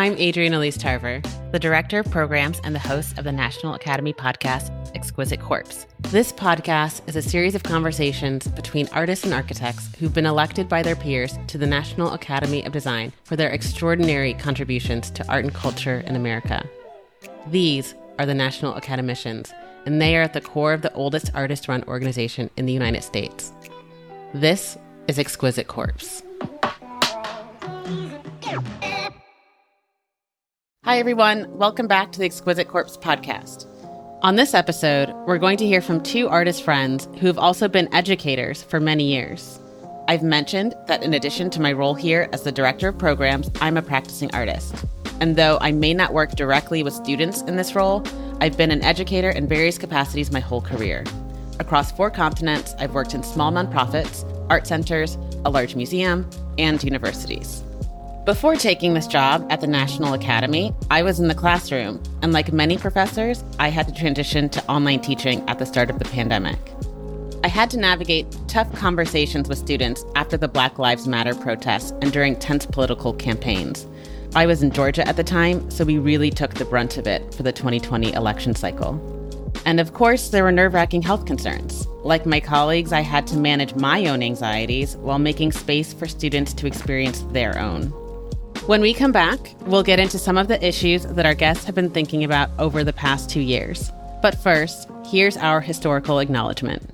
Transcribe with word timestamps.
I'm 0.00 0.14
Adrienne 0.14 0.54
Elise 0.54 0.78
Tarver, 0.78 1.20
the 1.52 1.58
Director 1.58 1.98
of 1.98 2.10
Programs 2.10 2.58
and 2.64 2.74
the 2.74 2.78
host 2.78 3.18
of 3.18 3.24
the 3.24 3.32
National 3.32 3.74
Academy 3.74 4.14
podcast, 4.14 4.70
Exquisite 4.96 5.42
Corpse. 5.42 5.86
This 6.00 6.32
podcast 6.32 7.06
is 7.06 7.16
a 7.16 7.20
series 7.20 7.54
of 7.54 7.62
conversations 7.62 8.48
between 8.48 8.88
artists 8.94 9.26
and 9.26 9.34
architects 9.34 9.94
who've 9.96 10.14
been 10.14 10.24
elected 10.24 10.70
by 10.70 10.82
their 10.82 10.96
peers 10.96 11.38
to 11.48 11.58
the 11.58 11.66
National 11.66 12.14
Academy 12.14 12.64
of 12.64 12.72
Design 12.72 13.12
for 13.24 13.36
their 13.36 13.50
extraordinary 13.50 14.32
contributions 14.32 15.10
to 15.10 15.28
art 15.28 15.44
and 15.44 15.52
culture 15.52 16.02
in 16.06 16.16
America. 16.16 16.66
These 17.48 17.94
are 18.18 18.24
the 18.24 18.32
National 18.32 18.74
Academicians, 18.74 19.52
and 19.84 20.00
they 20.00 20.16
are 20.16 20.22
at 20.22 20.32
the 20.32 20.40
core 20.40 20.72
of 20.72 20.80
the 20.80 20.94
oldest 20.94 21.30
artist 21.34 21.68
run 21.68 21.84
organization 21.84 22.48
in 22.56 22.64
the 22.64 22.72
United 22.72 23.04
States. 23.04 23.52
This 24.32 24.78
is 25.08 25.18
Exquisite 25.18 25.66
Corpse. 25.66 26.22
Hi, 30.90 30.98
everyone. 30.98 31.46
Welcome 31.56 31.86
back 31.86 32.10
to 32.10 32.18
the 32.18 32.24
Exquisite 32.24 32.66
Corpse 32.66 32.96
podcast. 32.96 33.64
On 34.22 34.34
this 34.34 34.54
episode, 34.54 35.10
we're 35.24 35.38
going 35.38 35.56
to 35.58 35.64
hear 35.64 35.80
from 35.80 36.02
two 36.02 36.28
artist 36.28 36.64
friends 36.64 37.06
who 37.20 37.28
have 37.28 37.38
also 37.38 37.68
been 37.68 37.94
educators 37.94 38.64
for 38.64 38.80
many 38.80 39.04
years. 39.04 39.60
I've 40.08 40.24
mentioned 40.24 40.74
that 40.88 41.04
in 41.04 41.14
addition 41.14 41.48
to 41.50 41.60
my 41.60 41.70
role 41.70 41.94
here 41.94 42.28
as 42.32 42.42
the 42.42 42.50
director 42.50 42.88
of 42.88 42.98
programs, 42.98 43.52
I'm 43.60 43.76
a 43.76 43.82
practicing 43.82 44.34
artist. 44.34 44.84
And 45.20 45.36
though 45.36 45.58
I 45.60 45.70
may 45.70 45.94
not 45.94 46.12
work 46.12 46.32
directly 46.32 46.82
with 46.82 46.92
students 46.92 47.42
in 47.42 47.54
this 47.54 47.76
role, 47.76 48.04
I've 48.40 48.56
been 48.56 48.72
an 48.72 48.82
educator 48.82 49.30
in 49.30 49.46
various 49.46 49.78
capacities 49.78 50.32
my 50.32 50.40
whole 50.40 50.60
career. 50.60 51.04
Across 51.60 51.92
four 51.92 52.10
continents, 52.10 52.74
I've 52.80 52.94
worked 52.94 53.14
in 53.14 53.22
small 53.22 53.52
nonprofits, 53.52 54.24
art 54.50 54.66
centers, 54.66 55.16
a 55.44 55.50
large 55.50 55.76
museum, 55.76 56.28
and 56.58 56.82
universities. 56.82 57.62
Before 58.30 58.54
taking 58.54 58.94
this 58.94 59.08
job 59.08 59.44
at 59.50 59.60
the 59.60 59.66
National 59.66 60.14
Academy, 60.14 60.72
I 60.88 61.02
was 61.02 61.18
in 61.18 61.26
the 61.26 61.34
classroom, 61.34 62.00
and 62.22 62.32
like 62.32 62.52
many 62.52 62.78
professors, 62.78 63.42
I 63.58 63.70
had 63.70 63.88
to 63.88 63.92
transition 63.92 64.48
to 64.50 64.64
online 64.70 65.00
teaching 65.00 65.42
at 65.48 65.58
the 65.58 65.66
start 65.66 65.90
of 65.90 65.98
the 65.98 66.04
pandemic. 66.04 66.60
I 67.42 67.48
had 67.48 67.70
to 67.70 67.76
navigate 67.76 68.28
tough 68.46 68.72
conversations 68.72 69.48
with 69.48 69.58
students 69.58 70.04
after 70.14 70.36
the 70.36 70.46
Black 70.46 70.78
Lives 70.78 71.08
Matter 71.08 71.34
protests 71.34 71.90
and 72.02 72.12
during 72.12 72.36
tense 72.36 72.66
political 72.66 73.12
campaigns. 73.12 73.88
I 74.36 74.46
was 74.46 74.62
in 74.62 74.70
Georgia 74.70 75.08
at 75.08 75.16
the 75.16 75.24
time, 75.24 75.68
so 75.68 75.84
we 75.84 75.98
really 75.98 76.30
took 76.30 76.54
the 76.54 76.64
brunt 76.64 76.98
of 76.98 77.08
it 77.08 77.34
for 77.34 77.42
the 77.42 77.52
2020 77.52 78.12
election 78.12 78.54
cycle. 78.54 78.94
And 79.66 79.80
of 79.80 79.92
course, 79.92 80.28
there 80.28 80.44
were 80.44 80.52
nerve 80.52 80.74
wracking 80.74 81.02
health 81.02 81.26
concerns. 81.26 81.84
Like 82.04 82.26
my 82.26 82.38
colleagues, 82.38 82.92
I 82.92 83.00
had 83.00 83.26
to 83.26 83.36
manage 83.36 83.74
my 83.74 84.06
own 84.06 84.22
anxieties 84.22 84.96
while 84.98 85.18
making 85.18 85.50
space 85.50 85.92
for 85.92 86.06
students 86.06 86.54
to 86.54 86.68
experience 86.68 87.22
their 87.32 87.58
own. 87.58 87.92
When 88.70 88.82
we 88.82 88.94
come 88.94 89.10
back, 89.10 89.56
we'll 89.62 89.82
get 89.82 89.98
into 89.98 90.16
some 90.16 90.38
of 90.38 90.46
the 90.46 90.64
issues 90.64 91.04
that 91.04 91.26
our 91.26 91.34
guests 91.34 91.64
have 91.64 91.74
been 91.74 91.90
thinking 91.90 92.22
about 92.22 92.50
over 92.56 92.84
the 92.84 92.92
past 92.92 93.28
two 93.28 93.40
years. 93.40 93.90
But 94.22 94.38
first, 94.38 94.88
here's 95.04 95.36
our 95.36 95.60
historical 95.60 96.20
acknowledgement. 96.20 96.88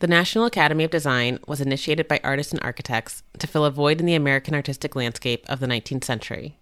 The 0.00 0.08
National 0.08 0.44
Academy 0.44 0.84
of 0.84 0.90
Design 0.90 1.38
was 1.48 1.62
initiated 1.62 2.06
by 2.06 2.20
artists 2.22 2.52
and 2.52 2.62
architects 2.62 3.22
to 3.38 3.46
fill 3.46 3.64
a 3.64 3.70
void 3.70 3.98
in 3.98 4.04
the 4.04 4.14
American 4.14 4.54
artistic 4.54 4.94
landscape 4.94 5.46
of 5.48 5.58
the 5.58 5.66
19th 5.66 6.04
century. 6.04 6.58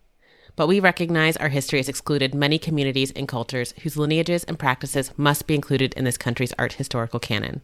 But 0.55 0.69
we 0.69 0.79
recognize 0.79 1.37
our 1.37 1.49
history 1.49 1.81
has 1.81 1.89
excluded 1.89 2.33
many 2.33 2.61
communities 2.61 3.11
and 3.17 3.27
cultures 3.27 3.75
whose 3.83 3.97
lineages 3.97 4.45
and 4.45 4.57
practices 4.57 5.11
must 5.17 5.49
be 5.49 5.57
included 5.57 5.95
in 5.95 6.05
this 6.05 6.17
country's 6.17 6.55
art 6.61 6.75
historical 6.75 7.19
canon. 7.19 7.63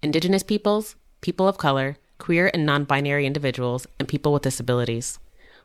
Indigenous 0.00 0.44
peoples, 0.44 0.94
people 1.22 1.48
of 1.48 1.58
color, 1.58 1.96
queer 2.20 2.52
and 2.54 2.64
non 2.64 2.84
binary 2.84 3.26
individuals, 3.26 3.88
and 3.98 4.06
people 4.06 4.32
with 4.32 4.42
disabilities. 4.42 5.18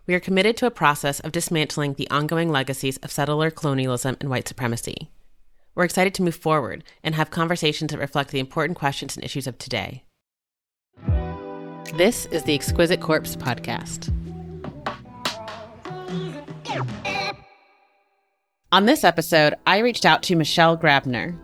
We 0.08 0.16
are 0.16 0.20
committed 0.20 0.58
to 0.58 0.66
a 0.66 0.72
process 0.72 1.20
of 1.20 1.32
dismantling 1.32 1.94
the 1.94 2.10
ongoing 2.10 2.50
legacies 2.50 2.98
of 2.98 3.12
settler 3.12 3.52
colonialism 3.52 4.18
and 4.20 4.30
white 4.30 4.48
supremacy. 4.48 5.10
We're 5.76 5.86
excited 5.86 6.14
to 6.16 6.24
move 6.24 6.36
forward 6.36 6.84
and 7.04 7.14
have 7.14 7.30
conversations 7.30 7.92
that 7.92 8.00
reflect 8.00 8.32
the 8.32 8.40
important 8.40 8.78
questions 8.78 9.16
and 9.16 9.24
issues 9.24 9.46
of 9.46 9.58
today. 9.58 10.04
This 11.96 12.26
is 12.28 12.44
the 12.44 12.56
Exquisite 12.56 13.02
Corpse 13.02 13.36
Podcast. 13.36 14.12
On 18.72 18.86
this 18.86 19.04
episode, 19.04 19.56
I 19.66 19.80
reached 19.80 20.06
out 20.06 20.24
to 20.24 20.36
Michelle 20.36 20.78
Grabner, 20.78 21.38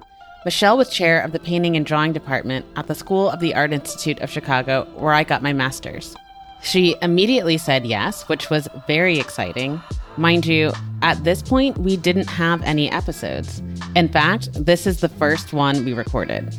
Michelle 0.43 0.75
was 0.75 0.89
chair 0.89 1.21
of 1.21 1.33
the 1.33 1.39
painting 1.39 1.75
and 1.75 1.85
drawing 1.85 2.13
department 2.13 2.65
at 2.75 2.87
the 2.87 2.95
School 2.95 3.29
of 3.29 3.39
the 3.39 3.53
Art 3.53 3.71
Institute 3.71 4.19
of 4.21 4.29
Chicago, 4.31 4.87
where 4.95 5.13
I 5.13 5.23
got 5.23 5.43
my 5.43 5.53
master's. 5.53 6.15
She 6.63 6.95
immediately 7.03 7.59
said 7.59 7.85
yes, 7.85 8.27
which 8.27 8.49
was 8.49 8.67
very 8.87 9.19
exciting. 9.19 9.79
Mind 10.17 10.47
you, 10.47 10.71
at 11.03 11.23
this 11.23 11.43
point, 11.43 11.77
we 11.77 11.95
didn't 11.95 12.27
have 12.27 12.63
any 12.63 12.91
episodes. 12.91 13.61
In 13.95 14.09
fact, 14.09 14.49
this 14.53 14.87
is 14.87 15.01
the 15.01 15.09
first 15.09 15.53
one 15.53 15.85
we 15.85 15.93
recorded. 15.93 16.55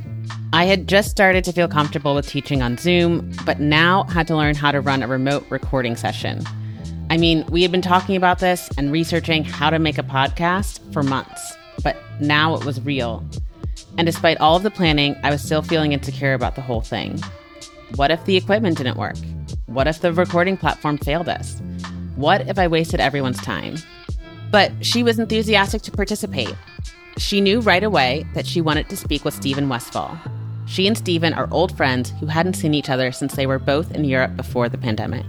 I 0.53 0.67
had 0.67 0.87
just 0.87 1.11
started 1.11 1.43
to 1.43 1.53
feel 1.53 1.67
comfortable 1.67 2.15
with 2.15 2.29
teaching 2.29 2.63
on 2.63 2.79
Zoom, 2.79 3.33
but 3.45 3.59
now 3.59 4.05
had 4.05 4.29
to 4.29 4.37
learn 4.37 4.55
how 4.55 4.71
to 4.71 4.81
run 4.81 5.03
a 5.03 5.09
remote 5.09 5.45
recording 5.51 5.97
session. 5.97 6.45
I 7.11 7.17
mean, 7.17 7.45
we 7.47 7.63
had 7.63 7.73
been 7.73 7.83
talking 7.83 8.15
about 8.15 8.39
this 8.39 8.71
and 8.79 8.93
researching 8.93 9.43
how 9.43 9.71
to 9.71 9.81
make 9.81 9.99
a 9.99 10.05
podcast 10.05 10.79
for 10.93 11.03
months, 11.03 11.53
but 11.83 11.97
now 12.21 12.55
it 12.55 12.65
was 12.65 12.81
real. 12.83 13.25
And 13.99 14.07
despite 14.07 14.39
all 14.39 14.57
of 14.57 14.63
the 14.63 14.71
planning, 14.71 15.17
I 15.23 15.31
was 15.31 15.43
still 15.43 15.63
feeling 15.63 15.93
insecure 15.93 16.35
about 16.35 16.55
the 16.55 16.63
whole 16.63 16.81
thing. 16.81 17.21
What 17.97 18.11
if 18.11 18.25
the 18.25 18.37
equipment 18.37 18.79
didn't 18.79 18.97
work? 18.97 19.17
What 19.67 19.87
if 19.87 20.01
the 20.01 20.13
recording 20.13 20.57
platform 20.57 20.99
failed 20.99 21.29
us? 21.29 21.61
What 22.17 22.49
if 22.49 22.59
I 22.59 22.69
wasted 22.69 23.01
everyone's 23.01 23.41
time? 23.41 23.77
But 24.51 24.73
she 24.85 25.03
was 25.03 25.19
enthusiastic 25.19 25.83
to 25.83 25.91
participate. 25.91 26.55
She 27.19 27.41
knew 27.41 27.61
right 27.61 27.83
away 27.83 28.27
that 28.35 28.47
she 28.47 28.61
wanted 28.61 28.89
to 28.89 28.97
speak 28.97 29.25
with 29.25 29.35
Stephen 29.35 29.69
Westfall. 29.69 30.19
She 30.67 30.87
and 30.87 30.97
Stephen 30.97 31.35
are 31.35 31.49
old 31.51 31.77
friends 31.77 32.13
who 32.21 32.27
hadn't 32.27 32.55
seen 32.55 32.73
each 32.73 32.89
other 32.89 33.13
since 33.13 33.35
they 33.35 33.47
were 33.47 33.59
both 33.59 33.93
in 33.93 34.05
Europe 34.05 34.37
before 34.37 34.69
the 34.69 34.79
pandemic. 34.79 35.27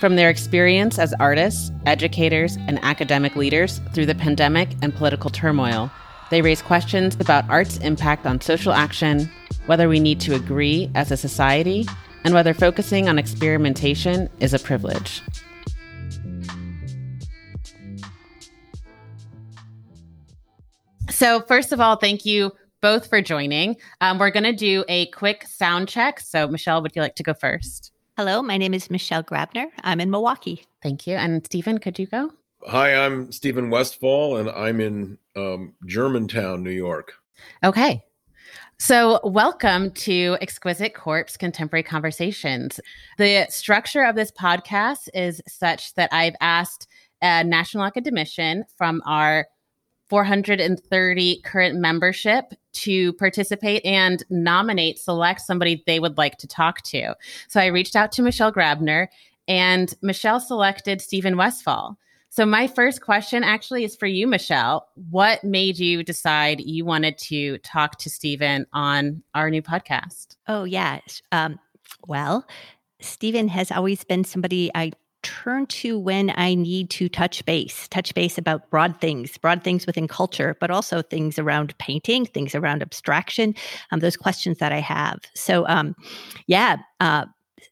From 0.00 0.16
their 0.16 0.30
experience 0.30 0.98
as 0.98 1.14
artists, 1.20 1.70
educators, 1.86 2.56
and 2.66 2.78
academic 2.82 3.36
leaders 3.36 3.80
through 3.92 4.06
the 4.06 4.14
pandemic 4.14 4.70
and 4.82 4.94
political 4.94 5.30
turmoil, 5.30 5.90
they 6.30 6.42
raise 6.42 6.62
questions 6.62 7.16
about 7.20 7.48
art's 7.50 7.76
impact 7.78 8.24
on 8.24 8.40
social 8.40 8.72
action, 8.72 9.30
whether 9.66 9.88
we 9.88 10.00
need 10.00 10.20
to 10.20 10.34
agree 10.34 10.90
as 10.94 11.10
a 11.10 11.16
society, 11.16 11.86
and 12.24 12.32
whether 12.34 12.54
focusing 12.54 13.08
on 13.08 13.18
experimentation 13.18 14.28
is 14.40 14.54
a 14.54 14.58
privilege. 14.58 15.22
So, 21.10 21.42
first 21.42 21.72
of 21.72 21.80
all, 21.80 21.96
thank 21.96 22.24
you 22.24 22.52
both 22.80 23.08
for 23.08 23.20
joining. 23.20 23.76
Um, 24.00 24.18
we're 24.18 24.30
going 24.30 24.44
to 24.44 24.54
do 24.54 24.84
a 24.88 25.06
quick 25.06 25.44
sound 25.46 25.88
check. 25.88 26.20
So, 26.20 26.48
Michelle, 26.48 26.80
would 26.80 26.96
you 26.96 27.02
like 27.02 27.16
to 27.16 27.22
go 27.22 27.34
first? 27.34 27.92
Hello, 28.16 28.42
my 28.42 28.56
name 28.56 28.72
is 28.72 28.90
Michelle 28.90 29.22
Grabner. 29.22 29.66
I'm 29.82 30.00
in 30.00 30.10
Milwaukee. 30.10 30.64
Thank 30.82 31.06
you. 31.06 31.16
And 31.16 31.44
Stephen, 31.44 31.78
could 31.78 31.98
you 31.98 32.06
go? 32.06 32.30
Hi, 32.66 32.94
I'm 32.94 33.32
Stephen 33.32 33.70
Westfall, 33.70 34.36
and 34.36 34.50
I'm 34.50 34.82
in 34.82 35.16
um, 35.34 35.72
Germantown, 35.86 36.62
New 36.62 36.70
York. 36.70 37.14
Okay. 37.64 38.04
So, 38.78 39.18
welcome 39.24 39.90
to 39.92 40.36
Exquisite 40.42 40.94
Corpse 40.94 41.38
Contemporary 41.38 41.82
Conversations. 41.82 42.78
The 43.16 43.46
structure 43.48 44.04
of 44.04 44.14
this 44.14 44.30
podcast 44.30 45.08
is 45.14 45.40
such 45.48 45.94
that 45.94 46.10
I've 46.12 46.34
asked 46.42 46.86
a 47.22 47.42
national 47.44 47.84
academician 47.84 48.64
from 48.76 49.00
our 49.06 49.46
430 50.10 51.40
current 51.42 51.78
membership 51.78 52.52
to 52.72 53.14
participate 53.14 53.82
and 53.86 54.22
nominate, 54.28 54.98
select 54.98 55.40
somebody 55.40 55.82
they 55.86 55.98
would 55.98 56.18
like 56.18 56.36
to 56.38 56.46
talk 56.46 56.82
to. 56.82 57.14
So, 57.48 57.58
I 57.58 57.66
reached 57.66 57.96
out 57.96 58.12
to 58.12 58.22
Michelle 58.22 58.52
Grabner, 58.52 59.08
and 59.48 59.94
Michelle 60.02 60.40
selected 60.40 61.00
Stephen 61.00 61.38
Westfall. 61.38 61.96
So, 62.32 62.46
my 62.46 62.68
first 62.68 63.00
question 63.00 63.42
actually 63.42 63.82
is 63.82 63.96
for 63.96 64.06
you, 64.06 64.28
Michelle. 64.28 64.86
What 65.10 65.42
made 65.42 65.80
you 65.80 66.04
decide 66.04 66.60
you 66.60 66.84
wanted 66.84 67.18
to 67.18 67.58
talk 67.58 67.98
to 67.98 68.08
Stephen 68.08 68.66
on 68.72 69.24
our 69.34 69.50
new 69.50 69.62
podcast? 69.62 70.36
Oh, 70.46 70.62
yeah. 70.62 71.00
Um, 71.32 71.58
well, 72.06 72.46
Stephen 73.00 73.48
has 73.48 73.72
always 73.72 74.04
been 74.04 74.22
somebody 74.22 74.70
I 74.76 74.92
turn 75.22 75.66
to 75.66 75.98
when 75.98 76.32
I 76.36 76.54
need 76.54 76.88
to 76.90 77.08
touch 77.08 77.44
base, 77.46 77.88
touch 77.88 78.14
base 78.14 78.38
about 78.38 78.70
broad 78.70 79.00
things, 79.00 79.36
broad 79.36 79.64
things 79.64 79.84
within 79.84 80.06
culture, 80.06 80.56
but 80.60 80.70
also 80.70 81.02
things 81.02 81.36
around 81.36 81.76
painting, 81.78 82.26
things 82.26 82.54
around 82.54 82.80
abstraction, 82.80 83.56
um, 83.90 83.98
those 83.98 84.16
questions 84.16 84.58
that 84.58 84.70
I 84.70 84.78
have. 84.78 85.18
So, 85.34 85.66
um, 85.66 85.96
yeah, 86.46 86.76
uh, 87.00 87.26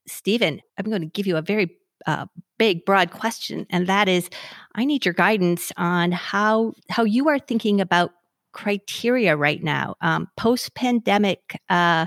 Stephen, 0.07 0.61
I'm 0.77 0.87
going 0.87 1.01
to 1.03 1.07
give 1.07 1.27
you 1.27 1.37
a 1.37 1.43
very 1.43 1.78
uh, 2.07 2.27
big, 2.59 2.85
broad 2.85 3.11
question, 3.11 3.67
and 3.71 3.87
that 3.87 4.09
is, 4.09 4.29
I 4.75 4.85
need 4.85 5.05
your 5.05 5.15
guidance 5.15 5.73
on 5.77 6.13
how 6.13 6.75
how 6.89 7.05
you 7.05 7.29
are 7.29 7.39
thinking 7.39 7.81
about 7.81 8.13
criteria 8.53 9.37
right 9.37 9.63
now? 9.63 9.95
Um, 10.01 10.29
Post 10.37 10.75
pandemic, 10.75 11.61
uh, 11.69 12.07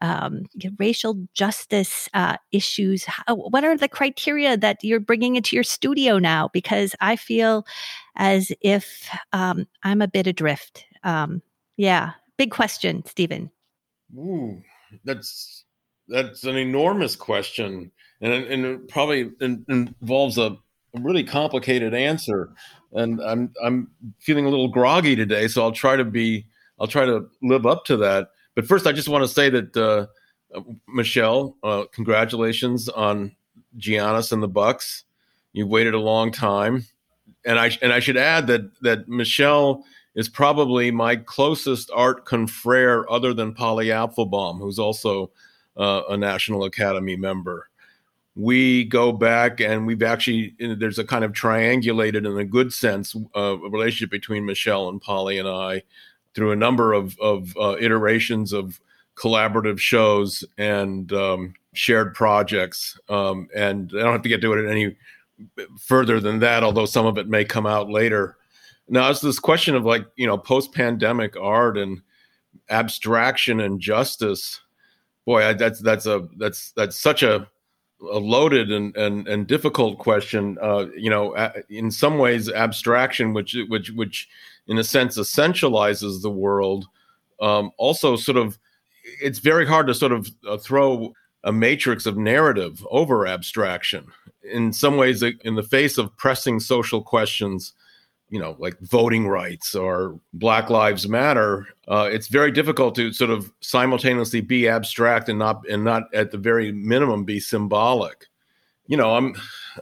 um, 0.00 0.42
racial 0.78 1.26
justice 1.34 2.08
uh, 2.14 2.36
issues. 2.52 3.04
How, 3.04 3.34
what 3.34 3.64
are 3.64 3.76
the 3.76 3.88
criteria 3.88 4.56
that 4.56 4.84
you're 4.84 5.00
bringing 5.00 5.36
into 5.36 5.56
your 5.56 5.64
studio 5.64 6.18
now? 6.18 6.50
Because 6.52 6.94
I 7.00 7.16
feel 7.16 7.66
as 8.16 8.52
if 8.60 9.08
um, 9.32 9.66
I'm 9.82 10.02
a 10.02 10.08
bit 10.08 10.26
adrift. 10.26 10.84
Um, 11.02 11.42
yeah, 11.76 12.12
big 12.36 12.50
question, 12.50 13.04
Stephen. 13.06 13.50
Ooh, 14.16 14.62
that's 15.04 15.64
that's 16.08 16.44
an 16.44 16.56
enormous 16.56 17.16
question, 17.16 17.90
and 18.20 18.32
and 18.32 18.64
it 18.64 18.88
probably 18.88 19.30
involves 19.40 20.38
a 20.38 20.56
really 20.94 21.24
complicated 21.24 21.94
answer. 21.94 22.50
And 22.92 23.20
I'm 23.20 23.52
I'm 23.62 23.90
feeling 24.18 24.46
a 24.46 24.48
little 24.48 24.68
groggy 24.68 25.16
today, 25.16 25.48
so 25.48 25.62
I'll 25.62 25.72
try 25.72 25.96
to 25.96 26.04
be 26.04 26.46
I'll 26.80 26.86
try 26.86 27.04
to 27.04 27.28
live 27.42 27.66
up 27.66 27.84
to 27.86 27.96
that. 27.98 28.30
But 28.54 28.66
first, 28.66 28.86
I 28.86 28.92
just 28.92 29.08
want 29.08 29.24
to 29.24 29.28
say 29.28 29.50
that 29.50 29.76
uh, 29.76 30.06
Michelle, 30.88 31.56
uh, 31.62 31.84
congratulations 31.92 32.88
on 32.88 33.36
Giannis 33.78 34.32
and 34.32 34.42
the 34.42 34.48
Bucks. 34.48 35.04
You've 35.52 35.68
waited 35.68 35.94
a 35.94 36.00
long 36.00 36.32
time, 36.32 36.84
and 37.44 37.58
I 37.58 37.76
and 37.82 37.92
I 37.92 38.00
should 38.00 38.16
add 38.16 38.46
that 38.48 38.80
that 38.82 39.08
Michelle 39.08 39.84
is 40.14 40.28
probably 40.28 40.90
my 40.90 41.16
closest 41.16 41.90
art 41.94 42.24
confrere 42.24 43.06
other 43.08 43.32
than 43.32 43.54
Polly 43.54 43.86
Apfelbaum, 43.86 44.58
who's 44.58 44.78
also 44.78 45.30
uh, 45.76 46.02
a 46.08 46.16
National 46.16 46.64
Academy 46.64 47.16
member. 47.16 47.68
We 48.40 48.84
go 48.84 49.10
back 49.10 49.60
and 49.60 49.84
we've 49.84 50.04
actually, 50.04 50.54
there's 50.60 51.00
a 51.00 51.04
kind 51.04 51.24
of 51.24 51.32
triangulated 51.32 52.24
in 52.24 52.38
a 52.38 52.44
good 52.44 52.72
sense 52.72 53.16
uh, 53.36 53.58
relationship 53.58 54.12
between 54.12 54.46
Michelle 54.46 54.88
and 54.88 55.02
Polly 55.02 55.38
and 55.38 55.48
I 55.48 55.82
through 56.34 56.52
a 56.52 56.56
number 56.56 56.92
of, 56.92 57.18
of 57.18 57.52
uh, 57.56 57.74
iterations 57.80 58.52
of 58.52 58.80
collaborative 59.16 59.80
shows 59.80 60.44
and 60.56 61.12
um, 61.12 61.54
shared 61.72 62.14
projects. 62.14 62.96
Um, 63.08 63.48
and 63.56 63.90
I 63.92 64.02
don't 64.02 64.12
have 64.12 64.22
to 64.22 64.28
get 64.28 64.40
to 64.42 64.52
it 64.52 64.70
any 64.70 64.96
further 65.80 66.20
than 66.20 66.38
that, 66.38 66.62
although 66.62 66.86
some 66.86 67.06
of 67.06 67.18
it 67.18 67.26
may 67.26 67.44
come 67.44 67.66
out 67.66 67.90
later. 67.90 68.36
Now, 68.88 69.10
it's 69.10 69.20
this 69.20 69.40
question 69.40 69.74
of 69.74 69.84
like, 69.84 70.06
you 70.14 70.28
know, 70.28 70.38
post 70.38 70.72
pandemic 70.72 71.36
art 71.36 71.76
and 71.76 72.02
abstraction 72.70 73.58
and 73.58 73.80
justice. 73.80 74.60
Boy, 75.26 75.54
that's 75.54 75.80
that's 75.80 76.06
a 76.06 76.28
that's 76.36 76.70
that's 76.72 76.96
such 76.96 77.24
a, 77.24 77.48
a 78.00 78.18
loaded 78.18 78.70
and, 78.70 78.96
and 78.96 79.26
and 79.26 79.46
difficult 79.46 79.98
question. 79.98 80.58
Uh, 80.60 80.86
you 80.96 81.10
know, 81.10 81.34
in 81.68 81.90
some 81.90 82.18
ways, 82.18 82.50
abstraction, 82.50 83.32
which 83.32 83.56
which 83.68 83.90
which 83.90 84.28
in 84.66 84.78
a 84.78 84.84
sense 84.84 85.18
essentializes 85.18 86.22
the 86.22 86.30
world, 86.30 86.86
um, 87.40 87.70
also 87.76 88.16
sort 88.16 88.36
of 88.36 88.58
it's 89.22 89.38
very 89.38 89.66
hard 89.66 89.86
to 89.86 89.94
sort 89.94 90.12
of 90.12 90.28
uh, 90.46 90.56
throw 90.56 91.12
a 91.44 91.52
matrix 91.52 92.06
of 92.06 92.16
narrative 92.16 92.86
over 92.90 93.26
abstraction. 93.26 94.06
In 94.42 94.72
some 94.72 94.96
ways, 94.96 95.22
in 95.22 95.54
the 95.54 95.62
face 95.62 95.98
of 95.98 96.16
pressing 96.16 96.60
social 96.60 97.02
questions 97.02 97.72
you 98.30 98.38
know, 98.38 98.56
like 98.58 98.78
voting 98.80 99.26
rights 99.26 99.74
or 99.74 100.18
Black 100.34 100.70
Lives 100.70 101.08
Matter, 101.08 101.66
uh, 101.88 102.08
it's 102.12 102.28
very 102.28 102.50
difficult 102.50 102.94
to 102.96 103.12
sort 103.12 103.30
of 103.30 103.50
simultaneously 103.60 104.40
be 104.40 104.68
abstract 104.68 105.28
and 105.28 105.38
not 105.38 105.66
and 105.68 105.82
not 105.82 106.04
at 106.14 106.30
the 106.30 106.38
very 106.38 106.70
minimum 106.72 107.24
be 107.24 107.40
symbolic. 107.40 108.26
You 108.86 108.96
know, 108.96 109.14
I'm 109.16 109.34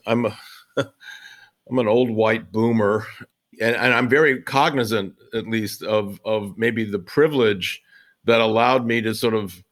I'm 0.06 0.26
a, 0.26 0.38
I'm 0.76 1.78
an 1.78 1.88
old 1.88 2.10
white 2.10 2.52
boomer, 2.52 3.06
and, 3.60 3.75
and 3.75 3.93
I'm 3.93 4.08
very 4.08 4.43
cognizant, 4.43 5.14
at 5.34 5.49
least, 5.49 5.82
of 5.82 6.20
of 6.25 6.56
maybe 6.56 6.84
the 6.84 6.99
privilege 7.00 7.82
that 8.25 8.40
allowed 8.40 8.87
me 8.87 9.00
to 9.02 9.14
sort 9.14 9.34
of. 9.34 9.62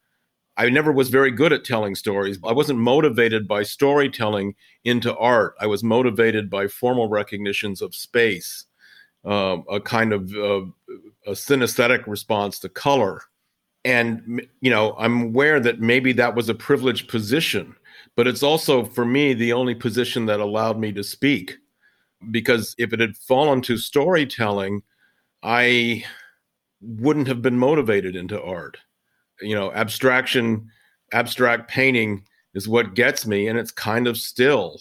I 0.57 0.69
never 0.69 0.93
was 0.93 1.09
very 1.09 1.31
good 1.31 1.53
at 1.53 1.65
telling 1.65 1.95
stories. 1.95 2.39
I 2.45 2.53
wasn't 2.53 2.79
motivated 2.79 3.49
by 3.49 3.65
storytelling 3.65 4.55
into 4.85 5.17
art. 5.17 5.55
I 5.61 5.67
was 5.67 5.83
motivated 5.83 6.49
by 6.49 6.69
formal 6.69 7.09
recognitions 7.09 7.83
of 7.83 7.95
space 7.95 8.67
uh, 9.25 9.59
a 9.71 9.81
kind 9.81 10.13
of 10.13 10.33
uh, 10.35 10.63
a 11.27 11.33
synesthetic 11.33 12.07
response 12.07 12.59
to 12.61 12.69
color. 12.69 13.23
And, 13.85 14.47
you 14.61 14.71
know, 14.71 14.95
I'm 14.99 15.23
aware 15.25 15.61
that 15.61 15.81
maybe 15.81 16.13
that 16.15 16.35
was 16.35 16.49
a 16.49 16.55
privileged 16.55 17.09
position, 17.09 17.77
but 18.17 18.27
it's 18.27 18.43
also, 18.43 18.85
for 18.85 19.05
me, 19.05 19.35
the 19.35 19.53
only 19.53 19.75
position 19.75 20.25
that 20.27 20.41
allowed 20.41 20.79
me 20.79 20.93
to 20.93 21.05
speak. 21.05 21.57
Because 22.31 22.75
if 22.79 22.95
it 22.95 23.01
had 23.01 23.17
fallen 23.17 23.61
to 23.63 23.77
storytelling, 23.77 24.83
I 25.43 26.05
wouldn't 26.81 27.29
have 27.29 27.43
been 27.43 27.59
motivated 27.59 28.17
into 28.17 28.43
art. 28.43 28.79
You 29.41 29.55
know, 29.55 29.73
abstraction, 29.73 30.71
abstract 31.13 31.69
painting 31.69 32.25
is 32.55 32.69
what 32.69 32.95
gets 32.95 33.27
me, 33.27 33.49
and 33.49 33.59
it's 33.59 33.73
kind 33.73 34.07
of 34.07 34.17
still. 34.17 34.81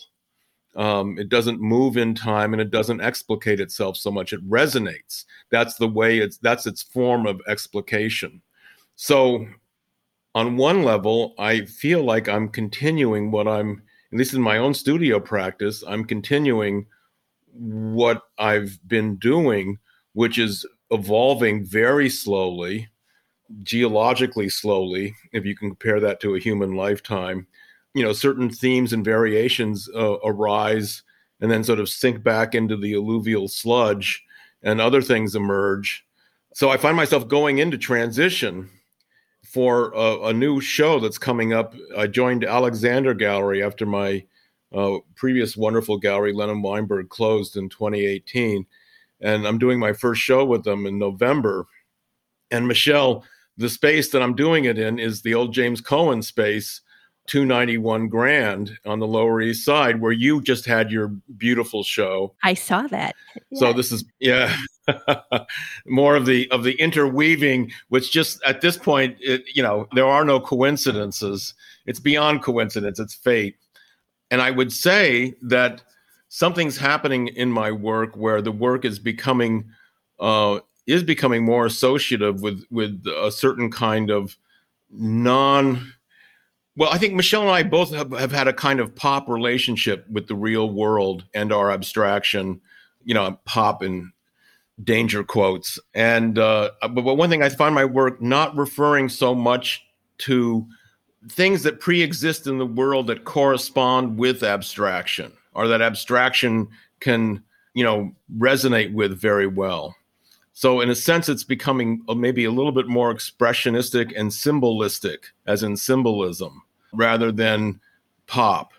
Um, 0.75 1.19
it 1.19 1.29
doesn't 1.29 1.61
move 1.61 1.97
in 1.97 2.15
time 2.15 2.53
and 2.53 2.61
it 2.61 2.71
doesn't 2.71 3.01
explicate 3.01 3.59
itself 3.59 3.95
so 3.95 4.09
much. 4.09 4.33
It 4.33 4.47
resonates. 4.50 5.25
That's 5.51 5.75
the 5.75 5.88
way 5.88 6.17
it's 6.17 6.38
that's 6.39 6.65
its 6.65 6.81
form 6.81 7.27
of 7.27 7.41
explication. 7.47 8.41
So 8.95 9.45
on 10.33 10.57
one 10.57 10.81
level, 10.81 11.35
I 11.38 11.65
feel 11.65 12.03
like 12.03 12.27
I'm 12.27 12.50
continuing 12.50 13.29
what 13.29 13.47
I'm 13.47 13.83
at 14.13 14.19
least 14.19 14.35
in 14.35 14.41
my 14.41 14.59
own 14.59 14.75
studio 14.75 15.19
practice, 15.19 15.83
I'm 15.88 16.05
continuing 16.05 16.85
what 17.51 18.21
I've 18.38 18.77
been 18.88 19.15
doing, 19.15 19.79
which 20.13 20.38
is 20.38 20.67
evolving 20.91 21.65
very 21.65 22.09
slowly, 22.09 22.89
geologically 23.61 24.50
slowly, 24.50 25.15
if 25.31 25.45
you 25.45 25.55
can 25.55 25.69
compare 25.69 26.00
that 26.00 26.19
to 26.21 26.35
a 26.35 26.39
human 26.39 26.75
lifetime, 26.75 27.47
you 27.94 28.03
know 28.03 28.13
certain 28.13 28.50
themes 28.50 28.94
and 28.94 29.05
variations 29.05 29.89
uh, 29.95 30.17
arise 30.23 31.03
and 31.41 31.51
then 31.51 31.63
sort 31.63 31.79
of 31.79 31.89
sink 31.89 32.23
back 32.23 32.55
into 32.55 32.77
the 32.77 32.94
alluvial 32.94 33.47
sludge 33.47 34.23
and 34.63 34.79
other 34.81 35.01
things 35.01 35.35
emerge. 35.35 36.05
So 36.53 36.69
i 36.69 36.77
find 36.77 36.95
myself 36.95 37.27
going 37.27 37.59
into 37.59 37.77
transition 37.77 38.69
for 39.44 39.91
a, 39.94 40.27
a 40.27 40.33
new 40.33 40.61
show 40.61 41.00
that's 41.00 41.17
coming 41.17 41.53
up. 41.53 41.75
I 41.97 42.07
joined 42.07 42.44
Alexandre 42.44 43.13
Gallery 43.13 43.61
after 43.61 43.85
my 43.85 44.23
uh, 44.73 44.97
previous 45.15 45.55
wonderful 45.55 45.97
gallery 45.97 46.33
lennon 46.33 46.61
weinberg 46.61 47.09
closed 47.09 47.57
in 47.57 47.69
2018 47.69 48.65
and 49.21 49.47
i'm 49.47 49.59
doing 49.59 49.77
my 49.77 49.94
first 49.94 50.19
show 50.19 50.44
with 50.44 50.63
them 50.63 50.88
in 50.88 50.97
november. 50.97 51.67
And 52.50 52.67
michelle 52.67 53.24
the 53.57 53.69
space 53.69 54.10
that 54.10 54.22
i'm 54.22 54.36
doing 54.36 54.65
it 54.65 54.77
in 54.77 55.00
is 55.00 55.22
the 55.22 55.33
old 55.33 55.53
James 55.53 55.81
Cohan 55.81 56.22
space 56.22 56.81
291 57.27 58.10
Grand 58.10 58.77
on 58.86 59.00
the 59.00 59.07
Lower 59.07 59.41
East 59.41 59.63
Side, 59.63 60.01
where 60.01 60.12
you 60.12 60.41
just 60.41 60.65
had 60.65 60.91
your 60.91 61.07
beautiful 61.38 61.83
show. 61.83 62.36
I 62.43 62.53
saw 62.53 62.83
that. 62.88 63.15
So 63.53 63.72
this 63.72 63.91
is 63.91 64.03
yeah, 64.19 64.53
more 65.86 66.15
of 66.15 66.25
the 66.25 66.51
of 66.51 66.63
the 66.63 66.74
interweaving, 66.74 67.72
which 67.88 68.12
just 68.12 68.43
at 68.43 68.62
this 68.62 68.77
point, 68.77 69.17
it, 69.22 69.43
you 69.53 69.63
know, 69.63 69.88
there 69.93 70.05
are 70.05 70.25
no 70.25 70.39
coincidences. 70.39 71.53
It's 71.86 72.00
beyond 72.00 72.43
coincidence. 72.43 73.00
It's 73.00 73.15
fate. 73.15 73.55
And 74.29 74.41
I 74.41 74.51
would 74.51 74.74
say 74.74 75.36
that 75.43 75.81
something's 76.27 76.77
happening 76.77 77.27
in 77.27 77.51
my 77.51 77.72
work 77.72 78.17
where 78.17 78.41
the 78.41 78.51
work 78.51 78.83
is 78.83 79.00
becoming 79.00 79.69
uh, 80.19 80.60
is 80.86 81.04
becoming 81.04 81.44
more 81.46 81.66
associative 81.66 82.42
with 82.42 82.63
with 82.70 83.04
a 83.08 83.32
certain 83.32 83.72
kind 83.72 84.10
of 84.10 84.38
non 84.92 85.94
well, 86.75 86.90
I 86.92 86.98
think 86.98 87.13
Michelle 87.13 87.44
and 87.44 87.52
I 87.52 87.62
both 87.63 87.94
have, 87.94 88.12
have 88.12 88.32
had 88.32 88.48
a 88.48 88.54
kind 88.54 88.80
of 88.80 88.96
pop 88.96 89.30
relationship 89.30 90.10
with 90.10 90.28
the 90.28 90.36
real 90.36 90.70
world 90.70 91.24
and 91.34 91.54
our 91.54 91.72
abstraction, 91.72 92.62
you 93.04 93.13
know, 93.13 93.40
pop 93.46 93.84
in 93.84 94.12
danger 94.84 95.24
quotes. 95.24 95.78
And, 95.94 96.40
uh, 96.40 96.72
but, 96.82 97.02
but 97.02 97.16
one 97.16 97.30
thing 97.30 97.44
I 97.44 97.50
find 97.50 97.75
my 97.75 97.86
work 97.86 98.22
not 98.22 98.56
referring 98.56 99.10
so 99.10 99.36
much 99.36 99.86
to 100.20 100.66
things 101.30 101.62
that 101.63 101.80
pre 101.80 102.02
exist 102.02 102.48
in 102.48 102.58
the 102.58 102.66
world 102.66 103.08
that 103.08 103.24
correspond 103.24 104.18
with 104.18 104.42
abstraction 104.42 105.32
or 105.54 105.68
that 105.68 105.82
abstraction 105.82 106.68
can, 107.00 107.44
you 107.75 107.84
know, 107.84 108.12
resonate 108.38 108.94
with 108.94 109.16
very 109.20 109.48
well. 109.48 109.96
So, 110.53 110.81
in 110.81 110.89
a 110.89 110.95
sense, 110.95 111.29
it's 111.29 111.43
becoming 111.43 112.03
maybe 112.15 112.45
a 112.45 112.51
little 112.51 112.72
bit 112.72 112.88
more 112.88 113.13
expressionistic 113.13 114.13
and 114.15 114.31
symbolistic, 114.31 115.25
as 115.48 115.63
in 115.63 115.75
symbolism, 115.77 116.62
rather 116.93 117.31
than 117.31 117.79
pop. 118.27 118.74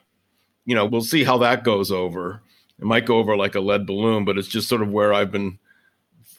You 0.64 0.75
know, 0.75 0.87
we'll 0.87 1.02
see 1.02 1.25
how 1.25 1.38
that 1.38 1.64
goes 1.64 1.90
over. 1.90 2.40
It 2.78 2.85
might 2.85 3.07
go 3.07 3.19
over 3.19 3.37
like 3.37 3.54
a 3.54 3.61
lead 3.61 3.87
balloon, 3.87 4.25
but 4.25 4.38
it's 4.38 4.49
just 4.49 4.69
sort 4.69 4.83
of 4.83 4.90
where 4.90 5.12
I've 5.12 5.31
been, 5.31 5.59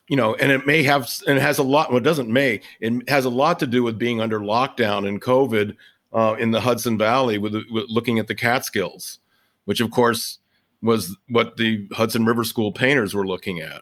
you 0.07 0.15
know, 0.15 0.35
and 0.35 0.51
it 0.51 0.65
may 0.65 0.83
have, 0.83 1.09
and 1.27 1.37
it 1.37 1.41
has 1.41 1.57
a 1.57 1.63
lot, 1.63 1.89
well, 1.89 1.97
it 1.97 2.03
doesn't 2.03 2.29
may, 2.29 2.61
it 2.79 3.09
has 3.09 3.25
a 3.25 3.29
lot 3.29 3.59
to 3.59 3.67
do 3.67 3.83
with 3.83 3.99
being 3.99 4.21
under 4.21 4.39
lockdown 4.39 5.07
and 5.07 5.21
COVID 5.21 5.75
uh, 6.13 6.35
in 6.39 6.51
the 6.51 6.61
Hudson 6.61 6.97
Valley 6.97 7.37
with, 7.37 7.53
with 7.71 7.85
looking 7.87 8.19
at 8.19 8.27
the 8.27 8.35
Catskills, 8.35 9.19
which 9.65 9.79
of 9.79 9.91
course 9.91 10.39
was 10.81 11.15
what 11.29 11.57
the 11.57 11.87
Hudson 11.93 12.25
River 12.25 12.43
School 12.43 12.71
painters 12.71 13.13
were 13.13 13.27
looking 13.27 13.59
at 13.59 13.81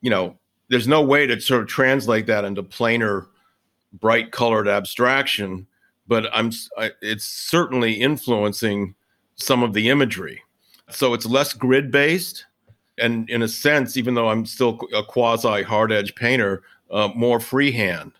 you 0.00 0.10
know, 0.10 0.36
there's 0.68 0.88
no 0.88 1.02
way 1.02 1.26
to 1.26 1.40
sort 1.40 1.62
of 1.62 1.68
translate 1.68 2.26
that 2.26 2.44
into 2.44 2.62
plainer, 2.62 3.26
bright 3.92 4.32
colored 4.32 4.68
abstraction, 4.68 5.66
but 6.06 6.26
I'm 6.32 6.50
it's 7.02 7.24
certainly 7.24 7.94
influencing 7.94 8.94
some 9.34 9.62
of 9.62 9.72
the 9.72 9.88
imagery. 9.88 10.42
So 10.90 11.14
it's 11.14 11.26
less 11.26 11.52
grid 11.52 11.90
based, 11.90 12.46
and 12.98 13.28
in 13.30 13.42
a 13.42 13.48
sense, 13.48 13.96
even 13.96 14.14
though 14.14 14.28
I'm 14.28 14.46
still 14.46 14.80
a 14.94 15.02
quasi 15.02 15.62
hard 15.62 15.92
edge 15.92 16.14
painter, 16.14 16.62
uh, 16.90 17.08
more 17.14 17.40
freehand. 17.40 18.12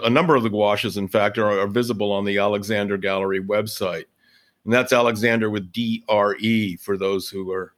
A 0.00 0.10
number 0.10 0.34
of 0.34 0.42
the 0.42 0.50
gouaches, 0.50 0.96
in 0.96 1.08
fact, 1.08 1.38
are, 1.38 1.58
are 1.58 1.66
visible 1.66 2.12
on 2.12 2.24
the 2.24 2.38
Alexandre 2.38 2.98
Gallery 2.98 3.42
website. 3.42 4.04
And 4.64 4.72
that's 4.72 4.92
Alexandre 4.92 5.48
with 5.48 5.72
D 5.72 6.04
R 6.08 6.36
E 6.36 6.76
for 6.76 6.96
those 6.96 7.30
who 7.30 7.50
are 7.52 7.72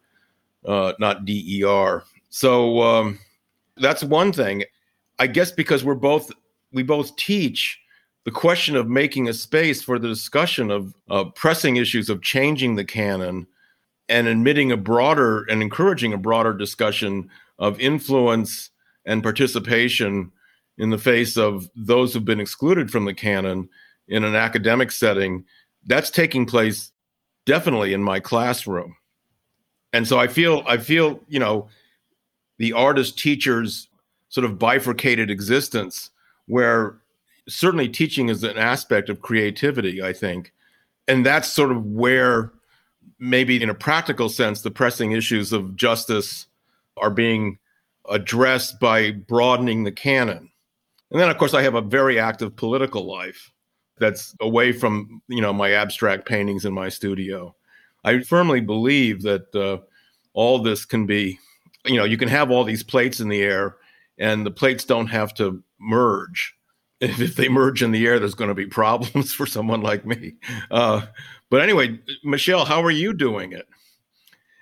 uh, 0.64 0.94
not 0.98 1.24
D 1.24 1.44
E 1.46 1.62
R. 1.62 2.04
So 2.30 2.80
um, 2.80 3.18
that's 3.80 4.04
one 4.04 4.32
thing. 4.32 4.64
I 5.18 5.26
guess 5.26 5.50
because 5.50 5.84
we're 5.84 5.94
both 5.94 6.30
we 6.72 6.82
both 6.82 7.16
teach 7.16 7.78
the 8.24 8.30
question 8.30 8.76
of 8.76 8.88
making 8.88 9.28
a 9.28 9.32
space 9.32 9.82
for 9.82 9.98
the 9.98 10.08
discussion 10.08 10.70
of 10.70 10.94
uh, 11.08 11.24
pressing 11.34 11.76
issues 11.76 12.10
of 12.10 12.22
changing 12.22 12.74
the 12.74 12.84
canon 12.84 13.46
and 14.08 14.26
admitting 14.26 14.72
a 14.72 14.76
broader 14.76 15.44
and 15.44 15.62
encouraging 15.62 16.12
a 16.12 16.18
broader 16.18 16.52
discussion 16.52 17.30
of 17.58 17.80
influence 17.80 18.70
and 19.04 19.22
participation 19.22 20.30
in 20.76 20.90
the 20.90 20.98
face 20.98 21.36
of 21.36 21.68
those 21.74 22.12
who've 22.12 22.24
been 22.24 22.40
excluded 22.40 22.90
from 22.90 23.04
the 23.04 23.14
canon 23.14 23.68
in 24.08 24.24
an 24.24 24.34
academic 24.34 24.90
setting 24.90 25.44
that's 25.86 26.10
taking 26.10 26.46
place 26.46 26.92
definitely 27.46 27.92
in 27.92 28.02
my 28.02 28.20
classroom 28.20 28.96
and 29.92 30.06
so 30.06 30.18
i 30.18 30.26
feel 30.26 30.62
i 30.66 30.76
feel 30.76 31.20
you 31.28 31.38
know 31.38 31.68
the 32.58 32.72
artist 32.72 33.18
teachers 33.18 33.88
sort 34.28 34.44
of 34.44 34.58
bifurcated 34.58 35.30
existence 35.30 36.10
where 36.46 36.98
certainly 37.48 37.88
teaching 37.88 38.28
is 38.28 38.44
an 38.44 38.58
aspect 38.58 39.08
of 39.08 39.22
creativity 39.22 40.02
i 40.02 40.12
think. 40.12 40.52
And 41.06 41.24
that's 41.24 41.48
sort 41.48 41.70
of 41.70 41.86
where 41.86 42.52
maybe 43.18 43.60
in 43.62 43.70
a 43.70 43.74
practical 43.74 44.28
sense 44.28 44.60
the 44.60 44.70
pressing 44.70 45.12
issues 45.12 45.52
of 45.52 45.74
justice 45.74 46.46
are 46.98 47.10
being 47.10 47.58
addressed 48.10 48.78
by 48.78 49.12
broadening 49.12 49.84
the 49.84 49.92
canon. 49.92 50.50
And 51.10 51.20
then 51.20 51.30
of 51.30 51.38
course 51.38 51.54
i 51.54 51.62
have 51.62 51.74
a 51.74 51.80
very 51.80 52.20
active 52.20 52.54
political 52.56 53.04
life 53.06 53.50
that's 53.98 54.34
away 54.40 54.72
from 54.72 55.22
you 55.28 55.40
know 55.40 55.52
my 55.52 55.72
abstract 55.72 56.26
paintings 56.26 56.64
in 56.64 56.72
my 56.72 56.88
studio. 56.88 57.54
I 58.04 58.20
firmly 58.20 58.60
believe 58.60 59.22
that 59.22 59.54
uh, 59.54 59.78
all 60.32 60.60
this 60.60 60.84
can 60.84 61.06
be 61.06 61.38
you 61.84 61.96
know, 61.96 62.04
you 62.04 62.16
can 62.16 62.28
have 62.28 62.50
all 62.50 62.64
these 62.64 62.82
plates 62.82 63.20
in 63.20 63.28
the 63.28 63.42
air 63.42 63.76
and 64.18 64.44
the 64.44 64.50
plates 64.50 64.84
don't 64.84 65.06
have 65.08 65.34
to 65.34 65.62
merge. 65.78 66.54
If, 67.00 67.20
if 67.20 67.36
they 67.36 67.48
merge 67.48 67.80
in 67.80 67.92
the 67.92 68.04
air, 68.08 68.18
there's 68.18 68.34
going 68.34 68.48
to 68.48 68.56
be 68.56 68.66
problems 68.80 69.32
for 69.32 69.46
someone 69.46 69.82
like 69.82 70.04
me. 70.04 70.34
Uh, 70.68 71.02
but 71.48 71.60
anyway, 71.60 72.00
Michelle, 72.24 72.64
how 72.64 72.82
are 72.82 72.90
you 72.90 73.12
doing 73.12 73.52
it? 73.52 73.68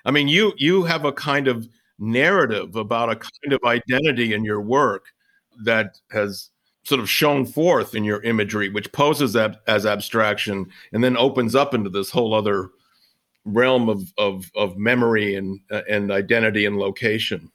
I 0.05 0.11
mean, 0.11 0.29
you 0.29 0.53
you 0.59 0.85
have 0.85 1.07
a 1.07 1.13
kind 1.13 1.49
of 1.49 1.67
narrative 1.99 2.77
about 2.77 3.11
a 3.11 3.17
kind 3.17 3.55
of 3.55 3.61
identity 3.65 4.35
in 4.35 4.45
your 4.45 4.61
work 4.61 5.07
that 5.65 5.99
has 6.11 6.51
sort 6.85 7.01
of 7.01 7.11
shown 7.11 7.47
forth 7.47 7.95
in 7.95 8.05
your 8.05 8.23
imagery, 8.23 8.69
which 8.69 8.93
poses 8.93 9.35
ab- 9.35 9.57
as 9.67 9.87
abstraction 9.87 10.67
and 10.93 11.03
then 11.03 11.17
opens 11.17 11.55
up 11.55 11.75
into 11.75 11.91
this 11.91 12.11
whole 12.11 12.35
other 12.35 12.69
realm 13.47 13.89
of 13.89 14.13
of, 14.19 14.51
of 14.55 14.77
memory 14.77 15.35
and 15.35 15.61
uh, 15.71 15.83
and 15.89 16.11
identity 16.11 16.67
and 16.67 16.77
location. 16.77 17.51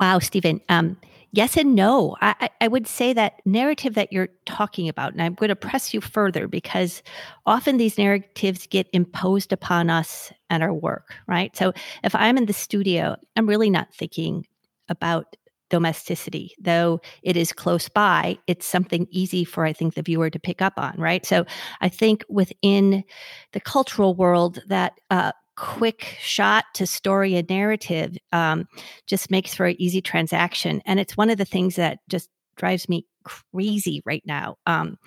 Wow, 0.00 0.18
Stephen. 0.18 0.60
Um, 0.68 0.96
yes 1.32 1.56
and 1.56 1.74
no. 1.74 2.16
I, 2.22 2.48
I 2.60 2.68
would 2.68 2.86
say 2.86 3.12
that 3.12 3.40
narrative 3.44 3.94
that 3.94 4.12
you're 4.12 4.28
talking 4.46 4.88
about, 4.88 5.12
and 5.12 5.22
I'm 5.22 5.34
going 5.34 5.48
to 5.48 5.56
press 5.56 5.92
you 5.92 6.00
further 6.00 6.48
because 6.48 7.02
often 7.44 7.76
these 7.76 7.98
narratives 7.98 8.66
get 8.66 8.88
imposed 8.92 9.52
upon 9.52 9.90
us 9.90 10.32
and 10.48 10.62
our 10.62 10.72
work, 10.72 11.14
right? 11.28 11.54
So 11.56 11.72
if 12.02 12.14
I'm 12.14 12.38
in 12.38 12.46
the 12.46 12.52
studio, 12.52 13.16
I'm 13.36 13.46
really 13.46 13.70
not 13.70 13.94
thinking 13.94 14.46
about 14.88 15.36
domesticity. 15.70 16.54
Though 16.60 17.00
it 17.22 17.36
is 17.36 17.52
close 17.52 17.88
by 17.88 18.38
it's 18.46 18.66
something 18.66 19.06
easy 19.10 19.44
for 19.44 19.64
i 19.64 19.72
think 19.72 19.94
the 19.94 20.02
viewer 20.02 20.30
to 20.30 20.38
pick 20.38 20.62
up 20.62 20.74
on 20.76 20.94
right? 20.98 21.24
So 21.26 21.44
i 21.80 21.88
think 21.88 22.24
within 22.28 23.04
the 23.52 23.60
cultural 23.60 24.14
world 24.14 24.60
that 24.68 24.94
uh, 25.10 25.32
quick 25.56 26.16
shot 26.20 26.66
to 26.74 26.86
story 26.86 27.34
and 27.34 27.48
narrative 27.48 28.16
um, 28.32 28.66
just 29.06 29.30
makes 29.30 29.54
for 29.54 29.66
an 29.66 29.76
easy 29.80 30.02
transaction. 30.02 30.82
And 30.84 31.00
it's 31.00 31.16
one 31.16 31.30
of 31.30 31.38
the 31.38 31.46
things 31.46 31.76
that 31.76 31.98
just 32.08 32.28
drives 32.56 32.88
me 32.88 33.06
crazy 33.24 34.02
right 34.04 34.22
now. 34.24 34.56
Um, 34.66 34.98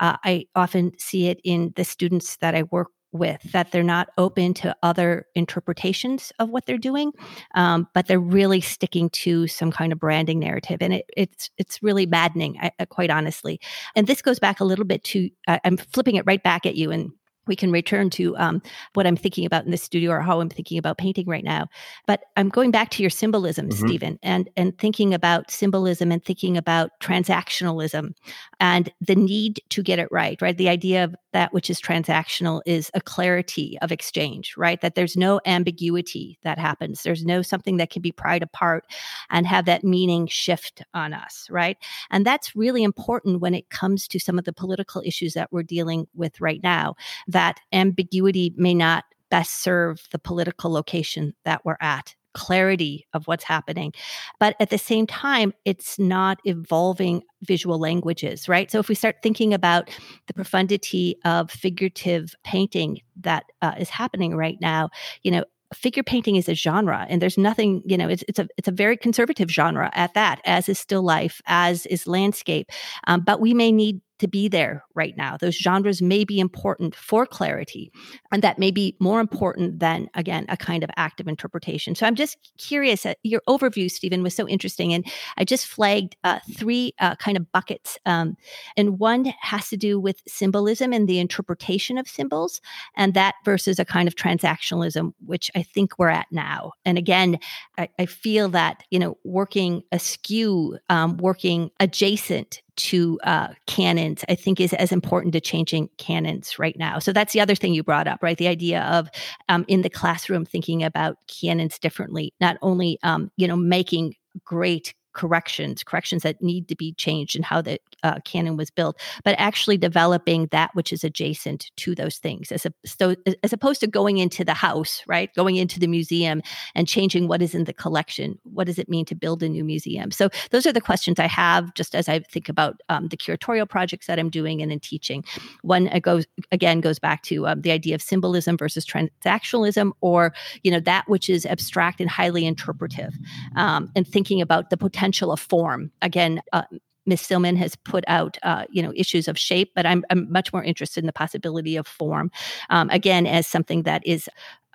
uh, 0.00 0.16
i 0.24 0.46
often 0.54 0.92
see 0.98 1.28
it 1.28 1.40
in 1.44 1.72
the 1.76 1.84
students 1.84 2.36
that 2.38 2.54
i 2.54 2.64
work 2.64 2.88
with 3.12 3.42
that 3.52 3.72
they're 3.72 3.82
not 3.82 4.08
open 4.18 4.52
to 4.54 4.76
other 4.82 5.26
interpretations 5.34 6.32
of 6.38 6.50
what 6.50 6.66
they're 6.66 6.78
doing 6.78 7.12
um, 7.54 7.88
but 7.94 8.06
they're 8.06 8.20
really 8.20 8.60
sticking 8.60 9.08
to 9.10 9.46
some 9.46 9.70
kind 9.70 9.92
of 9.92 9.98
branding 9.98 10.38
narrative 10.38 10.78
and 10.80 10.94
it, 10.94 11.06
it's 11.16 11.50
it's 11.58 11.82
really 11.82 12.06
maddening 12.06 12.58
I, 12.60 12.70
quite 12.86 13.10
honestly. 13.10 13.60
And 13.94 14.06
this 14.06 14.22
goes 14.22 14.38
back 14.38 14.60
a 14.60 14.64
little 14.64 14.84
bit 14.84 15.04
to 15.04 15.30
i'm 15.46 15.76
flipping 15.76 16.16
it 16.16 16.24
right 16.26 16.42
back 16.42 16.66
at 16.66 16.74
you 16.74 16.90
and 16.90 17.12
we 17.48 17.56
can 17.56 17.72
return 17.72 18.10
to 18.10 18.36
um, 18.36 18.62
what 18.94 19.06
I'm 19.06 19.16
thinking 19.16 19.46
about 19.46 19.64
in 19.64 19.70
the 19.70 19.76
studio 19.76 20.12
or 20.12 20.20
how 20.20 20.40
I'm 20.40 20.50
thinking 20.50 20.78
about 20.78 20.98
painting 20.98 21.26
right 21.26 21.42
now. 21.42 21.68
But 22.06 22.24
I'm 22.36 22.50
going 22.50 22.70
back 22.70 22.90
to 22.90 23.02
your 23.02 23.10
symbolism, 23.10 23.68
mm-hmm. 23.68 23.86
Stephen, 23.86 24.18
and 24.22 24.48
and 24.56 24.76
thinking 24.78 25.14
about 25.14 25.50
symbolism 25.50 26.12
and 26.12 26.24
thinking 26.24 26.56
about 26.56 26.90
transactionalism 27.00 28.14
and 28.60 28.92
the 29.00 29.16
need 29.16 29.60
to 29.70 29.82
get 29.82 29.98
it 29.98 30.08
right. 30.12 30.40
Right, 30.40 30.56
the 30.56 30.68
idea 30.68 31.04
of 31.04 31.16
that 31.32 31.52
which 31.52 31.70
is 31.70 31.80
transactional 31.80 32.60
is 32.66 32.90
a 32.94 33.00
clarity 33.00 33.78
of 33.82 33.90
exchange. 33.90 34.54
Right, 34.56 34.80
that 34.82 34.94
there's 34.94 35.16
no 35.16 35.40
ambiguity 35.46 36.38
that 36.42 36.58
happens. 36.58 37.02
There's 37.02 37.24
no 37.24 37.42
something 37.42 37.78
that 37.78 37.90
can 37.90 38.02
be 38.02 38.12
pried 38.12 38.42
apart 38.42 38.84
and 39.30 39.46
have 39.46 39.64
that 39.64 39.84
meaning 39.84 40.26
shift 40.26 40.82
on 40.92 41.14
us. 41.14 41.48
Right, 41.50 41.78
and 42.10 42.26
that's 42.26 42.54
really 42.54 42.82
important 42.82 43.40
when 43.40 43.54
it 43.54 43.70
comes 43.70 44.06
to 44.08 44.20
some 44.20 44.38
of 44.38 44.44
the 44.44 44.52
political 44.52 45.02
issues 45.04 45.32
that 45.34 45.50
we're 45.50 45.62
dealing 45.62 46.06
with 46.14 46.40
right 46.40 46.62
now. 46.62 46.94
That 47.26 47.37
that 47.38 47.60
ambiguity 47.72 48.52
may 48.56 48.74
not 48.74 49.04
best 49.30 49.62
serve 49.62 50.08
the 50.10 50.18
political 50.18 50.72
location 50.72 51.32
that 51.44 51.64
we're 51.64 51.76
at 51.80 52.16
clarity 52.34 53.06
of 53.14 53.26
what's 53.28 53.44
happening. 53.44 53.92
But 54.40 54.56
at 54.58 54.70
the 54.70 54.78
same 54.78 55.06
time, 55.06 55.52
it's 55.64 56.00
not 56.00 56.40
evolving 56.44 57.22
visual 57.42 57.78
languages, 57.78 58.48
right? 58.48 58.68
So 58.72 58.80
if 58.80 58.88
we 58.88 58.96
start 58.96 59.16
thinking 59.22 59.54
about 59.54 59.88
the 60.26 60.34
profundity 60.34 61.16
of 61.24 61.48
figurative 61.48 62.34
painting 62.42 63.02
that 63.20 63.44
uh, 63.62 63.74
is 63.78 63.88
happening 63.88 64.34
right 64.34 64.58
now, 64.60 64.90
you 65.22 65.30
know, 65.30 65.44
figure 65.74 66.02
painting 66.02 66.34
is 66.34 66.48
a 66.48 66.54
genre 66.54 67.06
and 67.08 67.20
there's 67.20 67.36
nothing 67.36 67.82
you 67.84 67.98
know 67.98 68.08
it's, 68.08 68.24
it's 68.26 68.38
a 68.38 68.48
it's 68.56 68.68
a 68.68 68.72
very 68.72 68.96
conservative 68.96 69.50
genre 69.50 69.90
at 69.92 70.14
that 70.14 70.40
as 70.46 70.68
is 70.68 70.78
still 70.78 71.02
life 71.02 71.42
as 71.46 71.84
is 71.86 72.06
landscape 72.06 72.70
um, 73.06 73.20
but 73.20 73.38
we 73.40 73.52
may 73.52 73.70
need 73.70 74.00
to 74.18 74.26
be 74.26 74.48
there 74.48 74.82
right 75.02 75.16
now. 75.16 75.36
Those 75.36 75.56
genres 75.56 76.02
may 76.02 76.24
be 76.24 76.38
important 76.40 76.94
for 76.94 77.26
clarity, 77.26 77.90
and 78.32 78.42
that 78.42 78.58
may 78.58 78.70
be 78.70 78.96
more 78.98 79.20
important 79.20 79.78
than, 79.78 80.08
again, 80.14 80.44
a 80.48 80.56
kind 80.56 80.82
of 80.84 80.90
active 80.96 81.28
interpretation. 81.28 81.94
So 81.94 82.06
I'm 82.06 82.16
just 82.16 82.36
curious. 82.58 83.06
Uh, 83.06 83.14
your 83.22 83.42
overview, 83.48 83.88
Stephen, 83.90 84.22
was 84.22 84.34
so 84.34 84.48
interesting. 84.48 84.92
And 84.94 85.06
I 85.36 85.44
just 85.44 85.66
flagged 85.66 86.16
uh, 86.24 86.40
three 86.58 86.92
uh, 86.98 87.14
kind 87.16 87.36
of 87.36 87.50
buckets. 87.52 87.98
Um, 88.04 88.36
and 88.76 88.98
one 88.98 89.32
has 89.40 89.68
to 89.68 89.76
do 89.76 90.00
with 90.00 90.22
symbolism 90.26 90.92
and 90.92 91.08
the 91.08 91.20
interpretation 91.20 91.98
of 91.98 92.08
symbols, 92.08 92.60
and 92.96 93.14
that 93.14 93.34
versus 93.44 93.78
a 93.78 93.84
kind 93.84 94.08
of 94.08 94.14
transactionalism, 94.14 95.12
which 95.24 95.50
I 95.54 95.62
think 95.62 95.98
we're 95.98 96.08
at 96.08 96.26
now. 96.32 96.72
And 96.84 96.98
again, 96.98 97.38
I, 97.76 97.88
I 97.98 98.06
feel 98.06 98.48
that, 98.50 98.82
you 98.90 98.98
know, 98.98 99.16
working 99.24 99.82
askew, 99.92 100.78
um, 100.88 101.16
working 101.18 101.70
adjacent 101.78 102.62
to 102.76 103.18
uh, 103.24 103.48
canons, 103.66 104.24
I 104.28 104.34
think 104.36 104.60
is 104.60 104.72
as 104.74 104.87
important 104.92 105.32
to 105.34 105.40
changing 105.40 105.88
canons 105.98 106.58
right 106.58 106.76
now. 106.76 106.98
So 106.98 107.12
that's 107.12 107.32
the 107.32 107.40
other 107.40 107.54
thing 107.54 107.74
you 107.74 107.82
brought 107.82 108.08
up, 108.08 108.22
right? 108.22 108.36
The 108.36 108.48
idea 108.48 108.82
of 108.82 109.08
um, 109.48 109.64
in 109.68 109.82
the 109.82 109.90
classroom 109.90 110.44
thinking 110.44 110.82
about 110.82 111.16
canons 111.26 111.78
differently, 111.78 112.34
not 112.40 112.56
only 112.62 112.98
um, 113.02 113.30
you 113.36 113.46
know 113.48 113.56
making 113.56 114.14
great 114.44 114.94
corrections, 115.18 115.82
corrections 115.82 116.22
that 116.22 116.40
need 116.40 116.68
to 116.68 116.76
be 116.76 116.92
changed 116.92 117.34
and 117.34 117.44
how 117.44 117.60
the 117.60 117.76
uh, 118.04 118.20
canon 118.24 118.56
was 118.56 118.70
built, 118.70 118.96
but 119.24 119.34
actually 119.36 119.76
developing 119.76 120.46
that 120.52 120.72
which 120.74 120.92
is 120.92 121.02
adjacent 121.02 121.72
to 121.74 121.92
those 121.92 122.18
things, 122.18 122.52
as, 122.52 122.64
a, 122.64 122.72
so, 122.86 123.16
as 123.42 123.52
opposed 123.52 123.80
to 123.80 123.88
going 123.88 124.18
into 124.18 124.44
the 124.44 124.54
house, 124.54 125.02
right? 125.08 125.34
Going 125.34 125.56
into 125.56 125.80
the 125.80 125.88
museum 125.88 126.40
and 126.76 126.86
changing 126.86 127.26
what 127.26 127.42
is 127.42 127.52
in 127.52 127.64
the 127.64 127.72
collection. 127.72 128.38
What 128.44 128.68
does 128.68 128.78
it 128.78 128.88
mean 128.88 129.04
to 129.06 129.16
build 129.16 129.42
a 129.42 129.48
new 129.48 129.64
museum? 129.64 130.12
So 130.12 130.30
those 130.52 130.66
are 130.66 130.72
the 130.72 130.80
questions 130.80 131.18
I 131.18 131.26
have 131.26 131.74
just 131.74 131.96
as 131.96 132.08
I 132.08 132.20
think 132.20 132.48
about 132.48 132.80
um, 132.88 133.08
the 133.08 133.16
curatorial 133.16 133.68
projects 133.68 134.06
that 134.06 134.20
I'm 134.20 134.30
doing 134.30 134.62
and 134.62 134.70
in 134.70 134.78
teaching. 134.78 135.24
One 135.62 135.88
uh, 135.88 135.98
goes 135.98 136.26
again 136.52 136.80
goes 136.80 137.00
back 137.00 137.24
to 137.24 137.48
um, 137.48 137.62
the 137.62 137.72
idea 137.72 137.96
of 137.96 138.02
symbolism 138.02 138.56
versus 138.56 138.86
transactionalism, 138.86 139.90
or 140.00 140.32
you 140.62 140.70
know 140.70 140.80
that 140.80 141.08
which 141.08 141.28
is 141.28 141.44
abstract 141.44 142.00
and 142.00 142.08
highly 142.08 142.46
interpretive, 142.46 143.14
um, 143.56 143.90
and 143.96 144.06
thinking 144.06 144.40
about 144.40 144.70
the 144.70 144.76
potential 144.76 145.07
potential 145.08 145.32
of 145.32 145.40
form. 145.40 145.90
Again, 146.02 146.42
uh, 146.52 146.62
Amy 147.06 147.16
Sillman 147.16 147.56
has 147.56 147.74
put 147.76 148.04
out, 148.06 148.36
uh, 148.42 148.64
you 148.70 148.82
know, 148.82 148.92
issues 148.94 149.28
of 149.28 149.38
shape, 149.38 149.72
but 149.74 149.86
I'm, 149.86 150.04
I'm, 150.10 150.30
much 150.30 150.52
more 150.52 150.62
interested 150.62 151.02
in 151.02 151.06
the 151.06 151.12
possibility 151.12 151.76
of 151.76 151.86
form. 151.86 152.30
Um, 152.68 152.90
again, 152.90 153.26
as 153.26 153.46
something 153.46 153.84
that 153.84 154.06
is 154.06 154.28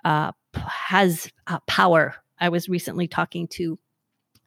uh, 0.04 0.32
has 0.54 1.30
uh, 1.46 1.60
power. 1.68 2.16
I 2.40 2.48
was 2.48 2.68
recently 2.68 3.06
talking 3.06 3.46
to 3.48 3.78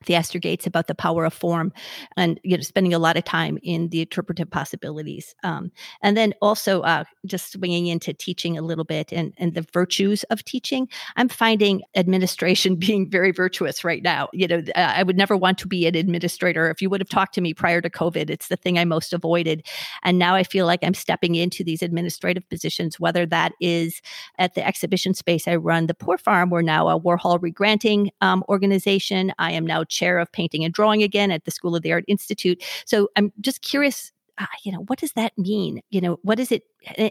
Theaster 0.03 0.39
Gates 0.39 0.67
about 0.67 0.87
the 0.87 0.95
power 0.95 1.25
of 1.25 1.33
form 1.33 1.71
and 2.15 2.39
you 2.43 2.57
know 2.57 2.61
spending 2.61 2.93
a 2.93 2.99
lot 2.99 3.17
of 3.17 3.23
time 3.23 3.57
in 3.63 3.89
the 3.89 4.01
interpretive 4.01 4.49
possibilities 4.49 5.35
um, 5.43 5.71
and 6.01 6.15
then 6.15 6.33
also 6.41 6.81
uh, 6.81 7.03
just 7.25 7.51
swinging 7.51 7.87
into 7.87 8.13
teaching 8.13 8.57
a 8.57 8.61
little 8.61 8.83
bit 8.83 9.11
and, 9.11 9.33
and 9.37 9.53
the 9.53 9.65
virtues 9.73 10.23
of 10.25 10.43
teaching 10.43 10.87
i'm 11.15 11.29
finding 11.29 11.81
administration 11.95 12.75
being 12.87 13.09
very 13.09 13.31
virtuous 13.31 13.83
right 13.83 14.03
now. 14.03 14.29
You 14.33 14.47
know 14.47 14.63
i 14.75 15.03
would 15.03 15.17
never 15.17 15.35
want 15.35 15.57
to 15.59 15.67
be 15.67 15.87
an 15.87 15.95
administrator. 15.95 16.69
If 16.69 16.81
you 16.81 16.89
would 16.89 17.01
have 17.01 17.09
talked 17.09 17.33
to 17.35 17.41
me 17.41 17.53
prior 17.53 17.81
to 17.81 17.89
covid 17.89 18.29
it's 18.29 18.47
the 18.47 18.55
thing 18.55 18.77
i 18.77 18.85
most 18.85 19.13
avoided 19.13 19.65
and 20.03 20.17
now 20.17 20.35
i 20.35 20.43
feel 20.43 20.65
like 20.65 20.83
i'm 20.83 20.93
stepping 20.93 21.35
into 21.35 21.63
these 21.63 21.81
administrative 21.81 22.47
positions 22.49 22.99
whether 22.99 23.25
that 23.25 23.53
is 23.59 24.01
at 24.37 24.53
the 24.55 24.65
exhibition 24.65 25.13
space 25.13 25.47
i 25.47 25.55
run 25.55 25.87
the 25.87 25.93
poor 25.93 26.17
farm 26.17 26.49
we're 26.49 26.61
now 26.61 26.87
a 26.87 26.99
warhol 26.99 27.39
regranting 27.39 28.09
um, 28.21 28.43
organization. 28.49 29.33
I 29.37 29.51
am 29.51 29.65
now 29.65 29.83
chair 29.87 30.19
of 30.19 30.31
painting 30.31 30.63
and 30.63 30.73
drawing 30.73 31.03
again 31.03 31.31
at 31.31 31.45
the 31.45 31.51
School 31.51 31.75
of 31.75 31.83
the 31.83 31.91
Art 31.91 32.05
Institute. 32.07 32.63
So 32.85 33.09
I'm 33.15 33.31
just 33.41 33.61
curious 33.61 34.11
uh, 34.37 34.45
you 34.63 34.71
know 34.71 34.83
what 34.87 34.99
does 34.99 35.13
that 35.13 35.35
mean 35.37 35.81
you 35.89 35.99
know 35.99 36.19
what 36.21 36.39
is 36.39 36.51
it 36.51 36.63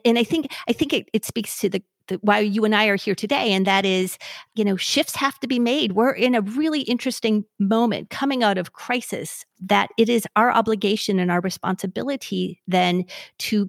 and 0.04 0.18
i 0.18 0.22
think 0.22 0.46
i 0.68 0.72
think 0.72 0.92
it, 0.92 1.08
it 1.12 1.24
speaks 1.24 1.58
to 1.58 1.68
the, 1.68 1.82
the, 2.06 2.18
why 2.22 2.38
you 2.38 2.64
and 2.64 2.74
i 2.74 2.86
are 2.86 2.96
here 2.96 3.16
today 3.16 3.52
and 3.52 3.66
that 3.66 3.84
is 3.84 4.16
you 4.54 4.64
know 4.64 4.76
shifts 4.76 5.16
have 5.16 5.38
to 5.40 5.48
be 5.48 5.58
made 5.58 5.92
we're 5.92 6.12
in 6.12 6.36
a 6.36 6.40
really 6.40 6.82
interesting 6.82 7.44
moment 7.58 8.10
coming 8.10 8.44
out 8.44 8.58
of 8.58 8.74
crisis 8.74 9.44
that 9.60 9.90
it 9.98 10.08
is 10.08 10.24
our 10.36 10.52
obligation 10.52 11.18
and 11.18 11.30
our 11.30 11.40
responsibility 11.40 12.62
then 12.68 13.04
to 13.38 13.68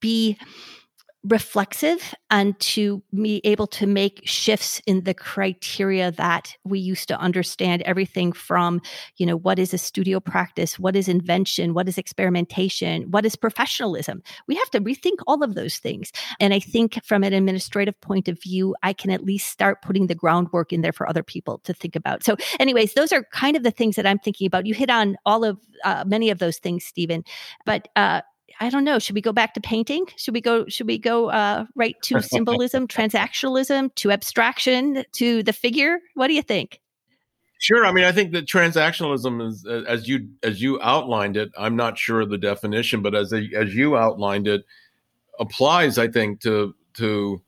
be 0.00 0.36
reflexive 1.24 2.14
and 2.30 2.58
to 2.60 3.02
be 3.12 3.40
able 3.42 3.66
to 3.66 3.86
make 3.86 4.20
shifts 4.24 4.80
in 4.86 5.02
the 5.02 5.14
criteria 5.14 6.12
that 6.12 6.54
we 6.64 6.78
used 6.78 7.08
to 7.08 7.18
understand 7.18 7.82
everything 7.82 8.32
from 8.32 8.80
you 9.16 9.26
know 9.26 9.36
what 9.36 9.58
is 9.58 9.74
a 9.74 9.78
studio 9.78 10.20
practice? 10.20 10.78
What 10.78 10.94
is 10.94 11.08
invention? 11.08 11.74
What 11.74 11.88
is 11.88 11.98
experimentation? 11.98 13.10
What 13.10 13.26
is 13.26 13.34
professionalism? 13.34 14.22
We 14.46 14.54
have 14.54 14.70
to 14.70 14.80
rethink 14.80 15.16
all 15.26 15.42
of 15.42 15.54
those 15.54 15.78
things. 15.78 16.12
And 16.38 16.54
i 16.54 16.60
think 16.60 17.02
from 17.04 17.24
an 17.24 17.32
administrative 17.32 18.00
point 18.00 18.28
of 18.28 18.40
view 18.40 18.76
i 18.84 18.92
can 18.92 19.10
at 19.10 19.24
least 19.24 19.48
start 19.48 19.82
putting 19.82 20.06
the 20.06 20.14
groundwork 20.14 20.72
in 20.72 20.82
there 20.82 20.92
for 20.92 21.08
other 21.08 21.24
people 21.24 21.58
to 21.64 21.74
think 21.74 21.96
about. 21.96 22.22
So 22.22 22.36
anyways 22.60 22.94
those 22.94 23.12
are 23.12 23.24
kind 23.32 23.56
of 23.56 23.64
the 23.64 23.72
things 23.72 23.96
that 23.96 24.06
i'm 24.06 24.18
thinking 24.18 24.46
about. 24.46 24.66
You 24.66 24.74
hit 24.74 24.90
on 24.90 25.16
all 25.26 25.44
of 25.44 25.58
uh, 25.84 26.04
many 26.06 26.30
of 26.30 26.38
those 26.38 26.58
things 26.58 26.84
stephen. 26.84 27.24
But 27.64 27.88
uh, 27.96 28.22
I 28.60 28.70
don't 28.70 28.84
know. 28.84 28.98
Should 28.98 29.14
we 29.14 29.20
go 29.20 29.32
back 29.32 29.54
to 29.54 29.60
painting? 29.60 30.06
Should 30.16 30.34
we 30.34 30.40
go? 30.40 30.66
Should 30.66 30.86
we 30.86 30.98
go 30.98 31.30
uh, 31.30 31.66
right 31.74 31.96
to 32.02 32.20
symbolism, 32.22 32.88
transactionalism, 32.88 33.94
to 33.96 34.10
abstraction, 34.10 35.04
to 35.12 35.42
the 35.42 35.52
figure? 35.52 35.98
What 36.14 36.28
do 36.28 36.34
you 36.34 36.42
think? 36.42 36.80
Sure. 37.60 37.84
I 37.84 37.92
mean, 37.92 38.04
I 38.04 38.12
think 38.12 38.32
that 38.32 38.46
transactionalism 38.46 39.46
is, 39.46 39.66
as 39.66 40.08
you 40.08 40.28
as 40.42 40.62
you 40.62 40.80
outlined 40.80 41.36
it. 41.36 41.50
I'm 41.58 41.76
not 41.76 41.98
sure 41.98 42.20
of 42.20 42.30
the 42.30 42.38
definition, 42.38 43.02
but 43.02 43.14
as 43.14 43.32
a, 43.32 43.48
as 43.56 43.74
you 43.74 43.96
outlined 43.96 44.46
it, 44.46 44.64
applies. 45.40 45.98
I 45.98 46.08
think 46.08 46.40
to 46.42 46.74
to 46.94 47.42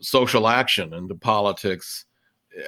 social 0.00 0.48
action 0.48 0.94
and 0.94 1.08
to 1.08 1.14
politics. 1.14 2.04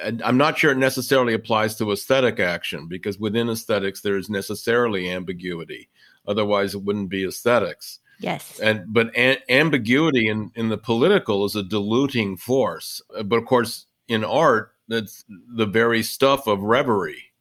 And 0.01 0.21
I'm 0.23 0.37
not 0.37 0.57
sure 0.57 0.71
it 0.71 0.77
necessarily 0.77 1.33
applies 1.33 1.75
to 1.75 1.91
aesthetic 1.91 2.39
action 2.39 2.87
because 2.87 3.19
within 3.19 3.49
aesthetics 3.49 4.01
there 4.01 4.17
is 4.17 4.29
necessarily 4.29 5.09
ambiguity. 5.09 5.89
Otherwise, 6.27 6.73
it 6.73 6.83
wouldn't 6.83 7.09
be 7.09 7.25
aesthetics. 7.25 7.99
Yes. 8.19 8.59
And 8.59 8.85
but 8.87 9.15
a- 9.17 9.41
ambiguity 9.51 10.27
in 10.27 10.51
in 10.55 10.69
the 10.69 10.77
political 10.77 11.45
is 11.45 11.55
a 11.55 11.63
diluting 11.63 12.37
force. 12.37 13.01
But 13.23 13.37
of 13.37 13.45
course, 13.45 13.85
in 14.07 14.23
art, 14.23 14.73
that's 14.87 15.25
the 15.27 15.65
very 15.65 16.03
stuff 16.03 16.47
of 16.47 16.61
reverie. 16.61 17.31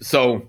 So, 0.00 0.48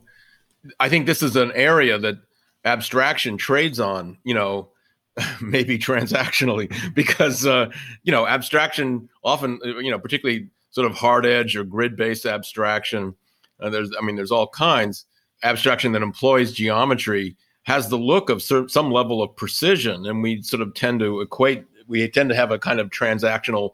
I 0.80 0.90
think 0.90 1.06
this 1.06 1.24
is 1.24 1.36
an 1.36 1.52
area 1.54 1.98
that 1.98 2.18
abstraction 2.66 3.38
trades 3.38 3.80
on. 3.80 4.18
You 4.24 4.36
know, 4.36 4.70
maybe 5.42 5.78
transactionally 5.80 6.74
because 6.94 7.46
uh, 7.46 7.70
you 8.04 8.12
know 8.12 8.28
abstraction 8.28 9.10
often 9.24 9.60
you 9.64 9.92
know 9.92 10.00
particularly 10.00 10.50
sort 10.72 10.86
of 10.90 10.96
hard 10.96 11.26
edge 11.26 11.56
or 11.56 11.64
grid 11.64 11.96
based 11.96 12.26
abstraction. 12.26 13.16
Uh, 13.60 13.70
there's 13.70 13.92
I 14.00 14.06
mean 14.06 14.16
there's 14.16 14.32
all 14.32 14.48
kinds 14.48 15.06
abstraction 15.44 15.94
that 15.94 16.02
employs 16.02 16.52
geometry 16.52 17.36
has 17.70 17.88
the 17.88 17.98
look 17.98 18.32
of 18.32 18.42
some 18.42 18.92
level 18.92 19.22
of 19.22 19.36
precision, 19.36 20.08
and 20.08 20.24
we 20.24 20.42
sort 20.42 20.64
of 20.64 20.74
tend 20.74 21.00
to 21.02 21.22
equate. 21.22 21.66
We 21.88 22.08
tend 22.10 22.30
to 22.30 22.36
have 22.36 22.50
a 22.50 22.58
kind 22.58 22.80
of 22.80 22.90
transactional, 22.90 23.74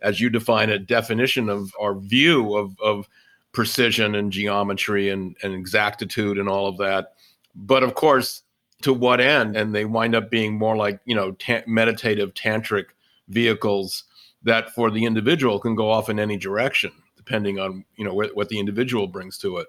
as 0.00 0.20
you 0.20 0.30
define 0.30 0.70
it, 0.70 0.86
definition 0.86 1.48
of 1.48 1.72
our 1.80 1.96
view 1.96 2.56
of 2.56 2.78
of 2.80 3.08
precision 3.50 4.14
and 4.14 4.30
geometry 4.30 5.08
and, 5.10 5.36
and 5.42 5.54
exactitude 5.54 6.38
and 6.38 6.48
all 6.48 6.68
of 6.68 6.78
that. 6.78 7.14
But 7.56 7.82
of 7.82 7.94
course, 7.94 8.44
to 8.82 8.92
what 8.92 9.20
end? 9.20 9.56
And 9.56 9.74
they 9.74 9.86
wind 9.86 10.14
up 10.14 10.30
being 10.30 10.56
more 10.56 10.76
like 10.76 11.00
you 11.04 11.16
know 11.16 11.32
ta- 11.32 11.66
meditative 11.66 12.34
tantric 12.34 12.90
vehicles 13.28 14.04
that 14.44 14.70
for 14.70 14.88
the 14.88 15.04
individual 15.04 15.58
can 15.58 15.74
go 15.74 15.90
off 15.90 16.08
in 16.08 16.20
any 16.20 16.36
direction 16.36 16.92
depending 17.16 17.58
on 17.58 17.84
you 17.96 18.04
know 18.04 18.14
what, 18.14 18.36
what 18.36 18.48
the 18.48 18.58
individual 18.58 19.06
brings 19.06 19.38
to 19.38 19.58
it 19.58 19.68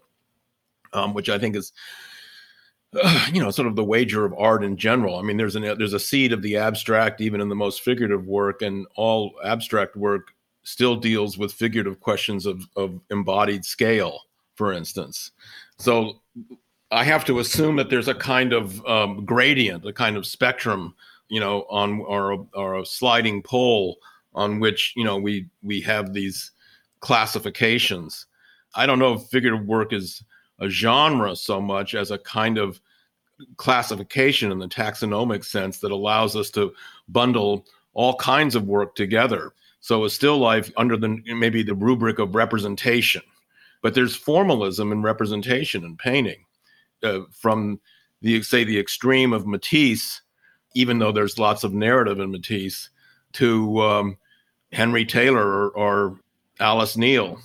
um, 0.94 1.14
which 1.14 1.30
i 1.30 1.38
think 1.38 1.56
is 1.56 1.72
you 3.34 3.42
know, 3.42 3.52
sort 3.52 3.68
of 3.68 3.76
the 3.76 3.84
wager 3.84 4.26
of 4.26 4.34
art 4.38 4.64
in 4.64 4.78
general. 4.78 5.18
I 5.18 5.22
mean, 5.22 5.38
there's 5.38 5.56
an 5.56 5.64
there's 5.64 5.94
a 5.94 6.00
seed 6.00 6.34
of 6.34 6.42
the 6.42 6.58
abstract 6.58 7.22
even 7.22 7.42
in 7.42 7.50
the 7.50 7.56
most 7.56 7.82
figurative 7.82 8.28
work, 8.28 8.62
and 8.62 8.86
all 8.96 9.34
abstract 9.44 9.96
work 9.96 10.34
still 10.64 10.96
deals 10.96 11.38
with 11.38 11.54
figurative 11.54 12.00
questions 12.00 12.46
of 12.46 12.68
of 12.76 13.00
embodied 13.10 13.66
scale, 13.66 14.22
for 14.56 14.72
instance. 14.74 15.32
So 15.78 16.22
I 16.92 17.04
have 17.04 17.26
to 17.26 17.40
assume 17.40 17.76
that 17.78 17.90
there's 17.90 18.08
a 18.08 18.14
kind 18.14 18.54
of 18.54 18.86
um, 18.86 19.26
gradient, 19.26 19.86
a 19.86 19.94
kind 19.94 20.16
of 20.16 20.28
spectrum, 20.28 20.94
you 21.30 21.40
know, 21.40 21.66
on 21.70 22.02
or 22.02 22.48
or 22.54 22.80
a 22.80 22.86
sliding 22.86 23.42
pole 23.42 23.98
on 24.36 24.60
which 24.60 24.94
you 24.96 25.04
know 25.04 25.18
we 25.18 25.48
we 25.62 25.82
have 25.82 26.14
these 26.14 26.52
classifications. 27.00 28.26
I 28.76 28.86
don't 28.86 29.00
know 29.00 29.14
if 29.14 29.24
figurative 29.24 29.68
work 29.68 29.94
is 29.94 30.24
a 30.60 30.70
genre 30.70 31.36
so 31.36 31.62
much 31.62 31.96
as 31.96 32.12
a 32.12 32.18
kind 32.20 32.58
of 32.58 32.80
classification 33.58 34.52
in 34.52 34.60
the 34.60 34.68
taxonomic 34.68 35.44
sense 35.44 35.80
that 35.80 35.92
allows 35.92 36.36
us 36.36 36.50
to 36.52 36.74
bundle 37.08 37.66
all 37.94 38.16
kinds 38.16 38.56
of 38.56 38.68
work 38.68 38.96
together. 38.96 39.54
So 39.80 40.06
a 40.06 40.10
still 40.10 40.38
life 40.38 40.72
under 40.78 40.96
the 40.96 41.22
maybe 41.26 41.62
the 41.62 41.76
rubric 41.76 42.20
of 42.20 42.36
representation, 42.36 43.22
but 43.82 43.94
there's 43.94 44.16
formalism 44.16 44.92
in 44.92 45.02
representation 45.02 45.84
in 45.84 45.98
painting, 45.98 46.46
uh, 47.04 47.22
from 47.32 47.82
the 48.22 48.42
say 48.44 48.64
the 48.64 48.80
extreme 48.80 49.34
of 49.34 49.46
Matisse, 49.46 50.22
even 50.74 51.00
though 51.00 51.12
there's 51.12 51.38
lots 51.38 51.64
of 51.64 51.74
narrative 51.74 52.20
in 52.20 52.32
Matisse, 52.32 52.90
to 53.34 53.82
um, 53.82 54.18
Henry 54.72 55.06
Taylor 55.06 55.46
or, 55.46 55.70
or 55.72 56.20
Alice 56.60 56.96
Neel. 56.96 57.40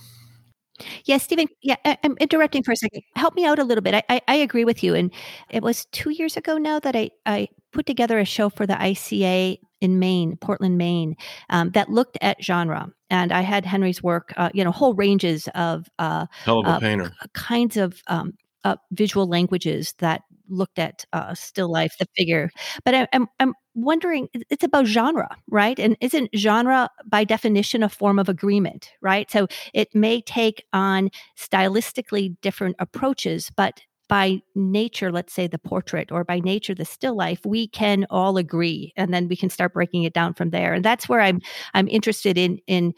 Yeah, 1.05 1.17
Stephen. 1.17 1.47
Yeah, 1.61 1.75
I, 1.85 1.97
am 2.03 2.15
interrupting 2.19 2.63
for 2.63 2.71
a 2.71 2.75
second. 2.75 3.01
Help 3.15 3.35
me 3.35 3.45
out 3.45 3.59
a 3.59 3.63
little 3.63 3.81
bit. 3.81 3.93
I, 3.95 4.03
I, 4.09 4.21
I, 4.27 4.35
agree 4.35 4.65
with 4.65 4.83
you. 4.83 4.95
And 4.95 5.11
it 5.49 5.63
was 5.63 5.85
two 5.91 6.11
years 6.11 6.37
ago 6.37 6.57
now 6.57 6.79
that 6.79 6.95
I, 6.95 7.11
I 7.25 7.49
put 7.71 7.85
together 7.85 8.19
a 8.19 8.25
show 8.25 8.49
for 8.49 8.65
the 8.65 8.73
ICA 8.73 9.59
in 9.81 9.99
Maine, 9.99 10.37
Portland, 10.37 10.77
Maine, 10.77 11.15
um, 11.49 11.71
that 11.71 11.89
looked 11.89 12.17
at 12.21 12.43
genre. 12.43 12.91
And 13.09 13.31
I 13.31 13.41
had 13.41 13.65
Henry's 13.65 14.03
work, 14.03 14.33
uh, 14.37 14.49
you 14.53 14.63
know, 14.63 14.71
whole 14.71 14.93
ranges 14.93 15.47
of 15.55 15.87
uh, 15.99 16.25
hell 16.43 16.59
of 16.59 16.65
a 16.65 16.69
uh, 16.69 16.79
painter, 16.79 17.11
kinds 17.33 17.77
of 17.77 18.01
um, 18.07 18.33
uh, 18.63 18.75
visual 18.91 19.27
languages 19.27 19.93
that 19.99 20.23
looked 20.49 20.79
at 20.79 21.05
uh, 21.13 21.33
still 21.35 21.71
life, 21.71 21.95
the 21.99 22.05
figure. 22.17 22.51
But 22.85 22.95
I, 22.95 23.07
I'm 23.13 23.27
I'm 23.39 23.53
wondering, 23.75 24.27
it's 24.49 24.63
about 24.63 24.85
genre, 24.85 25.29
right? 25.49 25.79
And 25.79 25.95
isn't 26.01 26.29
genre 26.35 26.89
by 27.05 27.23
definition 27.23 27.83
a 27.83 27.89
form 27.89 28.19
of 28.19 28.27
agreement, 28.29 28.91
right? 29.01 29.29
So 29.31 29.47
it 29.73 29.93
may 29.95 30.21
take 30.21 30.65
on 30.73 31.09
stylistically 31.37 32.35
different 32.41 32.75
approaches, 32.79 33.51
but 33.55 33.81
by 34.09 34.41
nature, 34.55 35.11
let's 35.11 35.31
say 35.33 35.45
the 35.45 35.59
portrait, 35.59 36.11
or 36.11 36.23
by 36.23 36.39
nature 36.39 36.73
the 36.73 36.83
still 36.83 37.15
life, 37.15 37.41
we 37.45 37.67
can 37.67 38.07
all 38.09 38.37
agree, 38.37 38.91
and 38.97 39.13
then 39.13 39.27
we 39.27 39.35
can 39.35 39.51
start 39.51 39.71
breaking 39.73 40.03
it 40.03 40.13
down 40.13 40.33
from 40.33 40.49
there. 40.49 40.73
And 40.73 40.83
that's 40.83 41.07
where 41.07 41.21
I'm 41.21 41.39
I'm 41.75 41.87
interested 41.87 42.35
in 42.37 42.59
in 42.65 42.93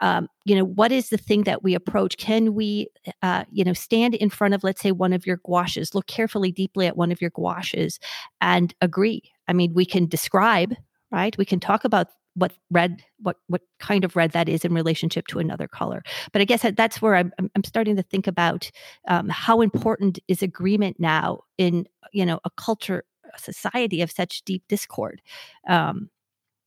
um, 0.00 0.28
you 0.44 0.54
know 0.54 0.64
what 0.64 0.92
is 0.92 1.08
the 1.08 1.18
thing 1.18 1.44
that 1.44 1.62
we 1.62 1.74
approach? 1.74 2.16
Can 2.16 2.54
we 2.54 2.88
uh, 3.22 3.44
you 3.50 3.64
know 3.64 3.72
stand 3.72 4.14
in 4.14 4.30
front 4.30 4.54
of 4.54 4.64
let's 4.64 4.80
say 4.80 4.92
one 4.92 5.12
of 5.12 5.26
your 5.26 5.40
gouaches 5.44 5.94
look 5.94 6.06
carefully 6.06 6.52
deeply 6.52 6.86
at 6.86 6.96
one 6.96 7.12
of 7.12 7.20
your 7.20 7.30
gouaches 7.30 7.98
and 8.40 8.74
agree? 8.80 9.22
I 9.48 9.52
mean 9.52 9.74
we 9.74 9.84
can 9.84 10.06
describe 10.06 10.74
right? 11.10 11.36
We 11.38 11.44
can 11.44 11.60
talk 11.60 11.84
about 11.84 12.08
what 12.34 12.52
red 12.70 13.02
what 13.18 13.36
what 13.46 13.62
kind 13.78 14.04
of 14.04 14.14
red 14.14 14.32
that 14.32 14.48
is 14.48 14.64
in 14.64 14.74
relationship 14.74 15.26
to 15.28 15.38
another 15.38 15.66
color. 15.66 16.02
But 16.32 16.42
i 16.42 16.44
guess 16.44 16.64
that's 16.76 17.00
where 17.00 17.16
i'm, 17.16 17.32
I'm 17.38 17.64
starting 17.64 17.96
to 17.96 18.02
think 18.02 18.26
about 18.26 18.70
um, 19.08 19.28
how 19.30 19.60
important 19.62 20.18
is 20.28 20.42
agreement 20.42 21.00
now 21.00 21.40
in 21.56 21.86
you 22.12 22.26
know 22.26 22.40
a 22.44 22.50
culture 22.50 23.04
a 23.34 23.38
society 23.38 24.02
of 24.02 24.10
such 24.10 24.42
deep 24.42 24.62
discord? 24.68 25.22
Um, 25.66 26.10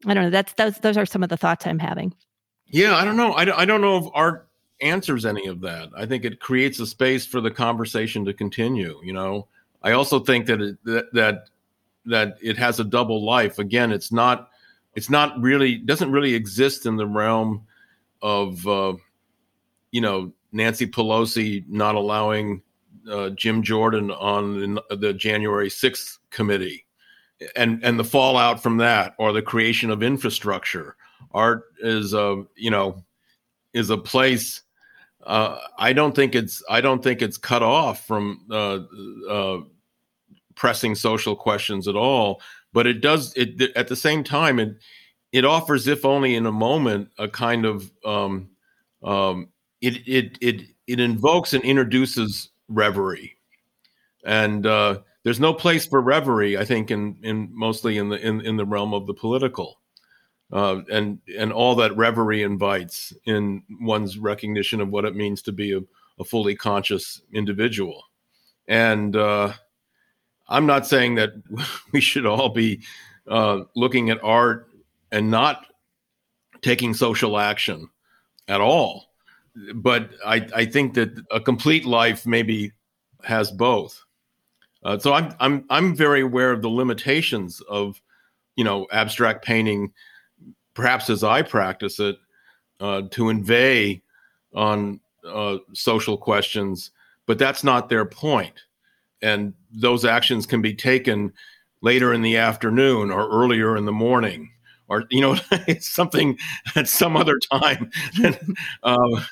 i 0.07 0.13
don't 0.13 0.23
know 0.23 0.29
that's 0.31 0.53
those 0.53 0.77
those 0.79 0.97
are 0.97 1.05
some 1.05 1.23
of 1.23 1.29
the 1.29 1.37
thoughts 1.37 1.67
i'm 1.67 1.79
having 1.79 2.13
yeah 2.69 2.95
i 2.95 3.05
don't 3.05 3.17
know. 3.17 3.33
I, 3.33 3.61
I 3.61 3.65
don't 3.65 3.81
know 3.81 3.97
if 3.97 4.05
art 4.13 4.47
answers 4.81 5.25
any 5.25 5.45
of 5.47 5.59
that. 5.59 5.89
I 5.97 6.05
think 6.05 6.23
it 6.23 6.39
creates 6.39 6.79
a 6.79 6.87
space 6.87 7.25
for 7.25 7.41
the 7.41 7.51
conversation 7.51 8.23
to 8.25 8.33
continue 8.33 8.99
you 9.03 9.13
know? 9.13 9.47
I 9.81 9.91
also 9.91 10.19
think 10.19 10.45
that 10.47 10.61
it, 10.61 10.77
that, 10.85 11.13
that 11.13 11.49
that 12.05 12.37
it 12.41 12.57
has 12.57 12.79
a 12.79 12.83
double 12.83 13.25
life. 13.25 13.59
Again 13.59 13.91
it's 13.91 14.11
not 14.11 14.49
it's 14.95 15.09
not 15.09 15.39
really 15.39 15.77
doesn't 15.77 16.11
really 16.11 16.33
exist 16.33 16.85
in 16.85 16.95
the 16.95 17.07
realm 17.07 17.65
of 18.21 18.65
uh, 18.67 18.93
you 19.91 20.01
know 20.01 20.31
Nancy 20.51 20.87
Pelosi 20.87 21.63
not 21.67 21.95
allowing 21.95 22.61
uh, 23.09 23.29
Jim 23.31 23.63
Jordan 23.63 24.11
on 24.11 24.79
the 24.89 25.13
January 25.13 25.69
6th 25.69 26.17
committee 26.31 26.85
and 27.55 27.83
and 27.83 27.97
the 27.97 28.03
fallout 28.03 28.61
from 28.61 28.77
that 28.77 29.15
or 29.17 29.31
the 29.31 29.41
creation 29.41 29.89
of 29.89 30.03
infrastructure 30.03 30.95
art 31.31 31.63
is 31.79 32.13
a 32.13 32.43
you 32.55 32.71
know 32.71 33.03
is 33.73 33.89
a 33.89 33.97
place 33.97 34.61
uh, 35.25 35.59
I 35.77 35.93
don't 35.93 36.15
think 36.15 36.35
it's 36.35 36.63
I 36.69 36.81
don't 36.81 37.03
think 37.03 37.21
it's 37.21 37.37
cut 37.37 37.61
off 37.61 38.05
from 38.05 38.45
uh, 38.49 38.79
uh, 39.29 39.61
pressing 40.55 40.95
social 40.95 41.35
questions 41.35 41.87
at 41.87 41.95
all 41.95 42.41
but 42.73 42.87
it 42.87 43.01
does 43.01 43.33
it 43.35 43.61
at 43.75 43.87
the 43.87 43.95
same 43.95 44.23
time 44.23 44.59
it 44.59 44.75
it 45.31 45.45
offers 45.45 45.87
if 45.87 46.05
only 46.05 46.35
in 46.35 46.45
a 46.45 46.51
moment 46.51 47.09
a 47.17 47.27
kind 47.27 47.65
of 47.65 47.91
um, 48.05 48.49
um, 49.03 49.49
it 49.81 50.07
it 50.07 50.37
it 50.41 50.61
it 50.87 50.99
invokes 50.99 51.53
and 51.53 51.63
introduces 51.63 52.49
reverie. 52.67 53.35
And 54.25 54.65
uh, 54.65 54.99
there's 55.23 55.39
no 55.39 55.53
place 55.53 55.85
for 55.85 56.01
reverie 56.01 56.57
i 56.57 56.65
think 56.65 56.91
in 56.91 57.17
in 57.23 57.49
mostly 57.51 57.97
in 57.97 58.09
the 58.09 58.17
in, 58.25 58.41
in 58.41 58.57
the 58.57 58.65
realm 58.65 58.93
of 58.93 59.05
the 59.05 59.13
political 59.13 59.78
uh, 60.51 60.81
and 60.91 61.19
and 61.37 61.51
all 61.51 61.75
that 61.75 61.95
reverie 61.95 62.43
invites 62.43 63.13
in 63.25 63.63
one's 63.79 64.17
recognition 64.17 64.81
of 64.81 64.89
what 64.89 65.05
it 65.05 65.15
means 65.15 65.41
to 65.43 65.51
be 65.51 65.73
a, 65.73 65.81
a 66.19 66.23
fully 66.23 66.55
conscious 66.55 67.21
individual 67.33 68.03
and 68.69 69.15
uh, 69.15 69.51
I'm 70.47 70.65
not 70.65 70.87
saying 70.87 71.15
that 71.15 71.31
we 71.91 71.99
should 71.99 72.25
all 72.25 72.49
be 72.49 72.81
uh, 73.27 73.61
looking 73.75 74.09
at 74.09 74.23
art 74.23 74.69
and 75.11 75.29
not 75.29 75.65
taking 76.61 76.93
social 76.93 77.37
action 77.37 77.89
at 78.47 78.61
all. 78.61 79.05
But 79.75 80.11
I, 80.25 80.47
I 80.55 80.65
think 80.65 80.93
that 80.93 81.09
a 81.31 81.39
complete 81.39 81.85
life 81.85 82.25
maybe 82.25 82.71
has 83.23 83.51
both. 83.51 84.03
Uh, 84.83 84.97
so 84.97 85.13
I'm 85.13 85.33
I'm 85.41 85.65
I'm 85.69 85.95
very 85.95 86.21
aware 86.21 86.51
of 86.51 86.61
the 86.61 86.69
limitations 86.69 87.59
of, 87.61 88.01
you 88.55 88.63
know, 88.63 88.87
abstract 88.91 89.43
painting, 89.43 89.91
perhaps 90.79 91.09
as 91.09 91.23
I 91.23 91.41
practice 91.41 91.99
it, 91.99 92.17
uh, 92.79 93.01
to 93.11 93.29
inveigh 93.29 94.01
on 94.55 94.99
uh, 95.27 95.57
social 95.73 96.17
questions. 96.17 96.91
But 97.27 97.37
that's 97.37 97.63
not 97.63 97.89
their 97.89 98.05
point. 98.05 98.63
and 99.21 99.53
those 99.71 100.05
actions 100.05 100.45
can 100.45 100.61
be 100.61 100.73
taken 100.73 101.33
later 101.81 102.13
in 102.13 102.21
the 102.21 102.37
afternoon 102.37 103.11
or 103.11 103.29
earlier 103.29 103.75
in 103.77 103.85
the 103.85 103.91
morning 103.91 104.49
or 104.87 105.03
you 105.09 105.21
know 105.21 105.35
it's 105.67 105.87
something 105.89 106.37
at 106.75 106.87
some 106.87 107.15
other 107.17 107.37
time 107.51 107.91
uh, 108.83 109.25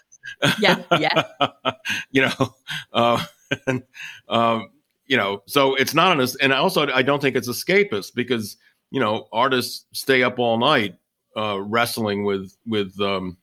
yeah 0.60 0.84
yeah 1.00 1.24
you 2.12 2.22
know 2.22 2.56
uh, 2.94 3.24
and, 3.68 3.84
um, 4.30 4.70
you 5.08 5.18
know 5.18 5.42
so 5.46 5.76
it's 5.76 5.94
not 5.94 6.20
an 6.20 6.28
and 6.42 6.54
also 6.54 6.88
i 6.94 7.02
don't 7.02 7.22
think 7.22 7.36
it's 7.36 7.50
escapist 7.50 8.14
because 8.16 8.58
you 8.92 9.00
know 9.00 9.28
artists 9.32 9.86
stay 9.94 10.24
up 10.24 10.40
all 10.40 10.58
night 10.58 10.96
uh, 11.38 11.62
wrestling 11.62 12.26
with 12.26 12.58
with 12.66 13.00
um, 13.00 13.38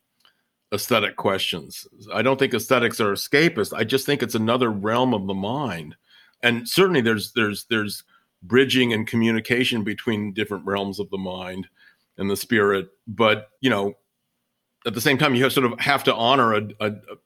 aesthetic 0.72 1.16
questions. 1.16 1.86
I 2.12 2.22
don't 2.22 2.38
think 2.38 2.52
aesthetics 2.52 3.00
are 3.00 3.12
escapist. 3.12 3.72
I 3.72 3.84
just 3.84 4.04
think 4.04 4.22
it's 4.22 4.34
another 4.34 4.70
realm 4.70 5.14
of 5.14 5.26
the 5.26 5.34
mind. 5.34 5.94
And 6.42 6.68
certainly 6.68 7.00
there's 7.00 7.32
there's 7.32 7.64
there's 7.70 8.02
bridging 8.42 8.92
and 8.92 9.06
communication 9.06 9.84
between 9.84 10.34
different 10.34 10.66
realms 10.66 10.98
of 10.98 11.08
the 11.10 11.18
mind 11.18 11.68
and 12.18 12.28
the 12.28 12.36
spirit. 12.36 12.88
But 13.06 13.48
you 13.60 13.70
know 13.70 13.94
at 14.86 14.94
the 14.94 15.00
same 15.00 15.16
time 15.16 15.34
you 15.34 15.44
have 15.44 15.52
sort 15.52 15.72
of 15.72 15.78
have 15.80 16.04
to 16.04 16.14
honor 16.14 16.54
a, 16.54 16.68
a, 16.80 16.86
a 16.88 17.16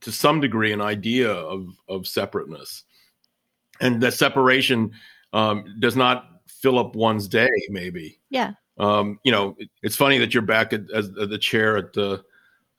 to 0.00 0.12
some 0.12 0.40
degree 0.40 0.72
an 0.72 0.80
idea 0.80 1.30
of 1.30 1.68
of 1.88 2.06
separateness. 2.06 2.82
And 3.80 4.02
that 4.02 4.14
separation 4.14 4.90
um, 5.32 5.76
does 5.78 5.94
not 5.94 6.40
fill 6.48 6.80
up 6.80 6.96
one's 6.96 7.28
day 7.28 7.48
maybe. 7.70 8.18
Yeah 8.28 8.54
um, 8.78 9.18
you 9.24 9.32
know 9.32 9.56
it, 9.58 9.68
it's 9.82 9.96
funny 9.96 10.18
that 10.18 10.34
you're 10.34 10.42
back 10.42 10.72
at, 10.72 10.90
as, 10.90 11.10
the 11.10 11.38
chair 11.38 11.76
at 11.76 11.92
the 11.92 12.22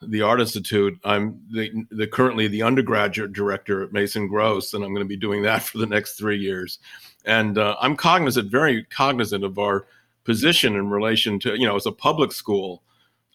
the 0.02 0.22
Art 0.22 0.40
Institute. 0.40 0.98
I'm 1.04 1.42
the, 1.52 1.86
the 1.92 2.08
currently 2.08 2.48
the 2.48 2.64
undergraduate 2.64 3.34
director 3.34 3.84
at 3.84 3.92
Mason 3.92 4.28
Gross, 4.28 4.74
and 4.74 4.84
I'm 4.84 4.94
going 4.94 5.06
to 5.06 5.10
be 5.10 5.18
doing 5.18 5.42
that 5.44 5.64
for 5.64 5.78
the 5.78 5.86
next 5.86 6.14
three 6.14 6.38
years. 6.38 6.80
And 7.26 7.58
uh, 7.58 7.76
I'm 7.82 7.96
cognizant, 7.96 8.50
very 8.50 8.84
cognizant 8.86 9.44
of 9.44 9.60
our 9.60 9.86
position 10.24 10.76
in 10.76 10.90
relation 10.90 11.40
to 11.40 11.60
you 11.60 11.68
know 11.68 11.76
as 11.76 11.86
a 11.86 11.92
public 11.92 12.32
school, 12.32 12.84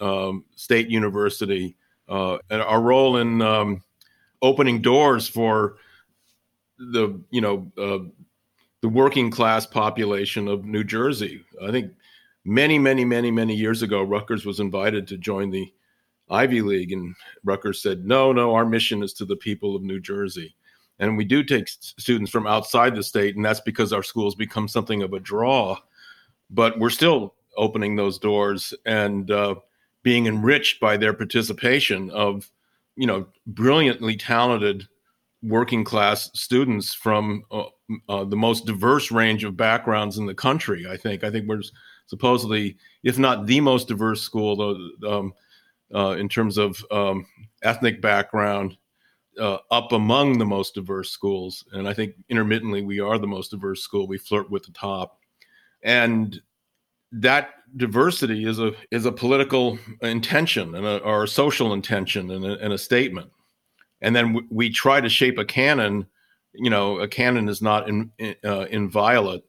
um, 0.01 0.45
state 0.57 0.89
university, 0.89 1.77
uh, 2.09 2.39
and 2.51 2.63
our 2.63 2.81
role 2.81 3.19
in 3.19 3.43
um, 3.43 3.83
opening 4.43 4.81
doors 4.81 5.29
for 5.29 5.77
the 6.79 7.21
you 7.31 7.41
know 7.41 7.71
uh, 7.79 7.99
the 8.81 8.89
working 8.89 9.31
class 9.31 9.67
population 9.67 10.49
of 10.49 10.65
New 10.65 10.85
Jersey. 10.85 11.45
I 11.63 11.71
think 11.71 11.93
many, 12.45 12.79
many, 12.79 13.05
many, 13.05 13.31
many 13.31 13.55
years 13.55 13.83
ago, 13.83 14.03
Rutgers 14.03 14.45
was 14.45 14.61
invited 14.61 15.07
to 15.09 15.17
join 15.17 15.51
the 15.51 15.73
Ivy 16.31 16.63
League. 16.63 16.93
And 16.93 17.15
Rutgers 17.45 17.83
said, 17.83 18.05
no, 18.05 18.33
no, 18.33 18.55
our 18.55 18.65
mission 18.67 19.03
is 19.03 19.13
to 19.15 19.25
the 19.25 19.37
people 19.37 19.75
of 19.75 19.83
New 19.83 20.01
Jersey. 20.01 20.55
And 20.99 21.17
we 21.17 21.25
do 21.25 21.43
take 21.43 21.69
students 21.69 22.31
from 22.31 22.47
outside 22.47 22.95
the 22.95 23.03
state, 23.03 23.35
and 23.35 23.45
that's 23.45 23.61
because 23.61 23.93
our 23.93 24.03
schools 24.03 24.35
become 24.37 24.69
something 24.69 25.03
of 25.03 25.13
a 25.13 25.21
draw. 25.21 25.77
But 26.51 26.79
we're 26.79 26.91
still 26.91 27.35
opening 27.57 27.97
those 27.97 28.19
doors 28.19 28.73
and 28.87 29.31
uh, 29.31 29.57
being 30.03 30.27
enriched 30.27 30.81
by 30.81 30.97
their 30.97 31.13
participation 31.13 32.11
of, 32.11 32.49
you 32.95 33.07
know, 33.07 33.27
brilliantly 33.47 34.17
talented 34.17 34.87
working 35.43 35.85
class 35.85 36.31
students 36.35 36.95
from 36.95 37.45
uh, 37.51 37.65
uh, 38.09 38.25
the 38.25 38.37
most 38.37 38.65
diverse 38.65 39.11
range 39.11 39.45
of 39.45 39.57
backgrounds 39.57 40.17
in 40.17 40.27
the 40.27 40.35
country. 40.35 40.87
I 40.89 40.97
think. 40.97 41.25
I 41.25 41.31
think 41.31 41.49
we're 41.49 41.63
supposedly, 42.07 42.77
if 43.03 43.19
not 43.19 43.47
the 43.47 43.61
most 43.61 43.89
diverse 43.89 44.23
school. 44.23 44.77
Um, 45.07 45.35
uh, 45.95 46.17
in 46.19 46.29
terms 46.29 46.59
of 46.59 46.85
um, 46.91 47.27
ethnic 47.63 48.01
background 48.01 48.77
uh, 49.41 49.59
up 49.71 49.93
among 49.93 50.39
the 50.39 50.45
most 50.45 50.75
diverse 50.75 51.11
schools. 51.11 51.65
And 51.73 51.89
I 51.89 51.95
think 51.95 52.15
intermittently 52.29 52.83
we 52.83 53.01
are 53.01 53.19
the 53.19 53.27
most 53.27 53.51
diverse 53.51 53.83
school. 53.83 54.07
We 54.07 54.19
flirt 54.19 54.51
with 54.51 54.65
the 54.65 54.73
top. 54.73 55.19
And 55.83 56.41
that 57.13 57.51
diversity 57.77 58.45
is 58.45 58.59
a 58.59 58.73
is 58.91 59.07
a 59.07 59.13
political 59.13 59.79
intention 60.03 60.75
and 60.75 60.85
a, 60.85 60.99
or 60.99 61.25
a 61.25 61.29
social 61.29 61.73
intention 61.73 62.31
and 62.31 62.45
a, 62.45 62.59
and 62.59 62.73
a 62.73 62.79
statement. 62.79 63.31
And 64.01 64.15
then 64.15 64.47
we 64.51 64.71
try 64.71 65.01
to 65.01 65.09
shape 65.09 65.39
a 65.39 65.45
canon. 65.45 66.07
You 66.55 66.71
know, 66.71 66.99
a 67.01 67.09
canon 67.09 67.49
is 67.49 67.63
not 67.63 67.89
in, 67.89 68.11
uh, 68.45 68.67
inviolate. 68.71 69.45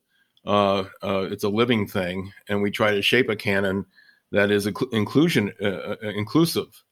Uh, 0.45 0.83
uh, 1.03 1.27
it's 1.31 1.43
a 1.43 1.49
living 1.49 1.87
thing, 1.87 2.31
and 2.47 2.61
we 2.61 2.69
try 2.69 2.91
to 2.91 3.01
shape 3.01 3.29
a 3.29 3.35
canon 3.35 3.85
that 4.31 4.51
is 4.51 4.67
inclusion 4.91 5.51
uh, 5.61 5.65
uh, 5.65 5.95
inclusive. 6.01 6.83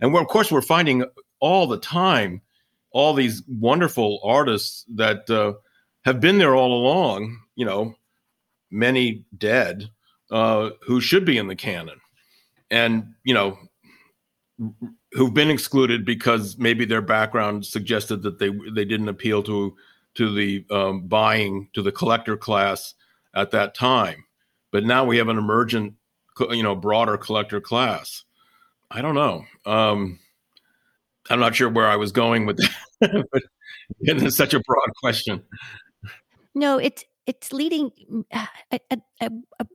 And 0.00 0.14
of 0.16 0.26
course, 0.28 0.50
we're 0.50 0.62
finding 0.62 1.04
all 1.40 1.66
the 1.66 1.78
time 1.78 2.40
all 2.92 3.14
these 3.14 3.42
wonderful 3.48 4.20
artists 4.22 4.84
that 4.94 5.28
uh, 5.30 5.54
have 6.04 6.20
been 6.20 6.38
there 6.38 6.54
all 6.54 6.72
along. 6.72 7.38
You 7.54 7.66
know, 7.66 7.94
many 8.70 9.24
dead 9.36 9.90
uh, 10.30 10.70
who 10.86 11.00
should 11.00 11.24
be 11.24 11.36
in 11.36 11.48
the 11.48 11.56
canon, 11.56 12.00
and 12.70 13.14
you 13.24 13.34
know, 13.34 13.58
who've 15.12 15.34
been 15.34 15.50
excluded 15.50 16.06
because 16.06 16.56
maybe 16.56 16.86
their 16.86 17.02
background 17.02 17.66
suggested 17.66 18.22
that 18.22 18.38
they 18.38 18.50
they 18.74 18.86
didn't 18.86 19.08
appeal 19.08 19.42
to 19.42 19.76
to 20.14 20.34
the 20.34 20.64
um, 20.70 21.02
buying 21.02 21.68
to 21.74 21.82
the 21.82 21.92
collector 21.92 22.36
class 22.36 22.94
at 23.34 23.50
that 23.52 23.74
time. 23.74 24.24
But 24.70 24.84
now 24.84 25.04
we 25.04 25.18
have 25.18 25.28
an 25.28 25.38
emergent 25.38 25.94
you 26.50 26.62
know 26.62 26.74
broader 26.74 27.16
collector 27.16 27.60
class 27.60 28.24
i 28.90 29.02
don't 29.02 29.14
know 29.14 29.44
um 29.66 30.18
i'm 31.30 31.40
not 31.40 31.54
sure 31.54 31.68
where 31.68 31.88
i 31.88 31.96
was 31.96 32.12
going 32.12 32.46
with 32.46 32.56
that 32.56 33.26
but 33.32 33.42
it's 34.00 34.36
such 34.36 34.54
a 34.54 34.60
broad 34.60 34.88
question 35.00 35.42
no 36.54 36.78
it's 36.78 37.04
it's 37.26 37.52
leading 37.52 37.92
a, 38.32 38.48
a, 38.90 38.98
a, 39.20 39.30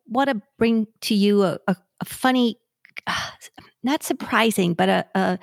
want 0.10 0.30
to 0.30 0.42
bring 0.58 0.86
to 1.00 1.16
you 1.16 1.44
a, 1.44 1.58
a, 1.68 1.76
a 2.02 2.06
funny 2.06 2.58
uh, 3.06 3.30
not 3.84 4.04
surprising, 4.04 4.74
but 4.74 4.90
a, 4.90 5.06
a 5.16 5.40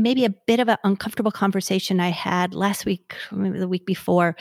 maybe 0.00 0.24
a 0.24 0.30
bit 0.30 0.58
of 0.58 0.68
an 0.68 0.78
uncomfortable 0.82 1.30
conversation 1.30 2.00
I 2.00 2.08
had 2.08 2.54
last 2.54 2.84
week, 2.86 3.14
maybe 3.30 3.58
the 3.58 3.68
week 3.68 3.86
before. 3.86 4.34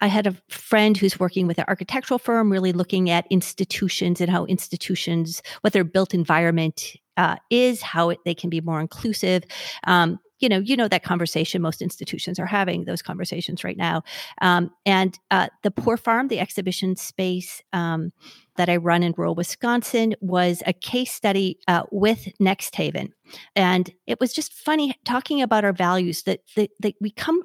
I 0.00 0.06
had 0.06 0.26
a 0.26 0.36
friend 0.48 0.96
who's 0.96 1.18
working 1.18 1.46
with 1.46 1.58
an 1.58 1.64
architectural 1.68 2.18
firm, 2.18 2.50
really 2.50 2.72
looking 2.72 3.10
at 3.10 3.26
institutions 3.30 4.20
and 4.20 4.30
how 4.30 4.44
institutions, 4.46 5.42
what 5.62 5.72
their 5.72 5.84
built 5.84 6.14
environment 6.14 6.96
uh, 7.16 7.36
is, 7.50 7.82
how 7.82 8.10
it, 8.10 8.18
they 8.24 8.34
can 8.34 8.48
be 8.48 8.60
more 8.60 8.80
inclusive. 8.80 9.44
Um, 9.84 10.20
you 10.40 10.48
know, 10.48 10.58
you 10.58 10.76
know 10.76 10.88
that 10.88 11.02
conversation. 11.02 11.62
Most 11.62 11.82
institutions 11.82 12.38
are 12.38 12.46
having 12.46 12.84
those 12.84 13.02
conversations 13.02 13.64
right 13.64 13.76
now. 13.76 14.02
Um, 14.40 14.70
and 14.86 15.18
uh, 15.30 15.48
the 15.62 15.70
Poor 15.70 15.96
Farm, 15.96 16.28
the 16.28 16.40
exhibition 16.40 16.96
space 16.96 17.62
um, 17.72 18.12
that 18.56 18.68
I 18.68 18.76
run 18.76 19.02
in 19.02 19.14
rural 19.16 19.34
Wisconsin, 19.34 20.14
was 20.20 20.62
a 20.66 20.72
case 20.72 21.12
study 21.12 21.58
uh, 21.68 21.82
with 21.90 22.28
Next 22.40 22.74
Haven, 22.74 23.12
and 23.54 23.90
it 24.06 24.20
was 24.20 24.32
just 24.32 24.52
funny 24.52 24.94
talking 25.04 25.42
about 25.42 25.64
our 25.64 25.72
values. 25.72 26.22
That 26.24 26.40
that, 26.56 26.70
that 26.80 26.94
we 27.00 27.10
come, 27.10 27.42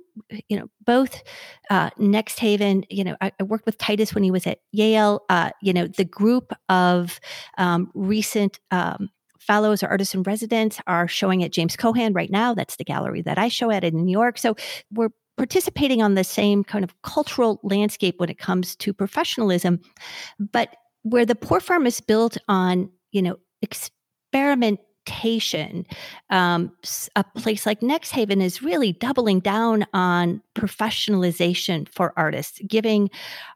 you 0.48 0.58
know, 0.58 0.68
both 0.86 1.22
uh, 1.70 1.90
Next 1.98 2.40
Haven. 2.40 2.86
You 2.90 3.04
know, 3.04 3.16
I, 3.22 3.32
I, 3.40 3.44
worked 3.44 3.66
with 3.66 3.78
Titus 3.78 4.14
when 4.14 4.24
he 4.24 4.32
was 4.32 4.48
at 4.48 4.60
Yale. 4.72 5.24
Uh, 5.30 5.52
you 5.62 5.74
know, 5.74 5.88
the 5.88 6.06
group 6.06 6.54
of 6.70 7.20
um, 7.58 7.92
recent 7.94 8.60
um, 8.72 9.10
fellows 9.48 9.84
or 9.84 9.88
artists 9.88 10.14
in 10.14 10.24
residence 10.24 10.80
are 10.88 11.08
showing 11.08 11.44
at 11.44 11.52
James 11.52 11.76
Cohan 11.76 12.14
right 12.14 12.32
now. 12.32 12.54
That's 12.54 12.78
the 12.78 12.84
gallery 12.84 13.22
that 13.22 13.38
I 13.38 13.48
show 13.48 13.72
at 13.72 13.84
in 13.84 14.06
New 14.06 14.12
York. 14.12 14.38
So 14.38 14.56
we're 14.92 15.10
participating 15.38 16.02
on 16.02 16.16
the 16.16 16.24
same 16.24 16.64
kind 16.64 16.84
of 16.84 17.00
cultural 17.02 17.60
landscape 17.64 18.20
when 18.20 18.30
it 18.30 18.38
comes 18.38 18.76
to 18.78 18.94
professionalism. 18.94 19.80
But 20.40 20.76
where 21.04 21.26
the 21.26 21.36
poor 21.36 21.60
farm 21.60 21.86
is 21.86 22.02
built 22.02 22.38
on, 22.48 22.90
you 23.12 23.22
know, 23.22 23.38
experimentation, 23.62 25.86
um, 26.30 26.72
a 27.16 27.24
place 27.36 27.66
like 27.66 27.82
Next 27.82 28.12
Haven 28.12 28.42
is 28.42 28.62
really 28.62 28.94
doubling 28.94 29.40
down 29.40 29.86
on 29.94 30.42
professionalization 30.56 31.90
for 31.90 32.14
artists, 32.16 32.62
giving 32.68 33.10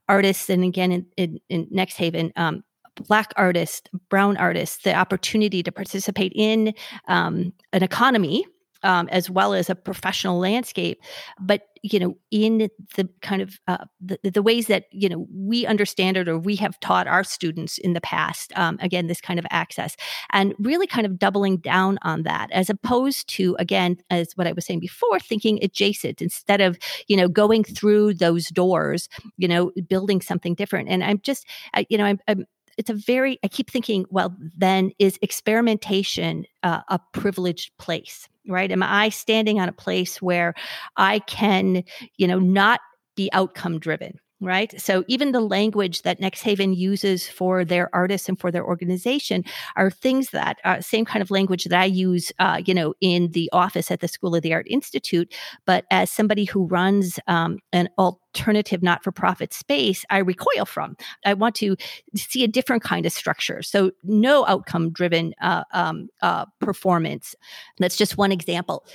artists, 0.10 0.50
and 0.50 0.64
again 0.64 0.92
in, 0.92 1.06
in, 1.16 1.40
in 1.50 1.68
Next 1.72 1.96
Haven, 1.96 2.34
um, 2.36 2.64
black 3.08 3.34
artists, 3.36 3.90
brown 4.10 4.38
artists, 4.38 4.84
the 4.84 4.94
opportunity 4.94 5.64
to 5.64 5.72
participate 5.72 6.34
in 6.36 6.74
um, 7.08 7.54
an 7.74 7.84
economy 7.84 8.46
um, 8.84 9.10
as 9.10 9.30
well 9.30 9.54
as 9.54 9.70
a 9.70 9.76
professional 9.76 10.40
landscape. 10.40 11.02
But 11.40 11.64
you 11.84 12.00
know 12.00 12.18
in 12.32 12.70
the 12.96 13.10
kind 13.22 13.42
of 13.42 13.60
uh, 13.68 13.86
the, 14.02 14.20
the 14.24 14.42
ways 14.42 14.68
that 14.68 14.86
you 14.92 15.08
know 15.08 15.28
we 15.32 15.66
understand 15.66 16.18
it 16.18 16.28
or 16.28 16.38
we 16.38 16.56
have 16.56 16.80
taught 16.80 17.08
our 17.08 17.24
students 17.24 17.78
in 17.78 17.94
the 17.94 18.02
past 18.02 18.52
um, 18.58 18.78
again 18.82 19.08
this 19.08 19.22
kind 19.22 19.40
of 19.40 19.46
access 19.52 19.96
and 20.32 20.54
really 20.60 20.88
kind 20.88 21.06
of 21.06 21.20
doubling 21.20 21.58
down 21.58 21.98
on 22.02 22.24
that 22.24 22.50
as 22.52 22.70
opposed 22.70 23.28
to 23.30 23.56
again 23.60 23.98
as 24.10 24.34
what 24.36 24.48
i 24.48 24.52
was 24.52 24.66
saying 24.66 24.80
before 24.80 25.20
thinking 25.20 25.60
adjacent 25.62 26.22
instead 26.22 26.62
of 26.62 26.78
you 27.08 27.16
know 27.16 27.28
going 27.28 27.64
through 27.64 28.14
those 28.14 28.50
doors 28.50 29.08
you 29.38 29.48
know 29.48 29.72
building 29.88 30.22
something 30.22 30.56
different. 30.56 30.90
And 30.90 31.04
i'm 31.04 31.20
just 31.22 31.46
you 31.90 31.98
know 31.98 32.06
I'm, 32.06 32.20
I'm 32.28 32.46
it's 32.78 32.90
a 32.90 32.94
very 32.94 33.40
i 33.44 33.48
keep 33.48 33.70
thinking 33.70 34.06
well 34.10 34.36
then 34.56 34.92
is 35.00 35.18
experimentation 35.22 36.46
uh, 36.64 36.82
a 36.90 37.00
privileged 37.14 37.76
place 37.78 38.28
right 38.48 38.72
am 38.72 38.84
i 38.84 39.10
standing 39.10 39.60
on 39.60 39.70
a 39.70 39.74
place 39.74 40.22
where 40.22 40.54
i 40.96 41.20
can 41.20 41.84
you 42.18 42.28
know 42.28 42.40
not 42.40 42.80
be 43.16 43.30
outcome 43.34 43.80
driven 43.80 44.20
right? 44.40 44.80
So 44.80 45.04
even 45.08 45.32
the 45.32 45.42
language 45.42 46.04
that 46.04 46.20
Next 46.20 46.42
Haven 46.42 46.74
uses 46.74 47.28
for 47.28 47.66
their 47.66 47.94
artists 47.94 48.30
and 48.30 48.40
for 48.40 48.52
their 48.52 48.66
organization 48.66 49.44
are 49.76 49.90
things 49.90 50.30
that 50.30 50.58
uh, 50.64 50.82
same 50.82 51.06
kind 51.06 51.22
of 51.22 51.32
language 51.32 51.64
that 51.66 51.80
I 51.80 51.86
use, 51.86 52.32
uh, 52.40 52.62
you 52.64 52.74
know, 52.74 52.94
in 53.02 53.32
the 53.32 53.50
office 53.52 53.90
at 53.90 54.00
the 54.00 54.08
School 54.08 54.36
of 54.36 54.44
the 54.44 54.54
Art 54.54 54.68
Institute. 54.70 55.34
But 55.66 55.86
as 55.90 56.12
somebody 56.12 56.46
who 56.46 56.68
runs 56.68 57.20
um, 57.28 57.60
an 57.74 57.90
alternative 58.38 58.84
not-for-profit 58.84 59.54
space, 59.54 60.06
I 60.10 60.20
recoil 60.20 60.66
from. 60.66 60.96
I 61.26 61.34
want 61.34 61.56
to 61.56 61.76
see 62.16 62.44
a 62.44 62.48
different 62.48 62.84
kind 62.84 63.06
of 63.06 63.12
structure. 63.12 63.62
So 63.64 63.92
no 64.04 64.46
outcome-driven 64.46 65.34
uh, 65.42 65.64
um, 65.74 66.10
uh, 66.22 66.46
performance. 66.60 67.36
That's 67.80 67.98
just 67.98 68.18
one 68.18 68.32
example. 68.32 68.86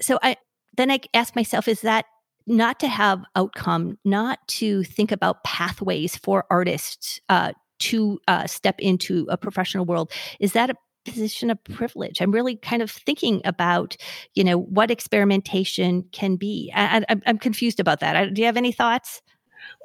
So 0.00 0.18
I 0.22 0.36
then 0.76 0.90
I 0.90 1.00
ask 1.14 1.34
myself, 1.34 1.68
is 1.68 1.80
that 1.82 2.04
not 2.46 2.78
to 2.80 2.88
have 2.88 3.24
outcome, 3.34 3.98
not 4.04 4.38
to 4.48 4.84
think 4.84 5.10
about 5.10 5.42
pathways 5.42 6.16
for 6.16 6.44
artists 6.50 7.20
uh, 7.28 7.52
to 7.78 8.18
uh, 8.28 8.46
step 8.46 8.76
into 8.78 9.26
a 9.30 9.36
professional 9.36 9.84
world. 9.84 10.12
Is 10.38 10.52
that 10.52 10.70
a 10.70 10.74
position 11.06 11.50
of 11.50 11.62
privilege? 11.64 12.20
I'm 12.20 12.32
really 12.32 12.56
kind 12.56 12.82
of 12.82 12.90
thinking 12.90 13.40
about, 13.44 13.96
you 14.34 14.44
know, 14.44 14.58
what 14.58 14.90
experimentation 14.90 16.04
can 16.12 16.36
be. 16.36 16.70
I, 16.74 17.04
am 17.08 17.38
confused 17.38 17.80
about 17.80 18.00
that. 18.00 18.16
I, 18.16 18.28
do 18.28 18.40
you 18.40 18.46
have 18.46 18.56
any 18.56 18.72
thoughts? 18.72 19.22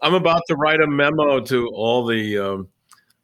I'm 0.01 0.13
about 0.13 0.41
to 0.47 0.55
write 0.55 0.81
a 0.81 0.87
memo 0.87 1.39
to 1.39 1.67
all 1.73 2.05
the 2.05 2.37
um, 2.37 2.67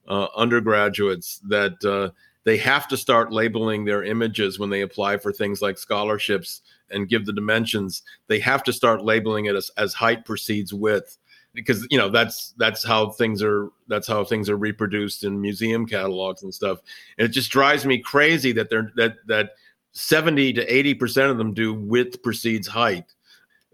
uh, 0.08 0.28
undergraduates 0.36 1.40
that 1.48 1.84
uh, 1.84 2.12
they 2.44 2.58
have 2.58 2.88
to 2.88 2.98
start 2.98 3.34
labeling 3.34 3.86
their 3.86 4.04
images 4.04 4.58
when 4.58 4.70
they 4.70 4.82
apply 4.82 5.18
for 5.18 5.34
things 5.34 5.62
like 5.62 5.78
scholarships 5.78 6.62
and 6.90 7.10
give 7.10 7.26
the 7.26 7.34
dimensions, 7.34 8.04
they 8.28 8.40
have 8.40 8.64
to 8.64 8.74
start 8.74 9.04
labeling 9.04 9.46
it 9.46 9.56
as, 9.56 9.70
as 9.78 9.94
height 9.94 10.26
precedes 10.26 10.74
width 10.74 11.18
because 11.58 11.88
you 11.90 11.98
know 11.98 12.08
that's 12.08 12.54
that's 12.58 12.84
how 12.84 13.10
things 13.10 13.42
are 13.42 13.70
that's 13.88 14.08
how 14.08 14.24
things 14.24 14.48
are 14.48 14.58
reproduced 14.58 15.24
in 15.24 15.42
museum 15.42 15.86
catalogs 15.88 16.44
and 16.44 16.54
stuff. 16.54 16.80
And 17.18 17.26
it 17.26 17.32
just 17.32 17.52
drives 17.52 17.86
me 17.86 17.98
crazy 17.98 18.52
that 18.54 18.70
they're 18.70 18.92
that 18.96 19.16
that 19.26 19.52
70 19.92 20.54
to 20.54 20.74
80 20.74 20.94
percent 20.94 21.32
of 21.32 21.38
them 21.38 21.54
do 21.54 21.74
width 21.74 22.22
precedes 22.22 22.68
height. 22.68 23.06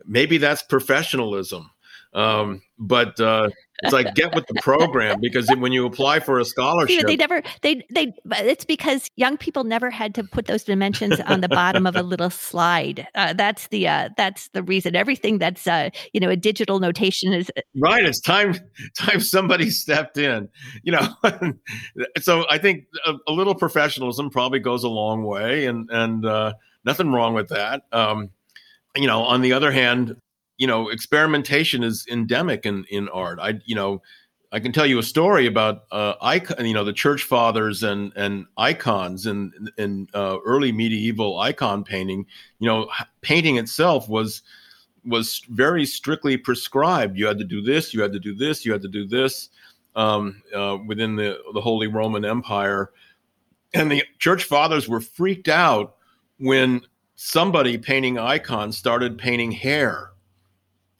Maybe 0.05 0.37
that's 0.37 0.63
professionalism. 0.63 1.69
Um, 2.13 2.61
but 2.79 3.19
uh, 3.19 3.49
it's 3.83 3.93
like 3.93 4.15
get 4.15 4.33
with 4.33 4.47
the 4.47 4.55
program 4.61 5.19
because 5.21 5.47
when 5.57 5.71
you 5.71 5.85
apply 5.85 6.19
for 6.19 6.39
a 6.39 6.45
scholarship, 6.45 6.99
See, 6.99 7.05
they 7.05 7.15
never 7.15 7.41
they 7.61 7.85
they. 7.93 8.13
It's 8.31 8.65
because 8.65 9.09
young 9.15 9.37
people 9.37 9.63
never 9.63 9.89
had 9.89 10.15
to 10.15 10.23
put 10.23 10.45
those 10.45 10.63
dimensions 10.63 11.19
on 11.21 11.41
the 11.41 11.49
bottom 11.49 11.85
of 11.85 11.95
a 11.95 12.03
little 12.03 12.29
slide. 12.29 13.07
Uh, 13.15 13.33
that's 13.33 13.67
the 13.67 13.87
uh, 13.87 14.09
that's 14.17 14.49
the 14.49 14.63
reason. 14.63 14.95
Everything 14.95 15.37
that's 15.37 15.67
uh, 15.67 15.89
you 16.13 16.19
know 16.19 16.29
a 16.29 16.35
digital 16.35 16.79
notation 16.79 17.33
is 17.33 17.51
uh, 17.57 17.61
right. 17.77 18.05
It's 18.05 18.19
time 18.19 18.55
time 18.95 19.19
somebody 19.19 19.69
stepped 19.69 20.17
in. 20.17 20.49
You 20.83 20.93
know, 20.93 21.07
so 22.21 22.45
I 22.49 22.57
think 22.57 22.85
a, 23.05 23.13
a, 23.27 23.31
little 23.31 23.55
professionalism 23.55 24.29
probably 24.29 24.59
goes 24.59 24.83
a 24.83 24.89
long 24.89 25.23
way, 25.23 25.65
and 25.65 25.89
and 25.91 26.25
uh, 26.25 26.53
nothing 26.85 27.11
wrong 27.11 27.33
with 27.33 27.49
that. 27.49 27.83
Um, 27.91 28.29
you 28.95 29.07
know, 29.07 29.23
on 29.23 29.41
the 29.41 29.53
other 29.53 29.71
hand, 29.71 30.15
you 30.57 30.67
know, 30.67 30.89
experimentation 30.89 31.83
is 31.83 32.05
endemic 32.09 32.65
in 32.65 32.85
in 32.89 33.09
art. 33.09 33.39
I 33.41 33.59
you 33.65 33.75
know, 33.75 34.01
I 34.51 34.59
can 34.59 34.71
tell 34.71 34.85
you 34.85 34.99
a 34.99 35.03
story 35.03 35.47
about 35.47 35.85
uh, 35.91 36.13
icon, 36.21 36.65
you 36.65 36.75
know, 36.75 36.83
the 36.83 36.93
church 36.93 37.23
fathers 37.23 37.81
and 37.81 38.13
and 38.15 38.45
icons 38.57 39.25
and 39.25 39.71
in 39.77 40.07
uh, 40.13 40.37
early 40.45 40.71
medieval 40.71 41.39
icon 41.39 41.83
painting. 41.83 42.25
You 42.59 42.67
know, 42.67 42.89
painting 43.21 43.57
itself 43.57 44.07
was 44.07 44.43
was 45.05 45.41
very 45.49 45.85
strictly 45.85 46.37
prescribed. 46.37 47.17
You 47.17 47.25
had 47.25 47.39
to 47.39 47.43
do 47.43 47.61
this, 47.61 47.93
you 47.93 48.01
had 48.01 48.13
to 48.13 48.19
do 48.19 48.35
this, 48.35 48.63
you 48.63 48.71
had 48.71 48.81
to 48.83 48.87
do 48.87 49.05
this 49.07 49.49
um, 49.95 50.41
uh, 50.55 50.77
within 50.85 51.15
the 51.15 51.39
the 51.53 51.61
Holy 51.61 51.87
Roman 51.87 52.23
Empire, 52.23 52.91
and 53.73 53.91
the 53.91 54.03
church 54.19 54.43
fathers 54.43 54.87
were 54.87 55.01
freaked 55.01 55.49
out 55.49 55.95
when 56.37 56.81
somebody 57.15 57.77
painting 57.77 58.19
icons 58.19 58.77
started 58.77 59.17
painting 59.17 59.51
hair 59.51 60.12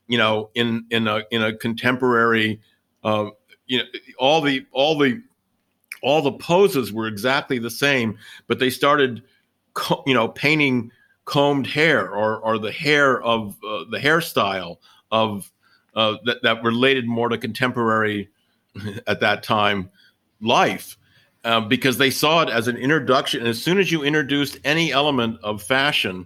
you 0.08 0.18
know, 0.18 0.50
in 0.56 0.86
in 0.90 1.08
a 1.08 1.24
in 1.32 1.42
a 1.44 1.56
contemporary, 1.56 2.60
uh, 3.04 3.30
you 3.68 3.80
know, 3.80 3.86
all 4.20 4.42
the 4.42 4.66
all 4.72 4.98
the 4.98 5.22
all 6.02 6.22
the 6.22 6.34
poses 6.34 6.92
were 6.92 7.08
exactly 7.08 7.60
the 7.60 7.72
same, 7.72 8.18
but 8.48 8.60
they 8.60 8.70
started, 8.70 9.24
you 10.06 10.14
know, 10.14 10.28
painting 10.28 10.92
combed 11.26 11.68
hair 11.68 12.10
or 12.10 12.38
or 12.40 12.58
the 12.58 12.72
hair 12.72 13.22
of 13.22 13.58
uh, 13.66 13.86
the 13.90 14.00
hairstyle 14.00 14.78
of 15.12 15.52
uh, 15.96 16.16
that 16.26 16.44
that 16.44 16.64
related 16.64 17.08
more 17.08 17.30
to 17.30 17.38
contemporary 17.38 18.30
at 19.08 19.20
that 19.20 19.44
time 19.44 19.90
life. 20.42 20.98
Uh, 21.46 21.60
because 21.60 21.98
they 21.98 22.10
saw 22.10 22.42
it 22.42 22.48
as 22.48 22.70
an 22.70 22.78
introduction. 22.78 23.42
And 23.42 23.50
as 23.50 23.62
soon 23.62 23.78
as 23.78 23.92
you 23.92 24.02
introduced 24.02 24.58
any 24.64 24.94
element 24.94 25.38
of 25.44 25.62
fashion 25.62 26.26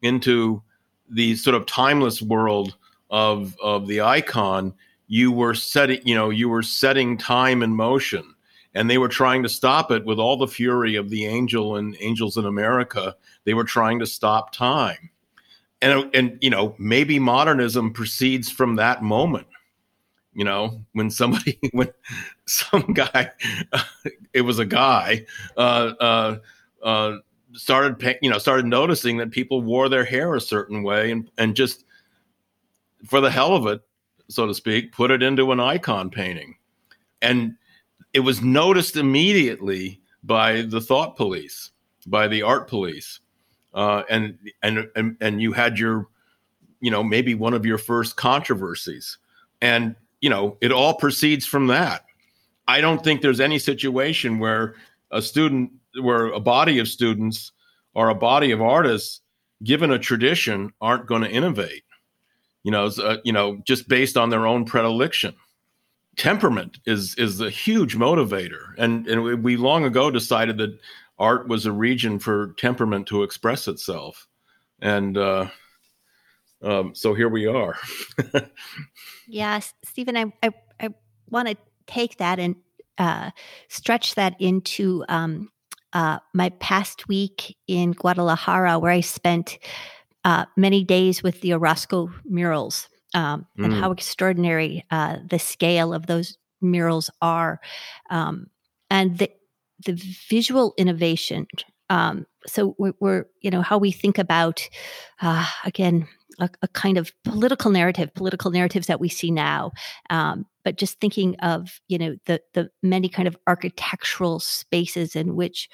into 0.00 0.62
the 1.10 1.36
sort 1.36 1.54
of 1.54 1.66
timeless 1.66 2.22
world 2.22 2.74
of 3.10 3.56
of 3.62 3.86
the 3.88 4.00
icon, 4.02 4.74
you 5.08 5.32
were 5.32 5.54
setting, 5.54 6.00
you 6.04 6.14
know, 6.14 6.30
you 6.30 6.48
were 6.48 6.62
setting 6.62 7.16
time 7.18 7.62
in 7.62 7.74
motion. 7.74 8.34
And 8.74 8.90
they 8.90 8.98
were 8.98 9.08
trying 9.08 9.42
to 9.42 9.48
stop 9.48 9.90
it 9.90 10.04
with 10.04 10.18
all 10.18 10.36
the 10.36 10.46
fury 10.48 10.96
of 10.96 11.08
the 11.10 11.24
angel 11.26 11.76
and 11.76 11.96
angels 12.00 12.36
in 12.36 12.44
America. 12.44 13.16
They 13.44 13.54
were 13.54 13.64
trying 13.64 14.00
to 14.00 14.06
stop 14.06 14.52
time. 14.52 15.10
And, 15.82 16.14
and 16.14 16.38
you 16.42 16.50
know, 16.50 16.74
maybe 16.78 17.18
modernism 17.18 17.92
proceeds 17.92 18.50
from 18.50 18.76
that 18.76 19.02
moment 19.02 19.46
You 20.34 20.44
know, 20.44 20.84
when 20.92 21.10
somebody, 21.10 21.58
when 21.72 21.88
some 22.46 22.92
guy, 22.92 23.32
it 24.34 24.42
was 24.42 24.58
a 24.58 24.66
guy, 24.66 25.24
uh, 25.56 25.94
uh, 25.98 26.38
uh, 26.82 27.16
started, 27.54 28.18
you 28.20 28.28
know, 28.28 28.36
started 28.38 28.66
noticing 28.66 29.16
that 29.16 29.30
people 29.30 29.62
wore 29.62 29.88
their 29.88 30.04
hair 30.04 30.34
a 30.34 30.40
certain 30.42 30.82
way, 30.82 31.10
and 31.10 31.30
and 31.38 31.56
just 31.56 31.85
for 33.04 33.20
the 33.20 33.30
hell 33.30 33.54
of 33.54 33.66
it, 33.66 33.80
so 34.28 34.46
to 34.46 34.54
speak, 34.54 34.92
put 34.92 35.10
it 35.10 35.22
into 35.22 35.52
an 35.52 35.60
icon 35.60 36.10
painting, 36.10 36.56
and 37.22 37.54
it 38.12 38.20
was 38.20 38.42
noticed 38.42 38.96
immediately 38.96 40.00
by 40.24 40.62
the 40.62 40.80
thought 40.80 41.16
police, 41.16 41.70
by 42.06 42.26
the 42.26 42.42
art 42.42 42.68
police, 42.68 43.20
uh, 43.74 44.02
and 44.08 44.38
and 44.62 44.88
and 44.96 45.16
and 45.20 45.40
you 45.40 45.52
had 45.52 45.78
your, 45.78 46.08
you 46.80 46.90
know, 46.90 47.04
maybe 47.04 47.34
one 47.34 47.54
of 47.54 47.66
your 47.66 47.78
first 47.78 48.16
controversies, 48.16 49.18
and 49.60 49.94
you 50.20 50.30
know, 50.30 50.56
it 50.60 50.72
all 50.72 50.94
proceeds 50.94 51.46
from 51.46 51.66
that. 51.68 52.04
I 52.68 52.80
don't 52.80 53.04
think 53.04 53.20
there's 53.20 53.40
any 53.40 53.58
situation 53.58 54.38
where 54.38 54.74
a 55.10 55.22
student, 55.22 55.70
where 56.00 56.26
a 56.26 56.40
body 56.40 56.78
of 56.78 56.88
students 56.88 57.52
or 57.94 58.08
a 58.08 58.14
body 58.14 58.50
of 58.50 58.60
artists, 58.60 59.20
given 59.62 59.90
a 59.90 59.98
tradition, 59.98 60.72
aren't 60.80 61.06
going 61.06 61.22
to 61.22 61.30
innovate. 61.30 61.84
You 62.66 62.72
know, 62.72 62.90
uh, 63.00 63.18
you 63.22 63.32
know, 63.32 63.62
just 63.64 63.86
based 63.86 64.16
on 64.16 64.30
their 64.30 64.44
own 64.44 64.64
predilection. 64.64 65.36
Temperament 66.16 66.78
is 66.84 67.14
is 67.14 67.40
a 67.40 67.48
huge 67.48 67.96
motivator. 67.96 68.74
And 68.76 69.06
and 69.06 69.44
we 69.44 69.56
long 69.56 69.84
ago 69.84 70.10
decided 70.10 70.58
that 70.58 70.76
art 71.16 71.46
was 71.46 71.64
a 71.64 71.70
region 71.70 72.18
for 72.18 72.54
temperament 72.58 73.06
to 73.06 73.22
express 73.22 73.68
itself. 73.68 74.26
And 74.82 75.16
uh, 75.16 75.46
um, 76.60 76.92
so 76.92 77.14
here 77.14 77.28
we 77.28 77.46
are. 77.46 77.76
Yes 79.28 79.72
stephen 79.84 80.16
i 80.16 80.32
i, 80.42 80.50
I 80.80 80.88
want 81.30 81.48
to 81.48 81.56
take 81.86 82.18
that 82.18 82.38
and 82.38 82.56
uh, 82.98 83.30
stretch 83.68 84.14
that 84.14 84.34
into 84.40 85.04
um, 85.08 85.50
uh, 85.92 86.18
my 86.34 86.50
past 86.50 87.08
week 87.08 87.56
in 87.66 87.92
guadalajara 87.92 88.78
where 88.78 88.92
i 88.92 89.00
spent 89.00 89.58
uh, 90.26 90.44
many 90.56 90.84
days 90.84 91.22
with 91.22 91.40
the 91.40 91.54
orozco 91.54 92.10
murals 92.24 92.88
um, 93.14 93.46
mm. 93.58 93.64
and 93.64 93.72
how 93.72 93.92
extraordinary 93.92 94.84
uh, 94.90 95.16
the 95.30 95.38
scale 95.38 95.94
of 95.94 96.06
those 96.06 96.36
murals 96.60 97.10
are, 97.22 97.60
um, 98.10 98.48
and 98.90 99.18
the 99.18 99.30
the 99.84 99.92
visual 100.28 100.74
innovation. 100.76 101.46
Um, 101.88 102.26
so 102.46 102.74
we're, 102.78 102.94
we're, 102.98 103.26
you 103.42 103.50
know, 103.50 103.62
how 103.62 103.78
we 103.78 103.92
think 103.92 104.18
about 104.18 104.68
uh, 105.22 105.46
again 105.64 106.08
a, 106.40 106.50
a, 106.62 106.68
kind 106.68 106.98
of 106.98 107.12
political 107.22 107.70
narrative, 107.70 108.12
political 108.14 108.50
narratives 108.50 108.88
that 108.88 109.00
we 109.00 109.08
see 109.08 109.30
now. 109.30 109.70
Um, 110.10 110.46
but 110.64 110.76
just 110.76 111.00
thinking 111.00 111.36
of 111.36 111.80
you 111.88 111.98
know 111.98 112.16
the 112.26 112.40
the 112.54 112.70
many 112.82 113.08
kind 113.08 113.28
of 113.28 113.36
architectural 113.46 114.40
spaces 114.40 115.14
in 115.14 115.36
which 115.36 115.68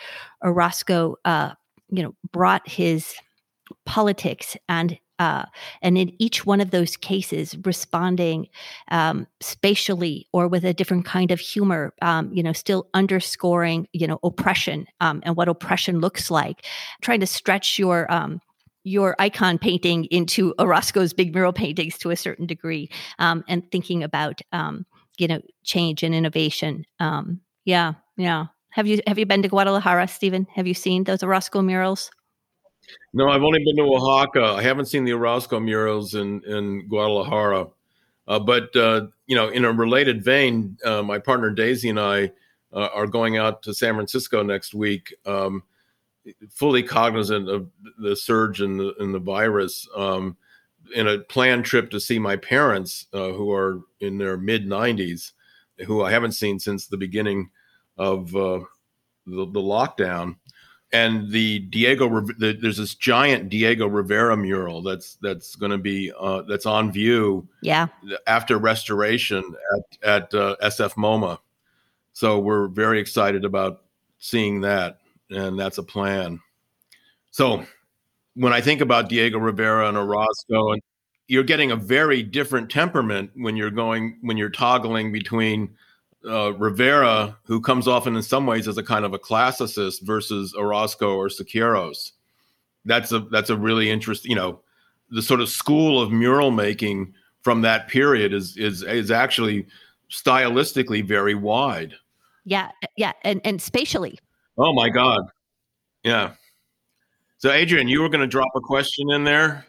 Orozco, 0.44 1.16
uh, 1.24 1.52
you 1.88 2.02
know, 2.02 2.14
brought 2.30 2.68
his 2.68 3.14
politics 3.85 4.57
and 4.68 4.99
uh, 5.18 5.45
and 5.83 5.97
in 5.97 6.12
each 6.21 6.45
one 6.45 6.61
of 6.61 6.73
those 6.73 6.97
cases, 6.97 7.57
responding 7.64 8.49
um, 8.90 9.25
spatially 9.40 10.27
or 10.33 10.49
with 10.49 10.64
a 10.64 10.75
different 10.75 11.05
kind 11.05 11.31
of 11.31 11.38
humor, 11.38 11.95
um, 12.03 12.33
you 12.33 12.42
know, 12.42 12.53
still 12.53 12.88
underscoring, 12.92 13.87
you 13.92 14.09
know, 14.09 14.18
oppression 14.25 14.85
um, 15.01 15.23
and 15.25 15.37
what 15.37 15.49
oppression 15.49 16.01
looks 16.01 16.29
like, 16.29 16.66
trying 17.03 17.21
to 17.21 17.27
stretch 17.27 17.79
your 17.79 18.12
um, 18.12 18.40
your 18.83 19.14
icon 19.21 19.59
painting 19.59 20.07
into 20.07 20.55
Orozco's 20.59 21.12
big 21.12 21.33
mural 21.33 21.53
paintings 21.53 21.97
to 21.99 22.11
a 22.11 22.16
certain 22.16 22.47
degree, 22.47 22.90
um, 23.21 23.45
and 23.47 23.71
thinking 23.71 24.03
about 24.03 24.40
um, 24.51 24.85
you 25.18 25.29
know 25.29 25.40
change 25.62 26.03
and 26.03 26.16
innovation. 26.16 26.85
yeah, 27.64 27.92
yeah. 28.16 28.47
Have 28.71 28.88
you 28.88 29.01
have 29.07 29.18
you 29.21 29.27
been 29.27 29.42
to 29.42 29.49
Guadalajara, 29.49 30.09
Stephen? 30.09 30.49
Have 30.55 30.66
you 30.66 30.75
seen 30.75 31.05
those 31.05 31.23
Orozco 31.23 31.62
murals? 31.62 32.11
No, 33.12 33.29
I've 33.29 33.42
only 33.42 33.62
been 33.64 33.77
to 33.77 33.83
Oaxaca. 33.83 34.55
I 34.57 34.62
haven't 34.62 34.87
seen 34.87 35.05
the 35.05 35.12
Orozco 35.12 35.61
murals 35.61 36.14
in 36.14 36.42
in 36.45 36.88
Guadalajara. 36.88 37.68
Uh, 38.29 38.38
but 38.38 38.75
uh, 38.77 39.07
you 39.27 39.37
know, 39.37 39.49
in 39.49 39.64
a 39.64 39.73
related 39.73 40.25
vein, 40.25 40.77
uh, 40.85 41.03
my 41.03 41.18
partner 41.18 41.51
Daisy 41.51 41.88
and 41.90 42.01
I 42.01 42.33
uh, 42.73 42.88
are 42.95 43.07
going 43.07 43.37
out 43.37 43.62
to 43.64 43.75
San 43.75 43.95
Francisco 43.95 44.42
next 44.42 44.75
week, 44.75 45.14
um, 45.27 45.62
fully 46.51 46.83
cognizant 46.83 47.49
of 47.49 47.68
the 47.99 48.16
surge 48.16 48.62
in 48.62 48.77
the 48.77 48.95
in 49.01 49.12
the 49.12 49.18
virus. 49.18 49.88
Um, 49.97 50.37
in 50.95 51.09
a 51.09 51.18
planned 51.18 51.64
trip 51.64 51.90
to 51.90 52.01
see 52.01 52.18
my 52.18 52.37
parents, 52.37 53.07
uh, 53.12 53.31
who 53.31 53.53
are 53.53 53.83
in 54.01 54.18
their 54.18 54.37
mid 54.37 54.66
90s, 54.66 55.33
who 55.87 56.03
I 56.03 56.11
haven't 56.11 56.33
seen 56.33 56.59
since 56.59 56.87
the 56.87 56.97
beginning 56.97 57.51
of 57.99 58.35
uh, 58.35 58.61
the, 59.27 59.47
the 59.47 59.61
lockdown 59.61 60.37
and 60.92 61.31
the 61.31 61.61
Diego 61.61 62.20
the, 62.20 62.57
there's 62.61 62.76
this 62.76 62.94
giant 62.94 63.48
Diego 63.48 63.87
Rivera 63.87 64.37
mural 64.37 64.83
that's 64.83 65.16
that's 65.22 65.57
going 65.57 65.72
to 65.72 65.78
be 65.78 66.12
uh, 66.18 66.42
that's 66.42 66.66
on 66.66 66.92
view 66.92 67.48
yeah 67.62 67.88
after 68.26 68.59
restoration 68.59 69.42
at 69.74 70.09
at 70.09 70.35
uh, 70.35 70.57
SF 70.62 70.94
MoMA. 70.94 71.38
So 72.12 72.38
we're 72.38 72.68
very 72.68 73.00
excited 73.00 73.44
about 73.44 73.83
seeing 74.18 74.61
that, 74.61 74.98
and 75.31 75.59
that's 75.59 75.78
a 75.78 75.83
plan. 75.83 76.40
So 77.31 77.64
when 78.35 78.52
I 78.52 78.61
think 78.61 78.83
about 78.83 79.09
Diego 79.09 79.38
Rivera 79.38 79.88
and 79.88 79.96
Orozco, 79.96 80.72
and 80.72 80.83
you're 81.26 81.42
getting 81.42 81.70
a 81.70 81.76
very 81.76 82.22
different 82.22 82.70
temperament 82.70 83.31
when 83.35 83.57
you're 83.57 83.70
going 83.70 84.18
when 84.20 84.37
you're 84.37 84.50
toggling 84.50 85.11
between 85.12 85.74
uh, 86.26 86.54
Rivera, 86.54 87.37
who 87.44 87.61
comes 87.61 87.88
often 87.88 88.16
in 88.16 88.22
some 88.22 88.46
ways 88.46 88.68
as 88.68 88.78
a 88.78 88.82
kind 88.82 89.04
of 89.04 89.14
a 89.14 89.18
classicist, 89.18 90.02
versus 90.02 90.54
Orozco 90.54 91.16
or 91.16 91.28
Siqueiros. 91.28 92.12
That's 92.85 93.12
a 93.12 93.20
that's 93.20 93.50
a 93.50 93.56
really 93.56 93.90
interesting, 93.90 94.30
you 94.30 94.37
know, 94.37 94.61
the 95.11 95.22
sort 95.22 95.40
of 95.40 95.48
school 95.48 96.00
of 96.00 96.11
mural 96.11 96.50
making 96.50 97.14
from 97.42 97.62
that 97.62 97.88
period 97.88 98.32
is 98.32 98.56
is 98.56 98.82
is 98.82 99.11
actually 99.11 99.66
stylistically 100.11 101.06
very 101.06 101.35
wide. 101.35 101.94
Yeah, 102.44 102.70
yeah, 102.96 103.12
and 103.22 103.40
and 103.44 103.61
spatially. 103.61 104.18
Oh 104.58 104.72
my 104.72 104.88
God, 104.88 105.22
yeah. 106.02 106.32
So, 107.38 107.50
Adrian, 107.50 107.88
you 107.88 108.00
were 108.00 108.08
going 108.08 108.20
to 108.20 108.26
drop 108.26 108.50
a 108.54 108.61
question 108.61 109.11
in 109.11 109.24
there. 109.24 109.66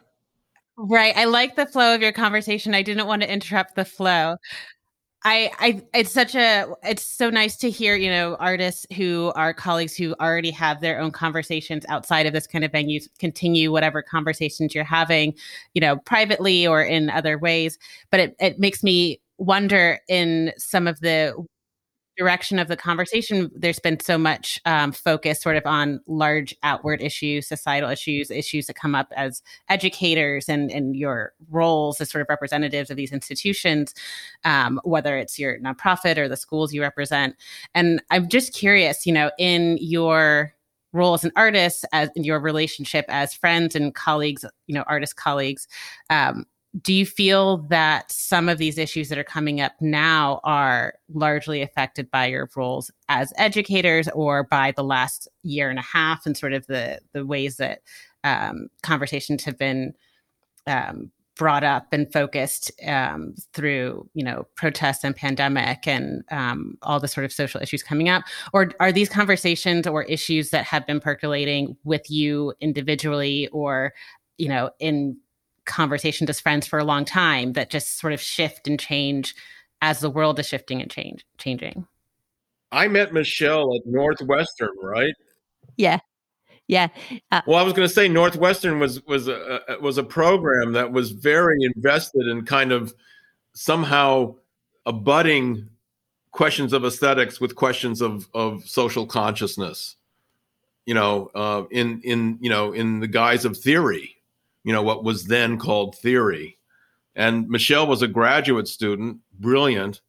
Right. 0.78 1.16
I 1.16 1.26
like 1.26 1.56
the 1.56 1.66
flow 1.66 1.94
of 1.96 2.02
your 2.02 2.12
conversation. 2.12 2.74
I 2.74 2.82
didn't 2.82 3.08
want 3.08 3.22
to 3.22 3.32
interrupt 3.32 3.76
the 3.76 3.86
flow. 3.86 4.36
I, 5.26 5.52
I, 5.60 5.82
it's 5.94 6.12
such 6.12 6.36
a, 6.36 6.68
it's 6.84 7.04
so 7.04 7.30
nice 7.30 7.56
to 7.58 7.70
hear, 7.70 7.96
you 7.96 8.10
know, 8.10 8.36
artists 8.36 8.86
who 8.96 9.32
are 9.36 9.54
colleagues 9.54 9.96
who 9.96 10.16
already 10.20 10.52
have 10.52 10.82
their 10.82 11.00
own 11.00 11.12
conversations 11.12 11.86
outside 11.88 12.26
of 12.26 12.34
this 12.34 12.46
kind 12.46 12.66
of 12.66 12.72
venue 12.74 13.00
continue 13.20 13.72
whatever 13.72 14.02
conversations 14.02 14.76
you're 14.76 14.84
having, 14.84 15.34
you 15.74 15.82
know, 15.82 15.98
privately 15.98 16.68
or 16.68 16.84
in 16.84 17.10
other 17.10 17.38
ways. 17.38 17.78
But 18.12 18.20
it, 18.20 18.36
it 18.40 18.60
makes 18.60 18.84
me 18.84 19.22
wonder 19.38 20.00
in 20.10 20.52
some 20.58 20.88
of 20.88 21.00
the 21.00 21.34
direction 22.18 22.60
of 22.60 22.68
the 22.68 22.78
conversation, 22.78 23.50
there's 23.56 23.80
been 23.80 24.00
so 24.00 24.18
much 24.18 24.60
um, 24.66 24.92
focus 24.92 25.42
sort 25.42 25.56
of 25.56 25.66
on 25.66 26.00
large 26.08 26.56
outward 26.64 27.02
issues, 27.02 27.48
societal 27.48 27.90
issues, 27.90 28.30
issues 28.30 28.68
that 28.68 28.76
come 28.76 28.96
up 28.96 29.12
as 29.16 29.42
educators 29.70 30.48
and, 30.48 30.72
and 30.72 30.96
your 30.96 31.34
roles 31.50 32.00
as 32.00 32.10
sort 32.10 32.22
of 32.22 32.30
representatives 32.30 32.90
of 32.90 32.98
these 32.98 33.12
institutions, 33.12 33.94
um, 34.44 34.80
whether 34.84 35.18
it's 35.18 35.40
your 35.40 35.60
nonprofit 35.60 36.18
or 36.18 36.28
the 36.28 36.38
schools 36.38 36.74
you 36.74 36.82
represent. 36.82 37.36
And 37.74 38.02
I'm 38.12 38.30
just 38.30 38.54
curious, 38.54 39.06
you 39.06 39.14
know, 39.14 39.32
in 39.40 39.78
your 39.82 40.54
role 40.94 41.16
as 41.16 41.24
an 41.24 41.32
artist, 41.36 41.86
as 41.92 42.10
in 42.16 42.24
your 42.24 42.40
relationship 42.40 43.06
as 43.10 43.34
friends 43.34 43.76
and 43.76 43.94
colleagues, 43.96 44.46
you 44.68 44.76
know, 44.76 44.84
artist 44.88 45.16
colleagues, 45.16 45.68
um, 46.10 46.46
do 46.82 46.92
you 46.92 47.06
feel 47.06 47.58
that 47.70 48.12
some 48.12 48.50
of 48.50 48.58
these 48.58 48.78
issues 48.78 49.10
that 49.10 49.18
are 49.18 49.24
coming 49.24 49.62
up 49.62 49.74
now 49.80 50.40
are 50.44 50.96
largely 51.14 51.62
affected 51.62 52.10
by 52.10 52.26
your 52.26 52.50
roles 52.56 52.90
as 53.10 53.32
educators 53.38 54.08
or 54.10 54.44
by 54.44 54.72
the 54.72 54.84
last 54.84 55.28
year 55.44 55.70
and 55.70 55.78
a 55.78 55.84
half 55.84 56.26
and 56.26 56.36
sort 56.36 56.54
of 56.54 56.66
the 56.68 57.00
the 57.14 57.26
ways 57.26 57.58
that 57.58 57.82
um, 58.24 58.70
conversations 58.82 59.44
have 59.44 59.58
been 59.58 59.94
um, 60.66 61.12
brought 61.36 61.64
up 61.64 61.88
and 61.92 62.12
focused 62.12 62.72
um, 62.88 63.36
through 63.54 64.08
you 64.14 64.24
know 64.24 64.48
protests 64.56 65.04
and 65.04 65.16
pandemic 65.16 65.88
and 65.88 66.24
um, 66.32 66.76
all 66.82 67.00
the 67.00 67.08
sort 67.08 67.26
of 67.26 67.32
social 67.32 67.62
issues 67.62 67.84
coming 67.84 68.10
up? 68.10 68.24
Or 68.52 68.72
are 68.80 68.92
these 68.92 69.10
conversations 69.10 69.86
or 69.86 70.04
issues 70.04 70.50
that 70.50 70.66
have 70.66 70.88
been 70.88 71.00
percolating 71.00 71.78
with 71.84 72.10
you 72.10 72.54
individually 72.62 73.48
or 73.50 73.94
you 74.38 74.50
know 74.50 74.72
in 74.80 75.18
conversations 75.66 76.30
as 76.30 76.40
friends 76.40 76.68
for 76.68 76.80
a 76.80 76.84
long 76.84 77.06
time 77.06 77.54
that 77.54 77.70
just 77.70 78.00
sort 78.00 78.14
of 78.14 78.22
shift 78.22 78.68
and 78.68 78.80
change 78.80 79.36
as 79.82 80.00
the 80.00 80.10
world 80.10 80.40
is 80.40 80.48
shifting 80.48 80.82
and 80.82 80.90
change 80.90 81.26
changing. 81.38 81.86
I 82.72 82.88
met 82.88 83.14
Michelle 83.14 83.76
at 83.76 83.86
Northwestern, 83.86 84.72
right? 84.82 85.14
Yeah. 85.78 86.00
Yeah. 86.68 86.88
Uh, 87.32 87.42
well, 87.46 87.60
I 87.60 87.64
was 87.64 87.74
going 87.74 87.88
to 87.88 87.94
say 87.94 88.08
Northwestern 88.08 88.80
was 88.80 89.04
was 89.06 89.28
a 89.28 89.60
was 89.82 89.98
a 89.98 90.04
program 90.04 90.74
that 90.74 90.92
was 90.92 91.12
very 91.12 91.58
invested 91.62 92.28
in 92.28 92.46
kind 92.46 92.72
of 92.72 92.94
somehow 93.54 94.36
abutting 94.86 95.70
questions 96.32 96.74
of 96.74 96.84
aesthetics 96.84 97.40
with 97.40 97.56
questions 97.56 98.02
of 98.02 98.28
of 98.34 98.64
social 98.68 99.06
consciousness. 99.06 99.98
You 100.86 100.94
know, 100.94 101.30
uh, 101.36 101.64
in 101.70 102.02
in 102.02 102.38
you 102.42 102.50
know 102.50 102.72
in 102.72 103.02
the 103.02 103.08
guise 103.08 103.46
of 103.46 103.58
theory, 103.58 104.16
you 104.64 104.74
know 104.74 104.84
what 104.84 105.04
was 105.04 105.26
then 105.26 105.58
called 105.58 105.96
theory. 105.98 106.58
And 107.16 107.48
Michelle 107.48 107.88
was 107.88 108.02
a 108.02 108.08
graduate 108.08 108.68
student, 108.68 109.20
brilliant, 109.40 110.02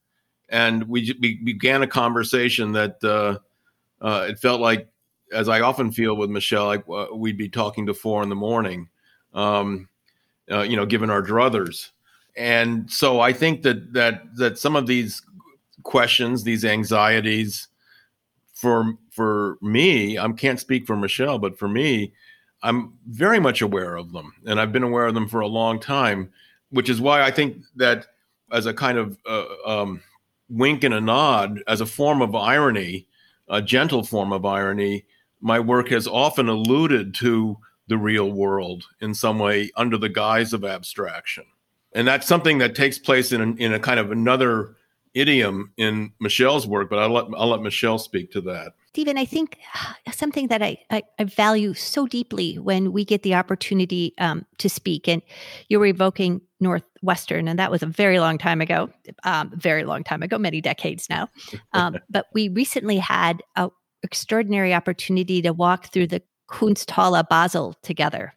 and 0.48 0.88
we, 0.88 1.14
we 1.20 1.34
began 1.34 1.82
a 1.82 1.86
conversation 1.86 2.72
that 2.72 3.02
uh, 3.04 3.38
uh, 4.00 4.26
it 4.28 4.38
felt 4.38 4.60
like, 4.60 4.88
as 5.32 5.48
I 5.48 5.60
often 5.60 5.92
feel 5.92 6.16
with 6.16 6.30
Michelle, 6.30 6.66
like 6.66 6.84
uh, 6.88 7.06
we'd 7.14 7.36
be 7.36 7.48
talking 7.48 7.86
to 7.86 7.94
four 7.94 8.22
in 8.22 8.28
the 8.28 8.34
morning, 8.34 8.88
um, 9.34 9.88
uh, 10.50 10.62
you 10.62 10.76
know, 10.76 10.86
given 10.86 11.10
our 11.10 11.22
druthers. 11.22 11.90
And 12.36 12.90
so 12.90 13.20
I 13.20 13.32
think 13.32 13.62
that 13.62 13.92
that 13.92 14.22
that 14.36 14.58
some 14.58 14.76
of 14.76 14.86
these 14.86 15.22
questions, 15.82 16.42
these 16.42 16.64
anxieties, 16.64 17.68
for 18.54 18.94
for 19.10 19.58
me, 19.60 20.18
I 20.18 20.30
can't 20.32 20.60
speak 20.60 20.86
for 20.86 20.96
Michelle, 20.96 21.38
but 21.38 21.58
for 21.58 21.68
me, 21.68 22.12
I'm 22.64 22.94
very 23.06 23.38
much 23.38 23.60
aware 23.60 23.94
of 23.94 24.12
them, 24.12 24.32
and 24.46 24.58
I've 24.58 24.72
been 24.72 24.82
aware 24.82 25.06
of 25.06 25.14
them 25.14 25.28
for 25.28 25.40
a 25.40 25.46
long 25.46 25.78
time, 25.78 26.32
which 26.70 26.88
is 26.88 27.00
why 27.00 27.22
I 27.22 27.30
think 27.30 27.58
that 27.76 28.06
as 28.50 28.64
a 28.64 28.72
kind 28.72 28.96
of 28.96 29.18
uh, 29.26 29.44
um, 29.66 30.02
wink 30.48 30.82
and 30.82 30.94
a 30.94 31.00
nod, 31.00 31.62
as 31.68 31.82
a 31.82 31.86
form 31.86 32.22
of 32.22 32.34
irony, 32.34 33.06
a 33.48 33.60
gentle 33.60 34.02
form 34.02 34.32
of 34.32 34.46
irony, 34.46 35.04
my 35.42 35.60
work 35.60 35.88
has 35.88 36.06
often 36.06 36.48
alluded 36.48 37.14
to 37.16 37.58
the 37.86 37.98
real 37.98 38.32
world 38.32 38.84
in 38.98 39.12
some 39.14 39.38
way 39.38 39.70
under 39.76 39.98
the 39.98 40.08
guise 40.08 40.54
of 40.54 40.64
abstraction. 40.64 41.44
And 41.92 42.08
that's 42.08 42.26
something 42.26 42.58
that 42.58 42.74
takes 42.74 42.98
place 42.98 43.30
in 43.30 43.58
in 43.58 43.74
a 43.74 43.78
kind 43.78 44.00
of 44.00 44.10
another 44.10 44.74
idiom 45.14 45.72
in 45.76 46.12
Michelle's 46.20 46.66
work, 46.66 46.90
but 46.90 46.98
I'll 46.98 47.10
let 47.10 47.26
I'll 47.36 47.48
let 47.48 47.62
Michelle 47.62 47.98
speak 47.98 48.32
to 48.32 48.40
that. 48.42 48.74
Stephen, 48.88 49.18
I 49.18 49.24
think 49.24 49.58
something 50.12 50.46
that 50.48 50.62
I, 50.62 50.78
I, 50.88 51.02
I, 51.18 51.24
value 51.24 51.74
so 51.74 52.06
deeply 52.06 52.60
when 52.60 52.92
we 52.92 53.04
get 53.04 53.24
the 53.24 53.34
opportunity 53.34 54.14
um, 54.18 54.46
to 54.58 54.70
speak, 54.70 55.08
and 55.08 55.20
you 55.68 55.80
were 55.80 55.86
evoking 55.86 56.40
Northwestern, 56.60 57.48
and 57.48 57.58
that 57.58 57.72
was 57.72 57.82
a 57.82 57.86
very 57.86 58.20
long 58.20 58.38
time 58.38 58.60
ago, 58.60 58.88
um, 59.24 59.50
very 59.56 59.82
long 59.82 60.04
time 60.04 60.22
ago, 60.22 60.38
many 60.38 60.60
decades 60.60 61.08
now. 61.10 61.28
Um, 61.72 61.98
but 62.08 62.26
we 62.32 62.48
recently 62.48 62.98
had 62.98 63.42
an 63.56 63.68
extraordinary 64.04 64.72
opportunity 64.72 65.42
to 65.42 65.52
walk 65.52 65.86
through 65.86 66.06
the 66.06 66.22
Kunsthalle 66.48 67.28
Basel 67.28 67.74
together 67.82 68.32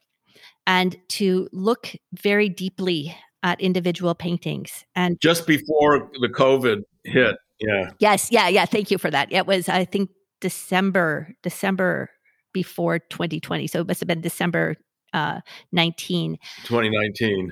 and 0.66 0.98
to 1.10 1.48
look 1.52 1.94
very 2.14 2.50
deeply 2.50 3.16
at 3.48 3.62
individual 3.62 4.14
paintings. 4.14 4.84
And 4.96 5.20
just 5.22 5.48
before 5.48 6.12
the 6.20 6.28
COVID 6.28 6.82
hit, 7.06 7.38
yeah. 7.60 7.92
Yes, 8.00 8.32
yeah, 8.32 8.48
yeah. 8.50 8.66
Thank 8.66 8.92
you 8.92 8.98
for 8.98 9.10
that. 9.10 9.32
It 9.32 9.48
was, 9.48 9.70
I 9.70 9.86
think, 9.86 10.10
December, 10.42 11.34
December 11.44 12.10
before 12.54 13.00
2020. 13.00 13.68
So 13.68 13.82
it 13.82 13.88
must 13.88 14.00
have 14.02 14.08
been 14.08 14.22
December 14.22 14.76
uh, 15.14 15.40
19. 15.72 16.38
2019. 16.66 17.50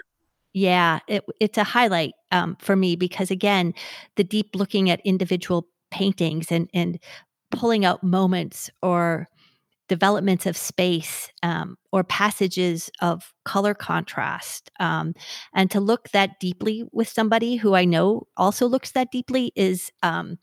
Yeah, 0.54 1.00
it, 1.08 1.24
it's 1.40 1.58
a 1.58 1.64
highlight 1.64 2.14
um, 2.32 2.58
for 2.60 2.76
me 2.76 2.96
because 2.96 3.32
again, 3.32 3.74
the 4.16 4.24
deep 4.24 4.50
looking 4.54 4.90
at 4.90 5.02
individual 5.04 5.68
paintings 5.92 6.52
and 6.52 6.70
and 6.74 7.00
pulling 7.52 7.86
out 7.86 8.04
moments 8.04 8.70
or 8.82 9.28
developments 9.88 10.46
of 10.46 10.58
space 10.58 11.30
um, 11.44 11.78
or 11.92 12.04
passages 12.04 12.90
of 13.02 13.34
color 13.44 13.74
contrast. 13.74 14.72
Um, 14.80 15.14
and 15.54 15.70
to 15.72 15.80
look 15.80 16.10
that 16.10 16.40
deeply 16.40 16.84
with 16.92 17.08
somebody 17.08 17.58
who 17.58 17.76
I 17.76 17.86
know 17.86 18.28
also 18.38 18.68
looks 18.68 18.92
that 18.92 19.12
deeply 19.12 19.52
is. 19.56 19.92
Um, 20.04 20.38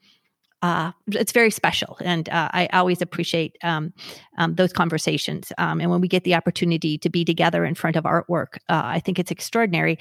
uh, 0.64 0.92
it's 1.08 1.32
very 1.32 1.50
special, 1.50 1.96
and 2.04 2.28
uh, 2.28 2.48
I 2.52 2.68
always 2.72 3.02
appreciate 3.02 3.56
um, 3.64 3.92
um, 4.38 4.54
those 4.54 4.72
conversations. 4.72 5.50
Um, 5.58 5.80
and 5.80 5.90
when 5.90 6.00
we 6.00 6.06
get 6.06 6.22
the 6.22 6.36
opportunity 6.36 6.98
to 6.98 7.10
be 7.10 7.24
together 7.24 7.64
in 7.64 7.74
front 7.74 7.96
of 7.96 8.04
artwork, 8.04 8.58
uh, 8.68 8.82
I 8.84 9.00
think 9.00 9.18
it's 9.18 9.32
extraordinary. 9.32 9.98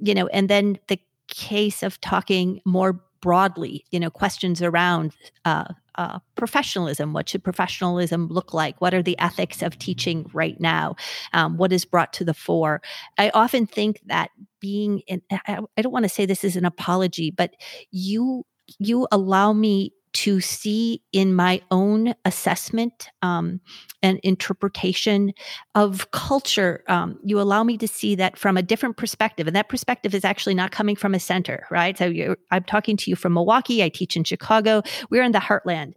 you 0.00 0.14
know, 0.14 0.26
and 0.28 0.48
then 0.48 0.80
the 0.88 0.98
case 1.28 1.82
of 1.82 2.00
talking 2.00 2.60
more 2.64 3.00
broadly, 3.20 3.84
you 3.90 4.00
know, 4.00 4.10
questions 4.10 4.62
around 4.62 5.12
uh, 5.44 5.72
uh, 5.96 6.18
professionalism. 6.36 7.12
What 7.12 7.28
should 7.28 7.42
professionalism 7.42 8.28
look 8.28 8.54
like? 8.54 8.80
What 8.80 8.94
are 8.94 9.02
the 9.02 9.18
ethics 9.18 9.62
of 9.62 9.78
teaching 9.78 10.30
right 10.32 10.58
now? 10.60 10.96
Um, 11.32 11.56
what 11.56 11.72
is 11.72 11.84
brought 11.84 12.12
to 12.14 12.24
the 12.24 12.34
fore? 12.34 12.80
I 13.18 13.30
often 13.30 13.66
think 13.66 14.00
that 14.06 14.30
being 14.60 15.00
in, 15.06 15.22
I, 15.30 15.58
I 15.76 15.82
don't 15.82 15.92
want 15.92 16.04
to 16.04 16.08
say 16.08 16.26
this 16.26 16.44
is 16.44 16.56
an 16.56 16.64
apology, 16.64 17.30
but 17.30 17.54
you 17.90 18.44
you 18.78 19.08
allow 19.10 19.52
me 19.52 19.92
to 20.18 20.40
see 20.40 21.00
in 21.12 21.32
my 21.32 21.60
own 21.70 22.12
assessment 22.24 23.08
um, 23.22 23.60
and 24.02 24.18
interpretation 24.24 25.32
of 25.76 26.10
culture. 26.10 26.82
Um, 26.88 27.20
you 27.22 27.40
allow 27.40 27.62
me 27.62 27.78
to 27.78 27.86
see 27.86 28.16
that 28.16 28.36
from 28.36 28.56
a 28.56 28.62
different 28.62 28.96
perspective. 28.96 29.46
And 29.46 29.54
that 29.54 29.68
perspective 29.68 30.16
is 30.16 30.24
actually 30.24 30.54
not 30.54 30.72
coming 30.72 30.96
from 30.96 31.14
a 31.14 31.20
center, 31.20 31.66
right? 31.70 31.96
So 31.96 32.34
I'm 32.50 32.64
talking 32.64 32.96
to 32.96 33.10
you 33.10 33.14
from 33.14 33.34
Milwaukee. 33.34 33.84
I 33.84 33.90
teach 33.90 34.16
in 34.16 34.24
Chicago. 34.24 34.82
We're 35.08 35.22
in 35.22 35.30
the 35.30 35.38
heartland. 35.38 35.92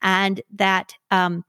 And 0.00 0.40
that, 0.54 0.94
um, 1.10 1.44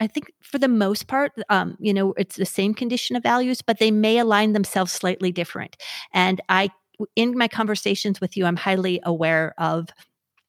I 0.00 0.06
think 0.06 0.30
for 0.42 0.58
the 0.58 0.68
most 0.68 1.08
part, 1.08 1.32
um, 1.48 1.76
you 1.80 1.92
know, 1.92 2.12
it's 2.16 2.36
the 2.36 2.46
same 2.46 2.74
condition 2.74 3.16
of 3.16 3.24
values, 3.24 3.60
but 3.60 3.80
they 3.80 3.90
may 3.90 4.18
align 4.18 4.52
themselves 4.52 4.92
slightly 4.92 5.32
different. 5.32 5.76
And 6.12 6.40
I, 6.48 6.68
in 7.16 7.36
my 7.36 7.48
conversations 7.48 8.20
with 8.20 8.36
you, 8.36 8.46
I'm 8.46 8.56
highly 8.56 9.00
aware 9.02 9.52
of 9.58 9.88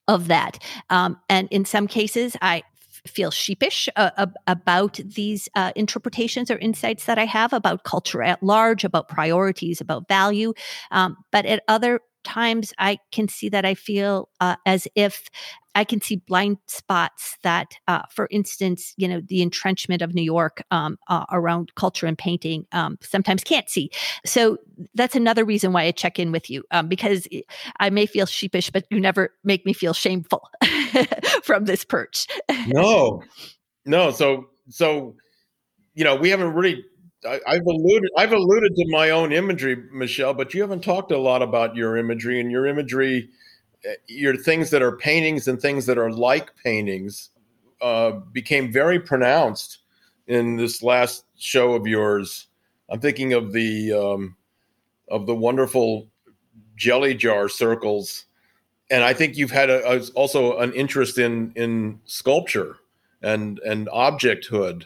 of 0.08 0.28
that. 0.28 0.58
Um, 0.90 1.20
and 1.28 1.48
in 1.50 1.64
some 1.64 1.86
cases, 1.86 2.36
I 2.42 2.62
feel 3.06 3.30
sheepish 3.30 3.88
uh, 3.96 4.26
about 4.46 4.94
these 5.04 5.48
uh, 5.54 5.72
interpretations 5.76 6.50
or 6.50 6.58
insights 6.58 7.04
that 7.04 7.18
I 7.18 7.26
have 7.26 7.52
about 7.52 7.84
culture 7.84 8.22
at 8.22 8.42
large, 8.42 8.84
about 8.84 9.08
priorities, 9.08 9.80
about 9.80 10.08
value. 10.08 10.52
Um, 10.90 11.16
but 11.30 11.46
at 11.46 11.62
other 11.68 12.00
times, 12.24 12.72
I 12.78 12.98
can 13.12 13.28
see 13.28 13.48
that 13.50 13.64
I 13.64 13.74
feel 13.74 14.28
uh, 14.40 14.56
as 14.66 14.88
if 14.94 15.28
I 15.78 15.84
can 15.84 16.00
see 16.00 16.16
blind 16.16 16.58
spots 16.66 17.38
that, 17.44 17.76
uh, 17.86 18.02
for 18.10 18.26
instance, 18.32 18.94
you 18.96 19.06
know, 19.06 19.20
the 19.20 19.42
entrenchment 19.42 20.02
of 20.02 20.12
New 20.12 20.22
York 20.22 20.64
um, 20.72 20.98
uh, 21.06 21.24
around 21.30 21.72
culture 21.76 22.08
and 22.08 22.18
painting 22.18 22.66
um, 22.72 22.98
sometimes 23.00 23.44
can't 23.44 23.70
see. 23.70 23.88
So 24.26 24.58
that's 24.96 25.14
another 25.14 25.44
reason 25.44 25.72
why 25.72 25.84
I 25.84 25.92
check 25.92 26.18
in 26.18 26.32
with 26.32 26.50
you 26.50 26.64
um, 26.72 26.88
because 26.88 27.28
I 27.78 27.90
may 27.90 28.06
feel 28.06 28.26
sheepish, 28.26 28.70
but 28.70 28.86
you 28.90 28.98
never 28.98 29.32
make 29.44 29.64
me 29.64 29.72
feel 29.72 29.92
shameful 29.92 30.50
from 31.44 31.66
this 31.66 31.84
perch. 31.84 32.26
no, 32.66 33.22
no. 33.86 34.10
So, 34.10 34.48
so, 34.68 35.14
you 35.94 36.02
know, 36.02 36.16
we 36.16 36.28
haven't 36.30 36.54
really 36.54 36.84
I, 37.24 37.54
have 37.54 37.66
alluded 37.66 38.10
I've 38.16 38.32
alluded 38.32 38.74
to 38.74 38.84
my 38.88 39.10
own 39.10 39.32
imagery, 39.32 39.76
Michelle, 39.92 40.34
but 40.34 40.54
you 40.54 40.60
haven't 40.60 40.82
talked 40.82 41.12
a 41.12 41.18
lot 41.18 41.40
about 41.40 41.76
your 41.76 41.96
imagery 41.96 42.40
and 42.40 42.50
your 42.50 42.66
imagery 42.66 43.28
your 44.06 44.36
things 44.36 44.70
that 44.70 44.82
are 44.82 44.96
paintings 44.96 45.48
and 45.48 45.60
things 45.60 45.86
that 45.86 45.98
are 45.98 46.10
like 46.10 46.54
paintings 46.56 47.30
uh, 47.80 48.12
became 48.32 48.72
very 48.72 48.98
pronounced 48.98 49.78
in 50.26 50.56
this 50.56 50.82
last 50.82 51.24
show 51.36 51.74
of 51.74 51.86
yours. 51.86 52.48
I'm 52.88 53.00
thinking 53.00 53.32
of 53.32 53.52
the 53.52 53.92
um, 53.92 54.36
of 55.08 55.26
the 55.26 55.34
wonderful 55.34 56.08
jelly 56.76 57.14
jar 57.14 57.48
circles, 57.48 58.26
and 58.90 59.04
I 59.04 59.14
think 59.14 59.36
you've 59.36 59.50
had 59.50 59.70
a, 59.70 59.96
a, 59.96 60.00
also 60.14 60.58
an 60.58 60.72
interest 60.72 61.18
in 61.18 61.52
in 61.54 62.00
sculpture 62.04 62.76
and 63.22 63.58
and 63.60 63.88
objecthood 63.88 64.84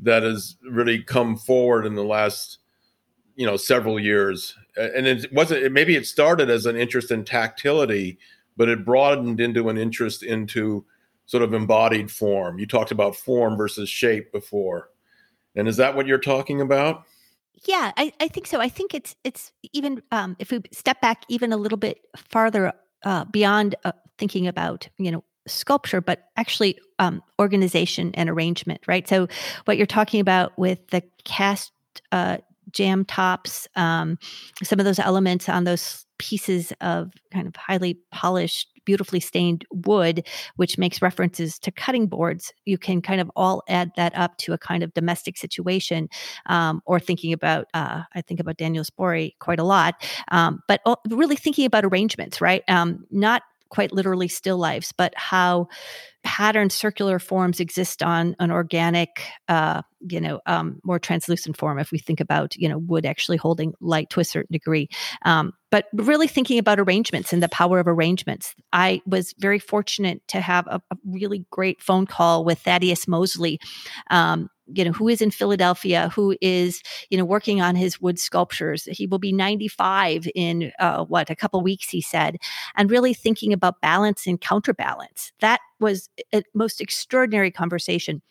that 0.00 0.22
has 0.22 0.56
really 0.68 1.02
come 1.02 1.36
forward 1.36 1.86
in 1.86 1.94
the 1.94 2.04
last 2.04 2.58
you 3.36 3.46
know 3.46 3.56
several 3.56 4.00
years. 4.00 4.56
And 4.76 5.06
it 5.06 5.32
wasn't 5.32 5.72
maybe 5.72 5.96
it 5.96 6.06
started 6.06 6.50
as 6.50 6.66
an 6.66 6.76
interest 6.76 7.10
in 7.10 7.24
tactility 7.24 8.18
but 8.56 8.68
it 8.68 8.84
broadened 8.84 9.40
into 9.40 9.68
an 9.68 9.76
interest 9.76 10.22
into 10.22 10.84
sort 11.26 11.42
of 11.42 11.52
embodied 11.52 12.10
form. 12.10 12.58
You 12.58 12.66
talked 12.66 12.90
about 12.90 13.16
form 13.16 13.56
versus 13.56 13.88
shape 13.88 14.32
before. 14.32 14.90
And 15.54 15.68
is 15.68 15.76
that 15.76 15.94
what 15.94 16.06
you're 16.06 16.18
talking 16.18 16.60
about? 16.60 17.04
Yeah 17.66 17.92
i, 17.96 18.12
I 18.20 18.28
think 18.28 18.46
so. 18.46 18.60
I 18.60 18.68
think 18.68 18.94
it's 18.94 19.16
it's 19.24 19.52
even 19.72 20.02
um, 20.12 20.36
if 20.38 20.50
we 20.50 20.60
step 20.72 21.00
back 21.00 21.22
even 21.28 21.52
a 21.52 21.56
little 21.56 21.78
bit 21.78 22.00
farther 22.16 22.72
uh, 23.04 23.24
beyond 23.24 23.74
uh, 23.84 23.92
thinking 24.18 24.46
about 24.46 24.88
you 24.98 25.10
know 25.10 25.24
sculpture 25.48 26.00
but 26.00 26.28
actually 26.36 26.78
um, 26.98 27.22
organization 27.38 28.10
and 28.14 28.28
arrangement 28.28 28.82
right? 28.86 29.08
So 29.08 29.26
what 29.64 29.78
you're 29.78 29.86
talking 29.86 30.20
about 30.20 30.56
with 30.58 30.86
the 30.88 31.02
cast 31.24 31.72
uh, 32.12 32.38
jam 32.76 33.04
tops, 33.04 33.66
um, 33.74 34.18
some 34.62 34.78
of 34.78 34.84
those 34.84 34.98
elements 34.98 35.48
on 35.48 35.64
those 35.64 36.04
pieces 36.18 36.72
of 36.80 37.12
kind 37.32 37.46
of 37.46 37.56
highly 37.56 37.98
polished, 38.10 38.68
beautifully 38.84 39.20
stained 39.20 39.64
wood, 39.70 40.26
which 40.56 40.78
makes 40.78 41.02
references 41.02 41.58
to 41.58 41.70
cutting 41.70 42.06
boards, 42.06 42.52
you 42.64 42.78
can 42.78 43.02
kind 43.02 43.20
of 43.20 43.30
all 43.34 43.62
add 43.68 43.90
that 43.96 44.16
up 44.16 44.36
to 44.38 44.52
a 44.52 44.58
kind 44.58 44.82
of 44.82 44.94
domestic 44.94 45.36
situation. 45.36 46.08
Um, 46.46 46.82
or 46.86 47.00
thinking 47.00 47.32
about, 47.32 47.66
uh, 47.74 48.02
I 48.14 48.20
think 48.22 48.40
about 48.40 48.56
Daniel 48.56 48.84
Spoerri 48.84 49.32
quite 49.40 49.58
a 49.58 49.64
lot, 49.64 49.94
um, 50.30 50.60
but 50.68 50.80
really 51.10 51.36
thinking 51.36 51.66
about 51.66 51.84
arrangements, 51.84 52.40
right? 52.40 52.62
Um, 52.68 53.04
not 53.10 53.42
quite 53.68 53.92
literally 53.92 54.28
still 54.28 54.58
lifes, 54.58 54.92
but 54.92 55.12
how 55.16 55.68
pattern 56.24 56.68
circular 56.70 57.18
forms 57.18 57.60
exist 57.60 58.02
on 58.02 58.34
an 58.40 58.50
organic, 58.50 59.22
uh, 59.48 59.80
you 60.00 60.20
know, 60.20 60.40
um, 60.46 60.80
more 60.82 60.98
translucent 60.98 61.56
form. 61.56 61.78
If 61.78 61.92
we 61.92 61.98
think 61.98 62.20
about, 62.20 62.56
you 62.56 62.68
know, 62.68 62.78
wood 62.78 63.06
actually 63.06 63.36
holding 63.36 63.74
light 63.80 64.10
to 64.10 64.20
a 64.20 64.24
certain 64.24 64.52
degree, 64.52 64.88
um, 65.24 65.52
but 65.70 65.86
really 65.92 66.26
thinking 66.26 66.58
about 66.58 66.80
arrangements 66.80 67.32
and 67.32 67.42
the 67.42 67.48
power 67.48 67.78
of 67.78 67.86
arrangements. 67.86 68.54
I 68.72 69.02
was 69.06 69.34
very 69.38 69.60
fortunate 69.60 70.26
to 70.28 70.40
have 70.40 70.66
a, 70.66 70.82
a 70.90 70.96
really 71.04 71.46
great 71.50 71.80
phone 71.80 72.06
call 72.06 72.44
with 72.44 72.58
Thaddeus 72.58 73.06
Mosley, 73.06 73.60
um, 74.10 74.50
you 74.72 74.84
know, 74.84 74.92
who 74.92 75.08
is 75.08 75.20
in 75.20 75.30
Philadelphia, 75.30 76.10
who 76.14 76.36
is, 76.40 76.82
you 77.10 77.18
know, 77.18 77.24
working 77.24 77.60
on 77.60 77.76
his 77.76 78.00
wood 78.00 78.18
sculptures. 78.18 78.84
He 78.90 79.06
will 79.06 79.18
be 79.18 79.32
95 79.32 80.28
in 80.34 80.72
uh, 80.78 81.04
what, 81.04 81.30
a 81.30 81.36
couple 81.36 81.60
weeks, 81.62 81.88
he 81.88 82.00
said, 82.00 82.36
and 82.76 82.90
really 82.90 83.14
thinking 83.14 83.52
about 83.52 83.80
balance 83.80 84.26
and 84.26 84.40
counterbalance. 84.40 85.32
That 85.40 85.60
was 85.80 86.08
a 86.34 86.42
most 86.54 86.80
extraordinary 86.80 87.50
conversation. 87.50 88.22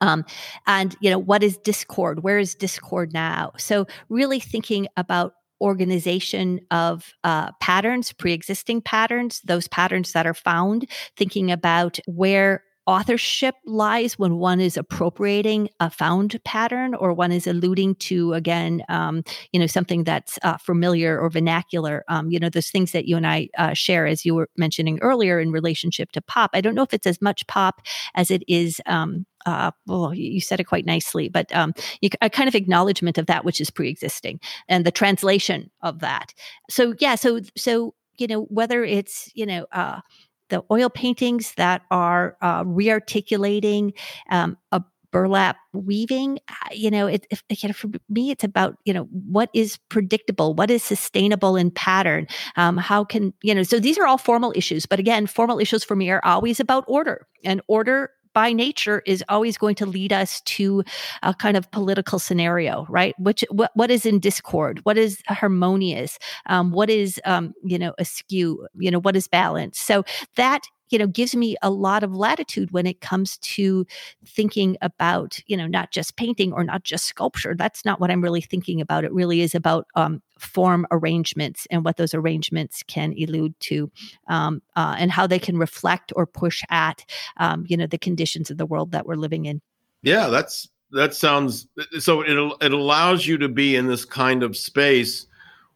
Um, 0.00 0.24
and 0.66 0.94
you 1.00 1.10
know 1.10 1.18
what 1.18 1.42
is 1.42 1.56
discord 1.56 2.22
where 2.22 2.38
is 2.38 2.54
discord 2.54 3.12
now 3.12 3.50
so 3.56 3.88
really 4.08 4.38
thinking 4.38 4.86
about 4.96 5.32
organization 5.60 6.60
of 6.70 7.12
uh, 7.24 7.52
patterns, 7.60 8.12
pre 8.12 8.32
existing 8.32 8.82
patterns, 8.82 9.40
those 9.44 9.68
patterns 9.68 10.12
that 10.12 10.26
are 10.26 10.34
found, 10.34 10.88
thinking 11.16 11.50
about 11.50 11.98
where 12.06 12.62
authorship 12.88 13.54
lies 13.66 14.18
when 14.18 14.38
one 14.38 14.60
is 14.60 14.78
appropriating 14.78 15.68
a 15.78 15.90
found 15.90 16.42
pattern 16.44 16.94
or 16.94 17.12
one 17.12 17.30
is 17.30 17.46
alluding 17.46 17.94
to 17.96 18.32
again 18.32 18.82
um, 18.88 19.22
you 19.52 19.60
know 19.60 19.66
something 19.66 20.04
that's 20.04 20.38
uh, 20.42 20.56
familiar 20.56 21.20
or 21.20 21.28
vernacular 21.28 22.02
um, 22.08 22.30
you 22.30 22.40
know 22.40 22.48
those 22.48 22.70
things 22.70 22.92
that 22.92 23.04
you 23.04 23.14
and 23.14 23.26
i 23.26 23.46
uh, 23.58 23.74
share 23.74 24.06
as 24.06 24.24
you 24.24 24.34
were 24.34 24.48
mentioning 24.56 24.98
earlier 25.02 25.38
in 25.38 25.52
relationship 25.52 26.10
to 26.12 26.22
pop 26.22 26.50
i 26.54 26.62
don't 26.62 26.74
know 26.74 26.82
if 26.82 26.94
it's 26.94 27.06
as 27.06 27.20
much 27.20 27.46
pop 27.46 27.82
as 28.14 28.30
it 28.30 28.42
is 28.48 28.80
um, 28.86 29.26
uh, 29.46 29.70
well, 29.86 30.12
you 30.12 30.40
said 30.40 30.60
it 30.60 30.64
quite 30.64 30.84
nicely, 30.84 31.28
but 31.28 31.54
um, 31.54 31.72
you, 32.02 32.10
a 32.20 32.28
kind 32.28 32.48
of 32.48 32.54
acknowledgement 32.54 33.16
of 33.16 33.26
that 33.26 33.44
which 33.44 33.60
is 33.60 33.70
pre-existing 33.70 34.40
and 34.68 34.84
the 34.84 34.90
translation 34.90 35.70
of 35.80 36.00
that. 36.00 36.34
So 36.68 36.94
yeah, 36.98 37.14
so 37.14 37.40
so 37.56 37.94
you 38.18 38.26
know 38.26 38.42
whether 38.50 38.84
it's 38.84 39.30
you 39.34 39.46
know 39.46 39.66
uh, 39.72 40.00
the 40.48 40.62
oil 40.70 40.90
paintings 40.90 41.54
that 41.56 41.82
are 41.90 42.36
uh, 42.42 42.64
rearticulating 42.64 43.92
um, 44.30 44.56
a 44.72 44.82
burlap 45.10 45.56
weaving 45.72 46.38
you 46.70 46.90
know 46.90 47.06
it, 47.06 47.26
you 47.50 47.68
know, 47.68 47.72
for 47.72 47.88
me 48.10 48.30
it's 48.30 48.44
about 48.44 48.76
you 48.84 48.92
know 48.92 49.04
what 49.10 49.48
is 49.54 49.78
predictable 49.88 50.54
what 50.54 50.70
is 50.70 50.82
sustainable 50.82 51.56
in 51.56 51.70
pattern 51.70 52.26
um, 52.56 52.76
how 52.76 53.04
can 53.04 53.32
you 53.42 53.54
know 53.54 53.62
so 53.62 53.80
these 53.80 53.96
are 53.96 54.06
all 54.06 54.18
formal 54.18 54.52
issues 54.54 54.84
but 54.84 54.98
again 54.98 55.26
formal 55.26 55.58
issues 55.58 55.82
for 55.82 55.96
me 55.96 56.10
are 56.10 56.20
always 56.24 56.60
about 56.60 56.84
order 56.88 57.26
and 57.42 57.62
order 57.68 58.10
by 58.38 58.52
nature 58.52 59.02
is 59.04 59.24
always 59.28 59.58
going 59.58 59.74
to 59.74 59.84
lead 59.84 60.12
us 60.12 60.40
to 60.42 60.84
a 61.24 61.34
kind 61.34 61.56
of 61.56 61.68
political 61.72 62.20
scenario, 62.20 62.86
right? 62.88 63.12
Which 63.18 63.44
what 63.50 63.72
what 63.74 63.90
is 63.90 64.06
in 64.06 64.20
discord? 64.20 64.78
What 64.84 64.96
is 64.96 65.20
harmonious? 65.26 66.20
Um, 66.46 66.70
what 66.70 66.88
is 66.88 67.20
um, 67.24 67.52
you 67.64 67.80
know 67.80 67.94
askew? 67.98 68.68
You 68.78 68.92
know 68.92 69.00
what 69.00 69.16
is 69.16 69.26
balanced? 69.26 69.84
So 69.84 70.04
that 70.36 70.68
you 70.90 70.98
know 70.98 71.06
gives 71.06 71.34
me 71.34 71.56
a 71.62 71.70
lot 71.70 72.02
of 72.02 72.14
latitude 72.14 72.70
when 72.70 72.86
it 72.86 73.00
comes 73.00 73.38
to 73.38 73.86
thinking 74.24 74.76
about 74.82 75.40
you 75.46 75.56
know 75.56 75.66
not 75.66 75.90
just 75.90 76.16
painting 76.16 76.52
or 76.52 76.64
not 76.64 76.84
just 76.84 77.04
sculpture. 77.04 77.54
That's 77.56 77.84
not 77.84 78.00
what 78.00 78.10
i'm 78.10 78.22
really 78.22 78.40
thinking 78.40 78.80
about. 78.80 79.04
It 79.04 79.12
really 79.12 79.40
is 79.40 79.54
about 79.54 79.86
um, 79.94 80.22
form 80.38 80.86
arrangements 80.90 81.66
and 81.70 81.84
what 81.84 81.96
those 81.96 82.14
arrangements 82.14 82.82
can 82.82 83.12
elude 83.12 83.58
to 83.60 83.90
um, 84.28 84.62
uh, 84.76 84.96
and 84.98 85.10
how 85.10 85.26
they 85.26 85.38
can 85.38 85.58
reflect 85.58 86.12
or 86.16 86.26
push 86.26 86.62
at 86.70 87.04
um, 87.38 87.64
you 87.68 87.76
know 87.76 87.86
the 87.86 87.98
conditions 87.98 88.50
of 88.50 88.58
the 88.58 88.66
world 88.66 88.92
that 88.92 89.06
we're 89.06 89.16
living 89.16 89.46
in. 89.46 89.60
Yeah 90.02 90.28
that's 90.28 90.68
that 90.92 91.14
sounds 91.14 91.66
so 91.98 92.22
it, 92.22 92.56
it 92.60 92.72
allows 92.72 93.26
you 93.26 93.38
to 93.38 93.48
be 93.48 93.76
in 93.76 93.86
this 93.86 94.04
kind 94.04 94.42
of 94.42 94.56
space 94.56 95.26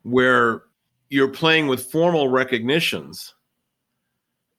where 0.02 0.62
you're 1.10 1.28
playing 1.28 1.66
with 1.66 1.90
formal 1.90 2.28
recognitions 2.28 3.34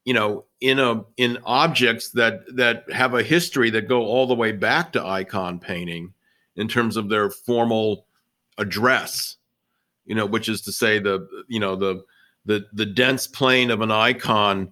you 0.06 0.14
know 0.14 0.46
in 0.62 0.80
a 0.80 1.04
in 1.18 1.38
objects 1.46 2.12
that 2.12 2.42
that 2.56 2.84
have 2.92 3.14
a 3.14 3.24
history 3.24 3.70
that 3.70 3.88
go 3.88 4.02
all 4.02 4.28
the 4.28 4.36
way 4.36 4.52
back 4.52 4.92
to 4.94 5.06
icon 5.06 5.60
painting 5.60 6.14
in 6.56 6.68
terms 6.68 6.98
of 6.98 7.10
their 7.10 7.30
formal 7.30 8.06
address 8.58 9.38
you 10.06 10.16
know 10.16 10.26
which 10.26 10.50
is 10.50 10.62
to 10.62 10.72
say 10.72 11.00
the 11.00 11.28
you 11.48 11.60
know 11.60 11.76
the 11.76 12.04
the 12.46 12.66
the 12.74 12.86
dense 12.86 13.28
plane 13.28 13.72
of 13.72 13.82
an 13.82 13.92
icon 13.92 14.72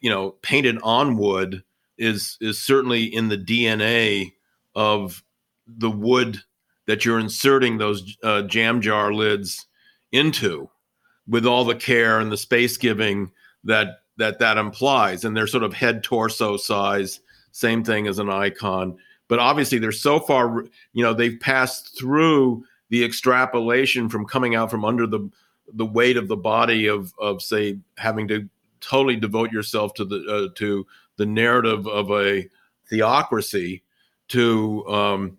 you 0.00 0.10
know 0.10 0.30
painted 0.42 0.78
on 0.82 1.16
wood 1.16 1.62
is 1.98 2.36
is 2.40 2.58
certainly 2.58 3.04
in 3.04 3.28
the 3.28 3.38
DNA 3.38 4.32
of 4.74 5.22
the 5.66 5.90
wood 5.90 6.38
that 6.86 7.04
you're 7.04 7.20
inserting 7.20 7.78
those 7.78 8.16
uh, 8.24 8.42
jam 8.42 8.80
jar 8.80 9.12
lids 9.12 9.66
into 10.10 10.68
with 11.28 11.46
all 11.46 11.64
the 11.64 11.74
care 11.74 12.18
and 12.18 12.32
the 12.32 12.36
space 12.36 12.76
giving 12.76 13.30
that 13.64 14.02
that 14.16 14.38
that 14.38 14.58
implies 14.58 15.24
and 15.24 15.36
they're 15.36 15.46
sort 15.46 15.64
of 15.64 15.72
head 15.72 16.02
torso 16.02 16.56
size 16.56 17.20
same 17.52 17.82
thing 17.82 18.06
as 18.06 18.18
an 18.18 18.30
icon. 18.30 18.96
But 19.28 19.38
obviously 19.38 19.78
they're 19.78 19.92
so 19.92 20.20
far 20.20 20.64
you 20.92 21.02
know 21.02 21.14
they've 21.14 21.38
passed 21.40 21.98
through 21.98 22.64
the 22.88 23.04
extrapolation 23.04 24.08
from 24.08 24.26
coming 24.26 24.54
out 24.54 24.70
from 24.70 24.84
under 24.84 25.06
the 25.06 25.30
the 25.72 25.86
weight 25.86 26.16
of 26.16 26.28
the 26.28 26.36
body 26.36 26.86
of 26.86 27.12
of 27.18 27.42
say 27.42 27.78
having 27.96 28.28
to 28.28 28.48
totally 28.80 29.16
devote 29.16 29.52
yourself 29.52 29.94
to 29.94 30.04
the 30.04 30.24
uh, 30.26 30.54
to 30.56 30.86
the 31.16 31.26
narrative 31.26 31.86
of 31.86 32.10
a 32.10 32.48
theocracy 32.88 33.82
to 34.28 34.86
um, 34.88 35.38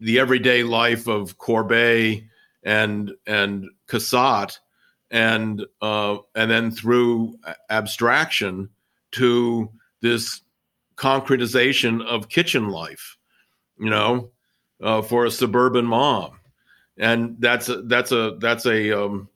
the 0.00 0.18
everyday 0.18 0.62
life 0.62 1.06
of 1.06 1.38
Courbet 1.38 2.24
and 2.62 3.12
and 3.26 3.68
Cassatt 3.86 4.58
and 5.10 5.64
uh, 5.82 6.18
and 6.34 6.50
then 6.50 6.70
through 6.70 7.38
abstraction 7.68 8.68
to 9.12 9.70
this 10.00 10.42
concretization 10.96 12.04
of 12.06 12.28
kitchen 12.28 12.68
life, 12.68 13.16
you 13.78 13.90
know, 13.90 14.30
uh, 14.82 15.02
for 15.02 15.24
a 15.24 15.30
suburban 15.30 15.84
mom, 15.84 16.38
and 16.96 17.36
that's 17.40 17.68
a, 17.68 17.82
that's 17.82 18.12
a 18.12 18.36
that's 18.40 18.66
a 18.66 18.92
um, 18.92 19.28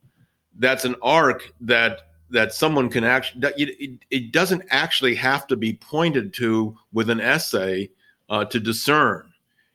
that's 0.59 0.85
an 0.85 0.95
arc 1.03 1.53
that 1.61 2.03
that 2.31 2.53
someone 2.53 2.89
can 2.89 3.05
actually 3.05 3.41
that 3.41 3.55
it, 3.59 3.99
it 4.11 4.33
doesn't 4.33 4.63
actually 4.71 5.15
have 5.15 5.47
to 5.47 5.57
be 5.57 5.75
pointed 5.75 6.33
to 6.35 6.77
with 6.93 7.11
an 7.11 7.21
essay 7.21 7.91
uh, 8.29 8.45
to 8.45 8.61
discern. 8.61 9.31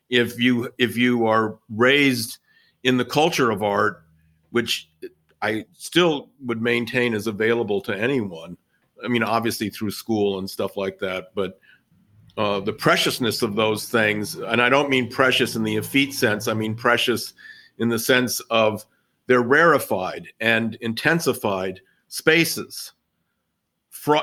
If 0.10 0.40
you 0.40 0.74
if 0.78 0.98
you 0.98 1.28
are 1.28 1.58
raised 1.70 2.38
in 2.84 2.98
the 2.98 3.06
culture 3.06 3.52
of 3.52 3.62
art 3.62 4.04
which 4.52 4.90
I 5.42 5.66
still 5.74 6.30
would 6.46 6.62
maintain 6.62 7.14
is 7.14 7.28
available 7.28 7.82
to 7.82 7.98
anyone. 7.98 8.58
I 9.04 9.08
mean, 9.08 9.24
obviously 9.24 9.70
through 9.70 9.92
school 9.92 10.40
and 10.40 10.50
stuff 10.50 10.76
like 10.76 11.00
that, 11.00 11.28
but 11.34 11.60
uh, 12.38 12.60
the 12.60 12.74
preciousness 12.74 13.42
of 13.42 13.56
those 13.56 13.90
things, 13.90 14.36
and 14.36 14.62
I 14.62 14.70
don't 14.70 14.90
mean 14.90 15.10
precious 15.10 15.56
in 15.56 15.64
the 15.64 15.76
effete 15.76 16.14
sense, 16.14 16.48
I 16.48 16.54
mean 16.54 16.76
precious 16.76 17.34
in 17.78 17.90
the 17.90 18.00
sense 18.00 18.40
of 18.50 18.86
they're 19.28 19.42
rarefied 19.42 20.28
and 20.40 20.76
intensified 20.76 21.82
spaces. 22.08 22.94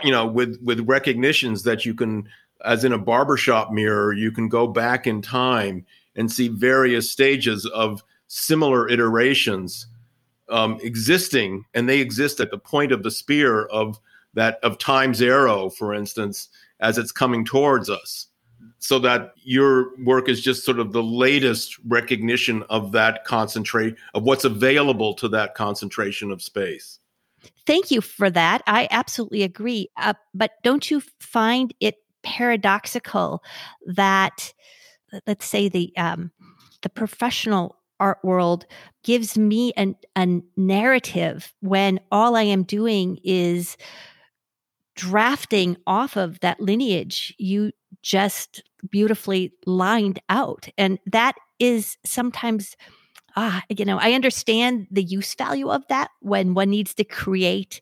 You 0.02 0.10
know, 0.10 0.26
with 0.26 0.58
with 0.62 0.80
recognitions 0.88 1.62
that 1.64 1.84
you 1.84 1.92
can, 1.92 2.28
as 2.64 2.84
in 2.84 2.94
a 2.94 2.98
barbershop 2.98 3.70
mirror, 3.70 4.14
you 4.14 4.32
can 4.32 4.48
go 4.48 4.66
back 4.66 5.06
in 5.06 5.20
time 5.20 5.84
and 6.16 6.32
see 6.32 6.48
various 6.48 7.10
stages 7.10 7.66
of 7.66 8.02
similar 8.26 8.88
iterations 8.88 9.86
um, 10.48 10.78
existing, 10.82 11.64
and 11.74 11.88
they 11.88 12.00
exist 12.00 12.40
at 12.40 12.50
the 12.50 12.58
point 12.58 12.92
of 12.92 13.02
the 13.02 13.10
spear 13.10 13.66
of 13.66 13.98
that 14.34 14.58
of 14.62 14.78
time's 14.78 15.22
arrow, 15.22 15.70
for 15.70 15.94
instance, 15.94 16.48
as 16.80 16.98
it's 16.98 17.12
coming 17.12 17.44
towards 17.44 17.88
us. 17.88 18.26
So 18.78 18.98
that 19.00 19.32
your 19.42 19.96
work 20.04 20.28
is 20.28 20.42
just 20.42 20.64
sort 20.64 20.78
of 20.78 20.92
the 20.92 21.02
latest 21.02 21.78
recognition 21.86 22.62
of 22.68 22.92
that 22.92 23.24
concentrate 23.24 23.96
of 24.14 24.22
what's 24.22 24.44
available 24.44 25.14
to 25.14 25.28
that 25.28 25.54
concentration 25.54 26.30
of 26.30 26.42
space. 26.42 26.98
Thank 27.66 27.90
you 27.90 28.00
for 28.00 28.30
that. 28.30 28.62
I 28.66 28.86
absolutely 28.90 29.42
agree. 29.42 29.88
Uh, 29.96 30.14
but 30.34 30.52
don't 30.62 30.90
you 30.90 31.02
find 31.20 31.74
it 31.80 31.96
paradoxical 32.22 33.42
that, 33.86 34.52
let's 35.26 35.46
say, 35.46 35.68
the 35.68 35.92
um, 35.96 36.30
the 36.82 36.88
professional 36.88 37.76
art 38.00 38.18
world 38.22 38.66
gives 39.04 39.38
me 39.38 39.72
an, 39.76 39.96
a 40.16 40.40
narrative 40.56 41.52
when 41.60 42.00
all 42.10 42.36
I 42.36 42.42
am 42.42 42.62
doing 42.62 43.18
is 43.24 43.76
drafting 44.94 45.76
off 45.86 46.16
of 46.16 46.40
that 46.40 46.58
lineage 46.60 47.34
you 47.38 47.70
just 48.02 48.62
beautifully 48.90 49.52
lined 49.66 50.20
out. 50.28 50.68
And 50.78 50.98
that 51.06 51.34
is 51.58 51.96
sometimes, 52.04 52.76
ah, 53.36 53.62
you 53.68 53.84
know, 53.84 53.98
I 53.98 54.12
understand 54.12 54.86
the 54.90 55.02
use 55.02 55.34
value 55.34 55.68
of 55.70 55.82
that 55.88 56.10
when 56.20 56.54
one 56.54 56.70
needs 56.70 56.94
to 56.94 57.04
create 57.04 57.80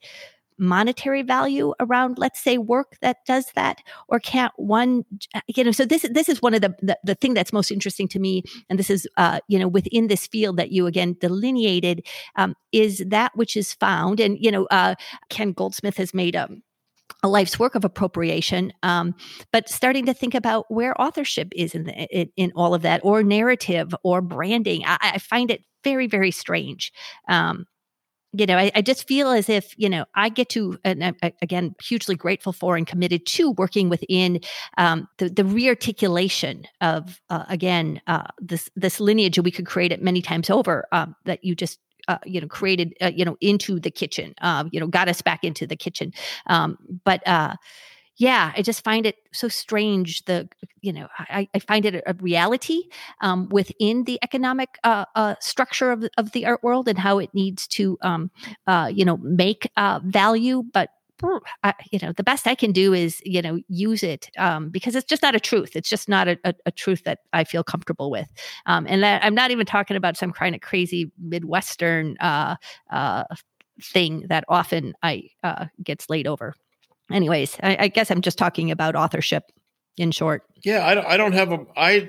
monetary 0.58 1.22
value 1.22 1.72
around 1.80 2.18
let's 2.18 2.42
say 2.42 2.58
work 2.58 2.96
that 3.00 3.18
does 3.26 3.46
that 3.54 3.78
or 4.08 4.20
can't 4.20 4.52
one 4.56 5.04
you 5.48 5.64
know 5.64 5.72
so 5.72 5.84
this 5.84 6.06
this 6.10 6.28
is 6.28 6.40
one 6.40 6.54
of 6.54 6.60
the 6.60 6.74
the, 6.80 6.98
the 7.04 7.14
thing 7.14 7.34
that's 7.34 7.52
most 7.52 7.70
interesting 7.70 8.06
to 8.06 8.18
me 8.18 8.42
and 8.68 8.78
this 8.78 8.90
is 8.90 9.08
uh 9.16 9.40
you 9.48 9.58
know 9.58 9.68
within 9.68 10.06
this 10.06 10.26
field 10.26 10.56
that 10.56 10.70
you 10.70 10.86
again 10.86 11.16
delineated 11.20 12.06
um, 12.36 12.54
is 12.72 13.04
that 13.08 13.32
which 13.34 13.56
is 13.56 13.72
found 13.72 14.20
and 14.20 14.36
you 14.40 14.50
know 14.50 14.66
uh 14.70 14.94
ken 15.28 15.52
goldsmith 15.52 15.96
has 15.96 16.14
made 16.14 16.34
a 16.34 16.48
a 17.22 17.28
life's 17.28 17.58
work 17.58 17.74
of 17.74 17.84
appropriation, 17.84 18.72
um, 18.82 19.14
but 19.50 19.68
starting 19.68 20.04
to 20.06 20.14
think 20.14 20.34
about 20.34 20.66
where 20.68 21.00
authorship 21.00 21.48
is 21.56 21.74
in, 21.74 21.84
the, 21.84 21.92
in, 21.92 22.30
in 22.36 22.52
all 22.54 22.74
of 22.74 22.82
that, 22.82 23.00
or 23.02 23.22
narrative, 23.22 23.94
or 24.04 24.20
branding. 24.20 24.84
I, 24.84 24.98
I 25.00 25.18
find 25.18 25.50
it 25.50 25.62
very, 25.82 26.06
very 26.06 26.30
strange. 26.30 26.92
Um, 27.28 27.66
you 28.36 28.46
know, 28.46 28.58
I, 28.58 28.70
I, 28.74 28.82
just 28.82 29.06
feel 29.06 29.30
as 29.30 29.48
if 29.48 29.74
you 29.78 29.88
know 29.88 30.04
I 30.14 30.28
get 30.28 30.48
to, 30.50 30.78
and 30.84 31.04
I, 31.22 31.32
again, 31.40 31.74
hugely 31.80 32.16
grateful 32.16 32.52
for 32.52 32.76
and 32.76 32.86
committed 32.86 33.26
to 33.26 33.52
working 33.52 33.88
within 33.88 34.40
um, 34.76 35.08
the 35.18 35.28
the 35.28 35.44
rearticulation 35.44 36.64
of 36.80 37.20
uh, 37.30 37.44
again 37.48 38.00
uh, 38.06 38.24
this 38.40 38.68
this 38.74 39.00
lineage, 39.00 39.38
we 39.38 39.50
could 39.50 39.66
create 39.66 39.92
it 39.92 40.02
many 40.02 40.20
times 40.20 40.50
over. 40.50 40.86
Um, 40.92 41.14
that 41.24 41.44
you 41.44 41.54
just 41.54 41.78
uh, 42.08 42.18
you 42.24 42.40
know 42.40 42.48
created 42.48 42.94
uh, 43.00 43.12
you 43.14 43.24
know 43.24 43.36
into 43.40 43.78
the 43.78 43.90
kitchen 43.90 44.34
uh, 44.40 44.64
you 44.70 44.80
know 44.80 44.86
got 44.86 45.08
us 45.08 45.22
back 45.22 45.44
into 45.44 45.66
the 45.66 45.76
kitchen 45.76 46.12
um, 46.46 46.76
but 47.04 47.26
uh, 47.26 47.54
yeah 48.16 48.52
i 48.56 48.62
just 48.62 48.84
find 48.84 49.06
it 49.06 49.16
so 49.32 49.48
strange 49.48 50.24
the 50.24 50.48
you 50.80 50.92
know 50.92 51.08
i, 51.18 51.48
I 51.54 51.58
find 51.58 51.84
it 51.84 52.02
a 52.06 52.14
reality 52.14 52.82
um, 53.20 53.48
within 53.48 54.04
the 54.04 54.18
economic 54.22 54.78
uh, 54.84 55.04
uh, 55.14 55.34
structure 55.40 55.90
of, 55.90 56.04
of 56.16 56.32
the 56.32 56.46
art 56.46 56.62
world 56.62 56.88
and 56.88 56.98
how 56.98 57.18
it 57.18 57.30
needs 57.34 57.66
to 57.68 57.98
um, 58.02 58.30
uh, 58.66 58.90
you 58.92 59.04
know 59.04 59.16
make 59.18 59.70
uh, 59.76 60.00
value 60.04 60.62
but 60.72 60.90
I, 61.62 61.74
you 61.90 61.98
know, 62.02 62.12
the 62.12 62.24
best 62.24 62.46
I 62.46 62.54
can 62.54 62.72
do 62.72 62.92
is, 62.92 63.20
you 63.24 63.40
know, 63.40 63.60
use 63.68 64.02
it 64.02 64.30
um, 64.36 64.68
because 64.70 64.94
it's 64.94 65.06
just 65.06 65.22
not 65.22 65.34
a 65.34 65.40
truth. 65.40 65.76
It's 65.76 65.88
just 65.88 66.08
not 66.08 66.28
a, 66.28 66.38
a, 66.44 66.54
a 66.66 66.70
truth 66.70 67.04
that 67.04 67.20
I 67.32 67.44
feel 67.44 67.62
comfortable 67.62 68.10
with. 68.10 68.28
Um, 68.66 68.86
and 68.88 69.02
that, 69.02 69.24
I'm 69.24 69.34
not 69.34 69.50
even 69.50 69.66
talking 69.66 69.96
about 69.96 70.16
some 70.16 70.32
kind 70.32 70.54
of 70.54 70.60
crazy 70.60 71.12
Midwestern 71.18 72.16
uh, 72.18 72.56
uh, 72.90 73.24
thing 73.82 74.26
that 74.28 74.44
often 74.48 74.94
I 75.02 75.30
uh, 75.42 75.66
gets 75.82 76.10
laid 76.10 76.26
over. 76.26 76.54
Anyways, 77.12 77.56
I, 77.62 77.76
I, 77.80 77.88
guess 77.88 78.10
I'm 78.10 78.22
just 78.22 78.38
talking 78.38 78.70
about 78.70 78.96
authorship 78.96 79.44
in 79.96 80.10
short. 80.10 80.42
Yeah, 80.64 80.86
I 80.86 80.94
don't, 80.94 81.06
I 81.06 81.16
don't 81.16 81.32
have 81.32 81.52
a 81.52 81.66
I 81.76 82.08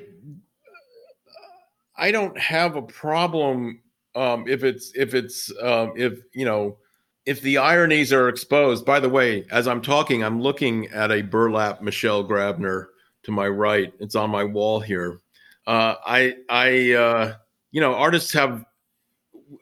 I 1.97 2.11
don't 2.11 2.37
have 2.39 2.75
a 2.75 2.81
problem 2.81 3.81
um, 4.15 4.45
if 4.47 4.63
it's 4.63 4.91
if 4.95 5.13
it's 5.13 5.51
um, 5.61 5.93
if 5.97 6.19
you 6.33 6.45
know 6.45 6.77
if 7.25 7.41
the 7.41 7.57
ironies 7.57 8.13
are 8.13 8.29
exposed, 8.29 8.85
by 8.85 8.99
the 8.99 9.09
way, 9.09 9.45
as 9.51 9.67
I'm 9.67 9.81
talking, 9.81 10.23
I'm 10.23 10.41
looking 10.41 10.87
at 10.89 11.11
a 11.11 11.21
burlap 11.21 11.81
Michelle 11.81 12.23
Grabner 12.23 12.85
to 13.23 13.31
my 13.31 13.47
right. 13.47 13.91
It's 13.99 14.15
on 14.15 14.29
my 14.29 14.43
wall 14.43 14.79
here. 14.79 15.19
Uh, 15.65 15.95
I, 16.05 16.35
I, 16.47 16.93
uh, 16.93 17.33
you 17.71 17.81
know, 17.81 17.95
artists 17.95 18.31
have, 18.33 18.63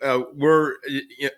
uh, 0.02 0.22
we're 0.34 0.76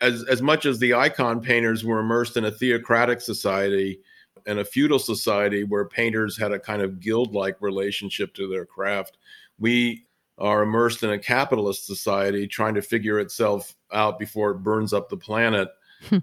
as 0.01 0.23
as 0.23 0.41
much 0.41 0.65
as 0.65 0.79
the 0.79 0.93
icon 0.93 1.41
painters 1.41 1.83
were 1.83 1.99
immersed 1.99 2.37
in 2.37 2.45
a 2.45 2.51
theocratic 2.51 3.21
society 3.21 3.99
and 4.45 4.59
a 4.59 4.65
feudal 4.65 4.99
society 4.99 5.63
where 5.63 5.85
painters 5.85 6.37
had 6.37 6.51
a 6.51 6.59
kind 6.59 6.81
of 6.81 6.99
guild-like 6.99 7.61
relationship 7.61 8.33
to 8.35 8.47
their 8.47 8.65
craft. 8.65 9.17
We 9.57 10.05
are 10.37 10.63
immersed 10.63 11.03
in 11.03 11.11
a 11.11 11.19
capitalist 11.19 11.85
society 11.85 12.47
trying 12.47 12.75
to 12.75 12.81
figure 12.81 13.19
itself 13.19 13.73
out 13.93 14.19
before 14.19 14.51
it 14.51 14.63
burns 14.63 14.93
up 14.93 15.09
the 15.09 15.17
planet 15.17 15.69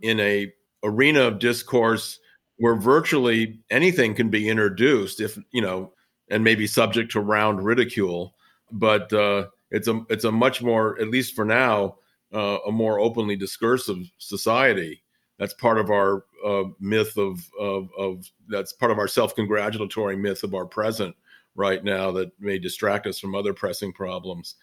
in 0.02 0.20
a 0.20 0.52
arena 0.84 1.22
of 1.22 1.38
discourse 1.38 2.18
where 2.58 2.76
virtually 2.76 3.58
anything 3.70 4.14
can 4.14 4.28
be 4.28 4.48
introduced 4.48 5.20
if 5.20 5.38
you 5.50 5.62
know 5.62 5.92
and 6.30 6.44
maybe 6.44 6.66
subject 6.66 7.10
to 7.10 7.20
round 7.20 7.64
ridicule 7.64 8.34
but 8.70 9.12
uh, 9.12 9.46
it's 9.70 9.88
a 9.88 10.02
it's 10.10 10.24
a 10.24 10.32
much 10.32 10.62
more 10.62 11.00
at 11.00 11.08
least 11.08 11.34
for 11.34 11.44
now 11.44 11.96
uh, 12.32 12.58
a 12.66 12.72
more 12.72 12.98
openly 12.98 13.36
discursive 13.36 13.98
society 14.18 15.02
that's 15.38 15.54
part 15.54 15.78
of 15.78 15.90
our 15.90 16.24
uh, 16.46 16.64
myth 16.80 17.16
of, 17.16 17.40
of, 17.58 17.88
of 17.98 18.30
that's 18.48 18.72
part 18.72 18.92
of 18.92 18.98
our 18.98 19.08
self-congratulatory 19.08 20.16
myth 20.16 20.42
of 20.42 20.54
our 20.54 20.66
present 20.66 21.14
right 21.54 21.84
now 21.84 22.10
that 22.10 22.30
may 22.40 22.58
distract 22.58 23.06
us 23.06 23.18
from 23.18 23.34
other 23.34 23.52
pressing 23.52 23.92
problems 23.92 24.56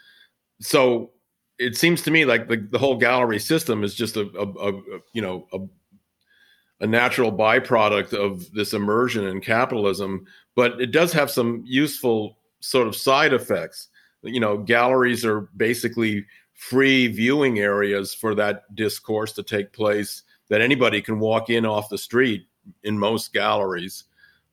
so 0.61 1.11
it 1.59 1.75
seems 1.75 2.01
to 2.01 2.11
me 2.11 2.25
like 2.25 2.47
the, 2.47 2.57
the 2.71 2.79
whole 2.79 2.97
gallery 2.97 3.39
system 3.39 3.83
is 3.83 3.93
just 3.93 4.15
a, 4.15 4.29
a, 4.37 4.69
a 4.69 4.81
you 5.13 5.21
know 5.21 5.47
a, 5.53 5.59
a 6.81 6.87
natural 6.87 7.31
byproduct 7.31 8.13
of 8.13 8.51
this 8.53 8.73
immersion 8.73 9.27
in 9.27 9.41
capitalism, 9.41 10.25
but 10.55 10.79
it 10.79 10.91
does 10.91 11.11
have 11.11 11.29
some 11.29 11.61
useful 11.65 12.37
sort 12.61 12.87
of 12.87 12.95
side 12.95 13.33
effects. 13.33 13.89
You 14.23 14.39
know, 14.39 14.57
galleries 14.57 15.25
are 15.25 15.41
basically 15.57 16.25
free 16.59 17.07
viewing 17.07 17.59
areas 17.59 18.13
for 18.13 18.35
that 18.35 18.75
discourse 18.75 19.31
to 19.31 19.41
take 19.41 19.71
place 19.71 20.23
that 20.49 20.59
anybody 20.59 21.01
can 21.01 21.17
walk 21.17 21.49
in 21.49 21.65
off 21.65 21.87
the 21.87 21.97
street 21.97 22.47
in 22.83 22.99
most 22.99 23.31
galleries. 23.31 24.03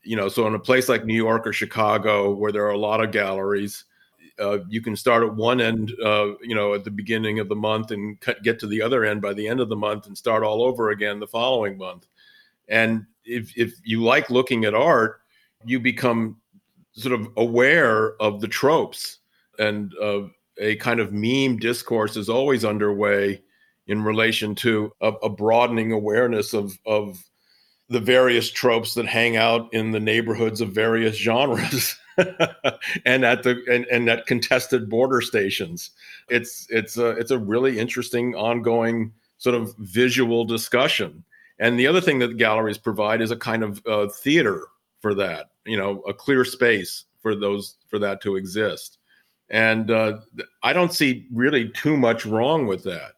You 0.05 0.15
know, 0.15 0.29
so 0.29 0.47
in 0.47 0.55
a 0.55 0.59
place 0.59 0.89
like 0.89 1.05
New 1.05 1.17
York 1.17 1.49
or 1.49 1.53
Chicago, 1.53 2.33
where 2.33 2.53
there 2.53 2.65
are 2.65 2.71
a 2.71 2.79
lot 2.79 3.03
of 3.03 3.11
galleries, 3.11 3.87
uh, 4.39 4.59
you 4.69 4.81
can 4.81 4.95
start 4.95 5.25
at 5.25 5.35
one 5.35 5.61
end, 5.61 5.95
uh, 6.01 6.39
you 6.43 6.55
know, 6.55 6.75
at 6.75 6.85
the 6.85 6.93
beginning 6.93 7.41
of 7.41 7.49
the 7.49 7.57
month 7.57 7.91
and 7.91 8.21
cut, 8.21 8.41
get 8.45 8.61
to 8.61 8.69
the 8.69 8.81
other 8.81 9.05
end 9.05 9.21
by 9.21 9.35
the 9.35 9.49
end 9.49 9.59
of 9.59 9.69
the 9.69 9.75
month 9.75 10.07
and 10.07 10.17
start 10.17 10.45
all 10.45 10.63
over 10.63 10.91
again 10.91 11.19
the 11.19 11.27
following 11.27 11.77
month. 11.77 12.07
And 12.69 13.05
if, 13.25 13.53
if 13.59 13.75
you 13.83 14.05
like 14.05 14.31
looking 14.31 14.65
at 14.65 14.75
art, 14.75 15.23
you 15.65 15.81
become 15.81 16.37
sort 16.93 17.21
of 17.21 17.29
aware 17.37 18.15
of 18.23 18.41
the 18.41 18.49
tropes 18.49 19.19
and 19.59 19.93
uh, 20.01 20.21
a 20.59 20.77
kind 20.77 21.01
of 21.01 21.13
meme 21.13 21.59
discourse 21.59 22.17
is 22.17 22.29
always 22.29 22.65
underway 22.65 23.43
in 23.87 24.03
relation 24.03 24.55
to 24.57 24.93
a, 25.01 25.09
a 25.23 25.29
broadening 25.29 25.93
awareness 25.93 26.53
of, 26.53 26.79
of 26.87 27.25
the 27.89 28.01
various 28.01 28.51
tropes 28.51 28.95
that 28.95 29.07
hang 29.07 29.37
out 29.37 29.73
in 29.73 29.93
the 29.93 30.01
neighborhoods 30.01 30.61
of 30.61 30.73
various 30.73 31.17
genres. 31.17 31.97
and 33.05 33.25
at 33.25 33.43
the 33.43 33.63
and, 33.71 33.85
and 33.87 34.09
at 34.09 34.27
contested 34.27 34.89
border 34.89 35.21
stations. 35.21 35.91
It's 36.29 36.67
it's 36.71 36.97
a 36.97 37.11
it's 37.11 37.31
a 37.31 37.39
really 37.39 37.79
interesting 37.79 38.35
ongoing 38.35 39.13
sort 39.39 39.55
of 39.55 39.75
visual 39.79 40.45
discussion. 40.45 41.25
And 41.59 41.79
the 41.79 41.87
other 41.87 42.01
thing 42.01 42.19
that 42.21 42.39
galleries 42.39 42.79
provide 42.79 43.21
is 43.21 43.31
a 43.31 43.37
kind 43.37 43.63
of 43.63 43.83
uh, 43.87 44.09
theater 44.09 44.67
for 45.01 45.15
that. 45.15 45.51
You 45.67 45.77
know, 45.77 46.01
a 46.09 46.15
clear 46.15 46.45
space 46.45 47.05
for 47.21 47.35
those 47.35 47.77
for 47.89 47.99
that 47.99 48.23
to 48.23 48.37
exist. 48.37 48.99
And 49.51 49.91
uh, 49.91 50.19
I 50.63 50.73
don't 50.73 50.93
see 50.93 51.27
really 51.33 51.69
too 51.69 51.97
much 51.97 52.27
wrong 52.27 52.67
with 52.67 52.83
that. 52.85 53.13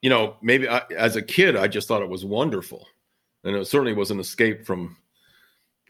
You 0.00 0.10
know, 0.10 0.36
maybe 0.42 0.68
I, 0.68 0.82
as 0.96 1.16
a 1.16 1.22
kid, 1.22 1.56
I 1.56 1.68
just 1.68 1.88
thought 1.88 2.02
it 2.02 2.08
was 2.08 2.24
wonderful, 2.24 2.86
and 3.42 3.56
it 3.56 3.66
certainly 3.66 3.94
was 3.94 4.10
an 4.10 4.20
escape 4.20 4.66
from 4.66 4.96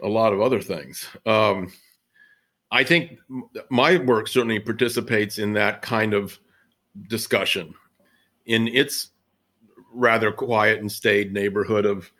a 0.03 0.09
lot 0.09 0.33
of 0.33 0.41
other 0.41 0.61
things. 0.61 1.07
Um, 1.27 1.73
I 2.71 2.83
think 2.83 3.19
my 3.71 3.99
work 3.99 4.29
certainly 4.29 4.59
participates 4.59 5.39
in 5.39 5.53
that 5.55 5.83
kind 5.83 6.15
of 6.15 6.39
discussion 7.09 7.75
in 8.47 8.69
its 8.69 9.11
rather 9.93 10.33
quiet 10.33 10.81
and 10.81 10.91
staid 10.91 11.33
neighborhood 11.33 11.87
of 11.87 12.11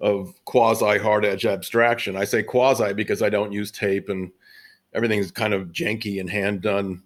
of 0.00 0.34
quasi 0.46 0.98
hard 0.98 1.24
edge 1.24 1.44
abstraction. 1.44 2.16
I 2.16 2.24
say 2.24 2.42
quasi 2.42 2.92
because 2.94 3.22
I 3.22 3.28
don't 3.28 3.52
use 3.52 3.70
tape 3.70 4.08
and 4.08 4.32
everything's 4.94 5.30
kind 5.30 5.52
of 5.52 5.68
janky 5.68 6.20
and 6.20 6.28
hand 6.28 6.62
done, 6.62 7.02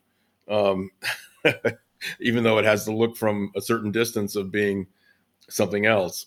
um, 0.48 0.90
even 2.20 2.44
though 2.44 2.58
it 2.58 2.64
has 2.64 2.84
the 2.84 2.92
look 2.92 3.16
from 3.16 3.50
a 3.56 3.60
certain 3.60 3.90
distance 3.90 4.36
of 4.36 4.50
being 4.50 4.86
something 5.48 5.86
else. 5.86 6.26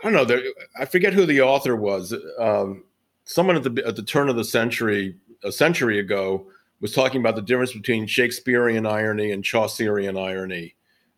I 0.00 0.04
don't 0.04 0.12
know. 0.12 0.24
There, 0.24 0.42
I 0.78 0.84
forget 0.84 1.12
who 1.12 1.26
the 1.26 1.40
author 1.40 1.74
was. 1.74 2.14
Um, 2.38 2.84
someone 3.24 3.56
at 3.56 3.64
the 3.64 3.82
at 3.86 3.96
the 3.96 4.02
turn 4.02 4.28
of 4.28 4.36
the 4.36 4.44
century 4.44 5.16
a 5.44 5.52
century 5.52 5.98
ago 5.98 6.46
was 6.80 6.92
talking 6.92 7.20
about 7.20 7.36
the 7.36 7.42
difference 7.42 7.72
between 7.72 8.06
Shakespearean 8.06 8.86
irony 8.86 9.32
and 9.32 9.44
Chaucerian 9.44 10.16
irony. 10.16 10.74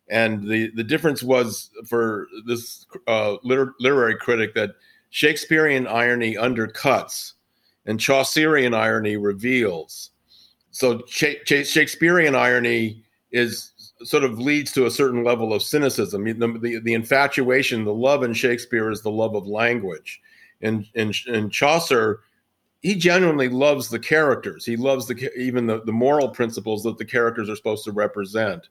And 0.09 0.49
the, 0.49 0.71
the 0.75 0.83
difference 0.83 1.23
was 1.23 1.71
for 1.87 2.27
this 2.47 2.87
uh, 3.07 3.37
liter- 3.43 3.75
literary 3.79 4.17
critic 4.17 4.55
that 4.55 4.71
Shakespearean 5.11 5.87
irony 5.87 6.35
undercuts 6.35 7.35
and 7.87 8.01
Chaucerian 8.01 8.75
irony 8.75 9.17
reveals. 9.17 10.11
So 10.71 11.03
Shakespearean 11.07 12.35
irony 12.35 13.03
is 13.33 13.73
sort 14.03 14.25
of 14.25 14.39
leads 14.39 14.73
to 14.73 14.87
a 14.87 14.91
certain 14.91 15.25
level 15.25 15.53
of 15.53 15.63
cynicism. 15.63 16.25
The, 16.25 16.59
the, 16.59 16.81
the, 16.81 16.95
infatuation, 16.95 17.85
the 17.85 17.95
love 17.95 18.23
in 18.23 18.33
Shakespeare 18.33 18.91
is 18.91 19.03
the 19.03 19.11
love 19.11 19.35
of 19.35 19.47
language. 19.47 20.21
And 20.63 20.87
in, 20.95 21.13
in 21.27 21.51
Chaucer, 21.51 22.21
he 22.81 22.95
genuinely 22.95 23.49
loves 23.49 23.89
the 23.89 23.99
characters. 23.99 24.65
He 24.65 24.77
loves 24.77 25.07
the 25.07 25.31
even 25.39 25.67
the, 25.67 25.83
the 25.83 25.93
moral 25.93 26.29
principles 26.29 26.83
that 26.85 26.99
the 26.99 27.05
characters 27.05 27.51
are 27.51 27.57
supposed 27.57 27.85
to 27.85 27.93
represent. 27.93 28.69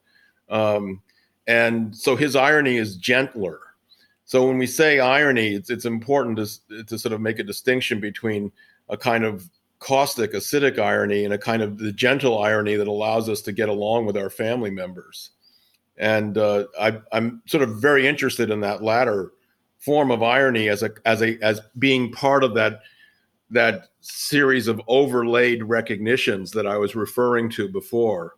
Um, 0.49 1.01
and 1.47 1.95
so 1.95 2.15
his 2.15 2.35
irony 2.35 2.77
is 2.77 2.95
gentler. 2.95 3.59
So 4.25 4.47
when 4.47 4.57
we 4.57 4.67
say 4.67 4.99
irony, 4.99 5.55
it's, 5.55 5.69
it's 5.69 5.85
important 5.85 6.37
to, 6.37 6.83
to 6.83 6.99
sort 6.99 7.13
of 7.13 7.21
make 7.21 7.39
a 7.39 7.43
distinction 7.43 7.99
between 7.99 8.51
a 8.87 8.97
kind 8.97 9.23
of 9.23 9.49
caustic, 9.79 10.33
acidic 10.33 10.77
irony 10.77 11.23
and 11.23 11.33
a 11.33 11.37
kind 11.37 11.61
of 11.61 11.77
the 11.77 11.91
gentle 11.91 12.39
irony 12.39 12.75
that 12.75 12.87
allows 12.87 13.29
us 13.29 13.41
to 13.41 13.51
get 13.51 13.69
along 13.69 14.05
with 14.05 14.17
our 14.17 14.29
family 14.29 14.69
members. 14.69 15.31
And 15.97 16.37
uh, 16.37 16.65
I, 16.79 16.99
I'm 17.11 17.41
sort 17.45 17.63
of 17.63 17.81
very 17.81 18.07
interested 18.07 18.49
in 18.49 18.61
that 18.61 18.83
latter 18.83 19.31
form 19.79 20.11
of 20.11 20.21
irony 20.21 20.67
as 20.67 20.83
a 20.83 20.91
as 21.05 21.21
a 21.21 21.37
as 21.41 21.61
being 21.77 22.11
part 22.11 22.43
of 22.43 22.53
that 22.55 22.81
that 23.49 23.87
series 24.01 24.67
of 24.67 24.81
overlaid 24.87 25.63
recognitions 25.63 26.51
that 26.51 26.67
I 26.67 26.77
was 26.77 26.95
referring 26.95 27.49
to 27.51 27.67
before. 27.67 28.35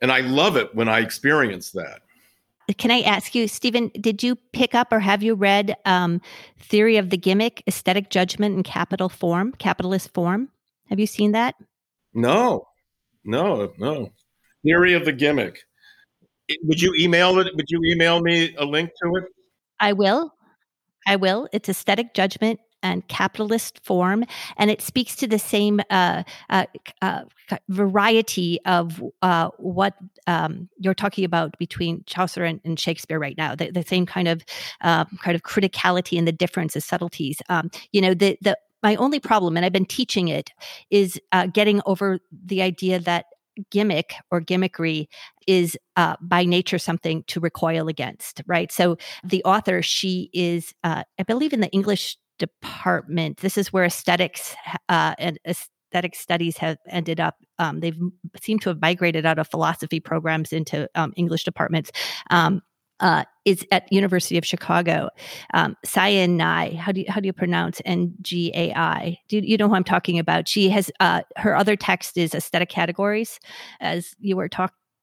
And 0.00 0.10
I 0.10 0.20
love 0.20 0.56
it 0.56 0.74
when 0.74 0.88
I 0.88 1.00
experience 1.00 1.70
that. 1.72 2.02
Can 2.78 2.90
I 2.90 3.00
ask 3.00 3.34
you, 3.34 3.48
Stephen, 3.48 3.90
did 4.00 4.22
you 4.22 4.36
pick 4.52 4.74
up 4.74 4.92
or 4.92 5.00
have 5.00 5.22
you 5.22 5.34
read 5.34 5.74
um, 5.84 6.20
Theory 6.58 6.96
of 6.96 7.10
the 7.10 7.16
Gimmick, 7.16 7.62
Aesthetic 7.66 8.10
Judgment 8.10 8.56
in 8.56 8.62
Capital 8.62 9.08
Form, 9.08 9.52
Capitalist 9.52 10.12
Form? 10.14 10.48
Have 10.88 11.00
you 11.00 11.06
seen 11.06 11.32
that? 11.32 11.54
No, 12.14 12.66
no, 13.24 13.72
no. 13.78 14.10
Theory 14.64 14.94
of 14.94 15.04
the 15.04 15.12
Gimmick. 15.12 15.58
Would 16.64 16.80
you 16.80 16.94
email 16.98 17.38
it? 17.38 17.48
Would 17.54 17.66
you 17.68 17.80
email 17.84 18.20
me 18.20 18.54
a 18.56 18.64
link 18.64 18.90
to 19.02 19.16
it? 19.16 19.24
I 19.80 19.92
will. 19.92 20.32
I 21.06 21.16
will. 21.16 21.48
It's 21.52 21.68
Aesthetic 21.68 22.14
Judgment 22.14 22.60
and 22.82 23.06
capitalist 23.08 23.80
form, 23.84 24.24
and 24.56 24.70
it 24.70 24.82
speaks 24.82 25.16
to 25.16 25.26
the 25.26 25.38
same 25.38 25.80
uh, 25.90 26.22
uh, 26.50 26.66
uh, 27.00 27.22
variety 27.68 28.58
of 28.66 29.02
uh, 29.22 29.48
what 29.58 29.94
um, 30.26 30.68
you're 30.78 30.94
talking 30.94 31.24
about 31.24 31.56
between 31.58 32.02
Chaucer 32.06 32.44
and, 32.44 32.60
and 32.64 32.78
Shakespeare 32.78 33.18
right 33.18 33.36
now. 33.36 33.54
The, 33.54 33.70
the 33.70 33.82
same 33.82 34.06
kind 34.06 34.28
of 34.28 34.44
um, 34.80 35.18
kind 35.22 35.34
of 35.34 35.42
criticality 35.42 36.18
and 36.18 36.26
the 36.26 36.32
difference, 36.32 36.74
the 36.74 36.80
subtleties. 36.80 37.40
Um, 37.48 37.70
you 37.92 38.00
know, 38.00 38.14
the 38.14 38.38
the 38.40 38.58
my 38.82 38.96
only 38.96 39.20
problem, 39.20 39.56
and 39.56 39.64
I've 39.64 39.72
been 39.72 39.86
teaching 39.86 40.28
it, 40.28 40.50
is 40.90 41.20
uh, 41.30 41.46
getting 41.46 41.80
over 41.86 42.18
the 42.44 42.62
idea 42.62 42.98
that 42.98 43.26
gimmick 43.70 44.14
or 44.30 44.40
gimmickry 44.40 45.08
is 45.46 45.76
uh, 45.96 46.16
by 46.20 46.44
nature 46.44 46.78
something 46.78 47.22
to 47.24 47.40
recoil 47.40 47.88
against, 47.88 48.42
right? 48.46 48.72
So 48.72 48.96
the 49.24 49.44
author, 49.44 49.82
she 49.82 50.30
is, 50.32 50.74
uh, 50.84 51.04
I 51.18 51.22
believe, 51.24 51.52
in 51.52 51.60
the 51.60 51.70
English 51.70 52.16
department. 52.46 53.38
This 53.38 53.56
is 53.56 53.72
where 53.72 53.86
aesthetics 53.86 54.54
uh, 54.88 55.14
and 55.18 55.38
aesthetic 55.46 56.14
studies 56.14 56.56
have 56.58 56.76
ended 56.88 57.20
up. 57.20 57.36
Um, 57.58 57.80
they've 57.80 58.00
seemed 58.40 58.62
to 58.62 58.70
have 58.70 58.80
migrated 58.80 59.24
out 59.26 59.38
of 59.38 59.48
philosophy 59.48 60.00
programs 60.00 60.52
into 60.52 60.88
um, 60.94 61.12
English 61.16 61.44
departments. 61.44 61.90
Um, 62.30 62.62
uh, 63.00 63.24
is 63.44 63.66
at 63.72 63.92
University 63.92 64.38
of 64.38 64.46
Chicago. 64.46 65.08
Um, 65.54 65.76
Ngai, 65.84 66.76
how 66.76 66.92
do 66.92 67.00
you, 67.00 67.06
how 67.08 67.20
do 67.20 67.26
you 67.26 67.32
pronounce 67.32 67.82
N 67.84 68.14
G 68.22 68.52
A 68.54 68.72
I? 68.72 69.18
Do 69.28 69.38
you, 69.38 69.56
know 69.56 69.68
who 69.68 69.74
I'm 69.74 69.84
talking 69.84 70.20
about? 70.20 70.46
She 70.46 70.70
has 70.70 70.90
uh, 71.00 71.22
her 71.36 71.56
other 71.56 71.74
text 71.74 72.16
is 72.16 72.32
aesthetic 72.32 72.68
categories, 72.68 73.40
as 73.80 74.14
you 74.20 74.36
were 74.36 74.48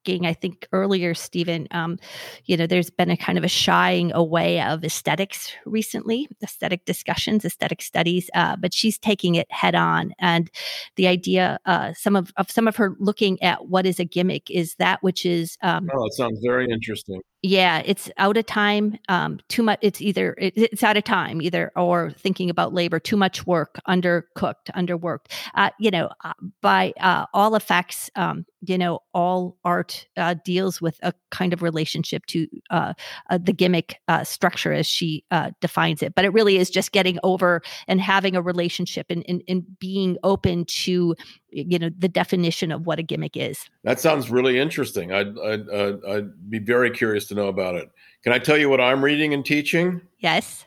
talking 0.09 0.25
I 0.25 0.33
think 0.33 0.67
earlier, 0.71 1.13
Stephen, 1.13 1.67
um, 1.71 1.97
you 2.45 2.57
know, 2.57 2.67
there's 2.67 2.89
been 2.89 3.09
a 3.09 3.17
kind 3.17 3.37
of 3.37 3.43
a 3.43 3.47
shying 3.47 4.11
away 4.13 4.61
of 4.61 4.83
aesthetics 4.83 5.51
recently, 5.65 6.27
aesthetic 6.43 6.85
discussions, 6.85 7.45
aesthetic 7.45 7.81
studies, 7.81 8.29
uh, 8.33 8.55
but 8.55 8.73
she's 8.73 8.97
taking 8.97 9.35
it 9.35 9.47
head 9.51 9.75
on. 9.75 10.13
And 10.19 10.49
the 10.95 11.07
idea, 11.07 11.59
uh, 11.65 11.93
some 11.93 12.15
of, 12.15 12.31
of 12.37 12.49
some 12.49 12.67
of 12.67 12.75
her 12.77 12.95
looking 12.99 13.41
at 13.43 13.67
what 13.67 13.85
is 13.85 13.99
a 13.99 14.05
gimmick 14.05 14.49
is 14.49 14.75
that 14.75 15.01
which 15.01 15.25
is. 15.25 15.57
Um, 15.61 15.89
oh, 15.93 16.05
it 16.05 16.13
sounds 16.13 16.39
very 16.43 16.67
interesting 16.71 17.21
yeah 17.41 17.81
it's 17.85 18.09
out 18.17 18.37
of 18.37 18.45
time 18.45 18.97
um 19.07 19.39
too 19.47 19.63
much 19.63 19.79
it's 19.81 20.01
either 20.01 20.35
it, 20.37 20.53
it's 20.55 20.83
out 20.83 20.97
of 20.97 21.03
time 21.03 21.41
either 21.41 21.71
or 21.75 22.11
thinking 22.11 22.49
about 22.49 22.73
labor 22.73 22.99
too 22.99 23.17
much 23.17 23.45
work 23.47 23.79
undercooked 23.87 24.69
underworked. 24.75 25.27
Uh, 25.55 25.69
you 25.79 25.91
know 25.91 26.09
uh, 26.23 26.33
by 26.61 26.93
uh, 26.99 27.25
all 27.33 27.55
effects 27.55 28.09
um 28.15 28.45
you 28.61 28.77
know 28.77 28.99
all 29.13 29.57
art 29.63 30.07
uh, 30.17 30.35
deals 30.43 30.81
with 30.81 30.97
a 31.01 31.13
kind 31.31 31.53
of 31.53 31.61
relationship 31.61 32.25
to 32.25 32.47
uh, 32.69 32.93
the 33.39 33.53
gimmick 33.53 33.99
structure 34.23 34.73
as 34.73 34.87
she 34.87 35.23
defines 35.61 36.03
it. 36.03 36.15
But 36.15 36.25
it 36.25 36.33
really 36.33 36.57
is 36.57 36.69
just 36.69 36.91
getting 36.91 37.19
over 37.23 37.61
and 37.87 38.01
having 38.01 38.35
a 38.35 38.41
relationship 38.41 39.07
and, 39.09 39.23
and, 39.27 39.43
and 39.47 39.79
being 39.79 40.17
open 40.23 40.65
to 40.65 41.15
you 41.51 41.79
know 41.79 41.89
the 41.97 42.07
definition 42.07 42.71
of 42.71 42.85
what 42.85 42.99
a 42.99 43.03
gimmick 43.03 43.35
is. 43.35 43.69
That 43.83 43.99
sounds 43.99 44.29
really 44.29 44.59
interesting. 44.59 45.11
I'd, 45.11 45.37
I'd, 45.39 45.69
I'd, 45.69 46.05
I'd, 46.05 46.49
be 46.49 46.59
very 46.59 46.91
curious 46.91 47.25
to 47.27 47.35
know 47.35 47.47
about 47.47 47.75
it. 47.75 47.89
Can 48.23 48.33
i 48.33 48.39
tell 48.39 48.57
you 48.57 48.69
what 48.69 48.81
i'm 48.81 49.03
reading 49.03 49.33
and 49.33 49.45
teaching? 49.45 50.01
Yes. 50.19 50.65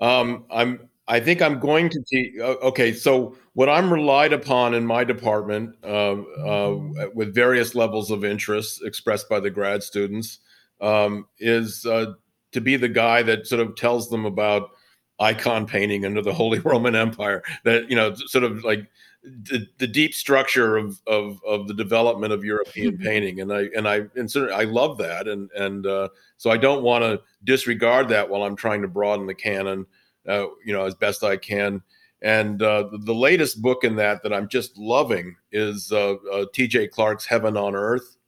Um, 0.00 0.44
i'm 0.50 0.88
i 1.08 1.20
think 1.20 1.42
i'm 1.42 1.58
going 1.58 1.90
to 1.90 2.00
teach 2.08 2.38
okay 2.40 2.92
so 2.92 3.36
what 3.54 3.68
i'm 3.68 3.92
relied 3.92 4.32
upon 4.32 4.72
in 4.72 4.86
my 4.86 5.04
department 5.04 5.74
uh, 5.84 6.12
uh, 6.12 6.78
with 7.14 7.34
various 7.34 7.74
levels 7.74 8.10
of 8.10 8.24
interest 8.24 8.82
expressed 8.84 9.28
by 9.28 9.40
the 9.40 9.50
grad 9.50 9.82
students 9.82 10.38
um, 10.80 11.26
is 11.38 11.84
uh, 11.84 12.12
to 12.52 12.60
be 12.60 12.76
the 12.76 12.88
guy 12.88 13.22
that 13.22 13.46
sort 13.46 13.60
of 13.60 13.76
tells 13.76 14.08
them 14.08 14.24
about 14.24 14.70
icon 15.18 15.66
painting 15.66 16.06
under 16.06 16.22
the 16.22 16.32
holy 16.40 16.60
roman 16.60 16.94
empire 16.94 17.42
that 17.64 17.90
you 17.90 17.96
know 17.96 18.14
sort 18.14 18.44
of 18.44 18.64
like 18.64 18.88
the, 19.22 19.66
the 19.78 19.86
deep 19.86 20.14
structure 20.14 20.76
of, 20.76 21.00
of, 21.06 21.40
of 21.46 21.68
the 21.68 21.74
development 21.74 22.32
of 22.32 22.44
European 22.44 22.96
painting, 23.02 23.40
and 23.40 23.52
I 23.52 23.68
and 23.76 23.86
I 23.86 24.02
and 24.16 24.30
I 24.52 24.64
love 24.64 24.98
that, 24.98 25.28
and 25.28 25.50
and 25.52 25.86
uh, 25.86 26.08
so 26.36 26.50
I 26.50 26.56
don't 26.56 26.82
want 26.82 27.04
to 27.04 27.20
disregard 27.44 28.08
that 28.08 28.28
while 28.28 28.42
I'm 28.42 28.56
trying 28.56 28.82
to 28.82 28.88
broaden 28.88 29.26
the 29.26 29.34
canon, 29.34 29.86
uh, 30.28 30.46
you 30.64 30.72
know, 30.72 30.84
as 30.84 30.94
best 30.94 31.22
I 31.22 31.36
can. 31.36 31.82
And 32.22 32.60
uh, 32.60 32.88
the, 32.90 32.98
the, 32.98 33.14
latest 33.14 33.62
book 33.62 33.82
in 33.82 33.96
that 33.96 34.22
that 34.22 34.32
I'm 34.32 34.46
just 34.46 34.76
loving 34.76 35.36
is 35.52 35.90
uh, 35.90 36.16
uh, 36.30 36.44
T.J. 36.52 36.88
Clark's 36.88 37.24
Heaven 37.24 37.56
on 37.56 37.74
Earth, 37.74 38.18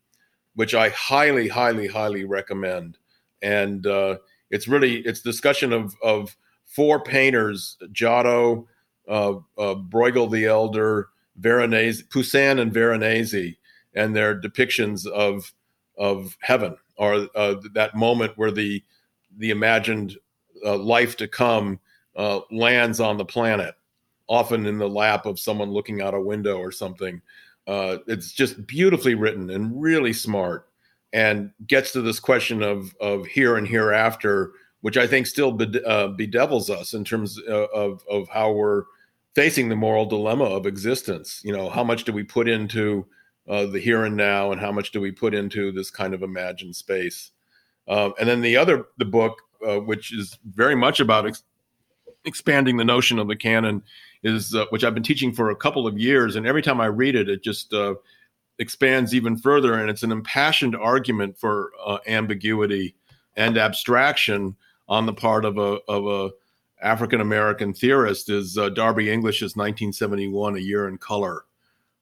which 0.55 0.75
I 0.75 0.89
highly, 0.91 1.47
highly, 1.47 1.87
highly 1.87 2.25
recommend. 2.25 2.97
And 3.43 3.87
uh, 3.87 4.17
it's 4.51 4.67
really 4.67 4.99
it's 5.01 5.21
discussion 5.21 5.73
of 5.75 5.95
of 6.03 6.35
four 6.65 7.03
painters, 7.03 7.77
Giotto 7.93 8.67
uh, 9.09 9.35
uh, 9.59 9.75
Bruegel 9.75 10.31
the 10.31 10.47
Elder, 10.47 11.09
Veronese, 11.37 12.03
Poussin 12.03 12.59
and 12.59 12.73
Veronese, 12.73 13.57
and 13.95 14.15
their 14.15 14.39
depictions 14.39 15.07
of 15.07 15.53
of 15.99 16.37
heaven 16.41 16.77
or 16.97 17.29
uh, 17.35 17.57
that 17.75 17.95
moment 17.95 18.33
where 18.37 18.51
the 18.51 18.83
the 19.39 19.51
imagined 19.51 20.17
uh, 20.65 20.77
life 20.77 21.17
to 21.17 21.27
come 21.27 21.81
uh, 22.17 22.41
lands 22.51 23.01
on 23.01 23.17
the 23.17 23.25
planet, 23.25 23.75
often 24.29 24.67
in 24.67 24.79
the 24.79 24.89
lap 24.89 25.27
of 25.27 25.39
someone 25.39 25.71
looking 25.71 26.03
out 26.03 26.15
a 26.15 26.21
window 26.21 26.59
or 26.59 26.71
something. 26.71 27.21
Uh, 27.67 27.99
it's 28.07 28.33
just 28.33 28.67
beautifully 28.67 29.15
written 29.15 29.51
and 29.51 29.81
really 29.81 30.13
smart, 30.13 30.69
and 31.13 31.51
gets 31.67 31.93
to 31.93 32.03
this 32.03 32.21
question 32.21 32.63
of 32.63 32.95
of 33.01 33.27
here 33.27 33.57
and 33.57 33.67
hereafter 33.67 34.53
which 34.83 34.97
I 34.97 35.07
think 35.07 35.27
still 35.27 35.59
uh, 35.87 36.09
bedevils 36.09 36.69
us 36.69 36.93
in 36.93 37.05
terms 37.05 37.41
uh, 37.49 37.67
of 37.73 38.05
of 38.09 38.29
how 38.29 38.53
we're 38.53 38.85
facing 39.35 39.69
the 39.69 39.77
moral 39.77 40.05
dilemma 40.05 40.45
of 40.45 40.67
existence. 40.67 41.41
You 41.45 41.57
know, 41.57 41.71
how 41.71 41.83
much 41.83 42.05
do 42.05 42.13
we 42.13 42.23
put 42.23 42.49
into 42.49 43.07
uh, 43.49 43.67
the 43.67 43.81
here 43.81 44.05
and 44.05 44.17
now, 44.17 44.53
and 44.53 44.61
how 44.61 44.71
much 44.71 44.93
do 44.93 45.01
we 45.01 45.11
put 45.11 45.35
into 45.35 45.73
this 45.73 45.91
kind 45.91 46.15
of 46.15 46.23
imagined 46.23 46.77
space? 46.77 47.31
Um, 47.89 48.13
and 48.21 48.29
then 48.29 48.43
the 48.43 48.57
other, 48.57 48.87
the 48.99 49.05
book, 49.05 49.43
uh, 49.67 49.79
which 49.81 50.13
is 50.13 50.39
very 50.45 50.77
much 50.77 51.01
about 51.01 51.27
ex- 51.27 51.43
expanding 52.25 52.77
the 52.77 52.85
notion 52.85 53.19
of 53.19 53.27
the 53.27 53.37
canon, 53.37 53.83
is 54.23 54.55
uh, 54.55 54.67
which 54.71 54.85
I've 54.85 54.95
been 54.95 55.03
teaching 55.03 55.33
for 55.33 55.51
a 55.51 55.57
couple 55.57 55.87
of 55.87 55.99
years, 55.99 56.37
and 56.37 56.47
every 56.47 56.63
time 56.63 56.81
I 56.81 56.87
read 56.87 57.17
it, 57.17 57.29
it 57.29 57.43
just 57.43 57.73
uh, 57.73 57.95
expands 58.59 59.15
even 59.15 59.37
further, 59.37 59.75
and 59.75 59.91
it's 59.91 60.03
an 60.03 60.13
impassioned 60.13 60.77
argument 60.77 61.39
for 61.39 61.73
uh, 61.85 61.99
ambiguity 62.07 62.95
and 63.37 63.57
abstraction 63.57 64.57
on 64.93 65.07
the 65.07 65.13
part 65.15 65.47
of 65.47 65.57
a 65.57 65.79
of 65.89 66.07
a 66.07 66.31
African 66.87 67.23
American 67.23 67.73
theorist 67.73 68.29
is 68.29 68.59
uh, 68.59 68.69
Darby 68.69 69.11
English's 69.11 69.57
1971 69.57 70.57
A 70.57 70.59
Year 70.59 70.87
in 70.87 70.99
Color, 70.99 71.47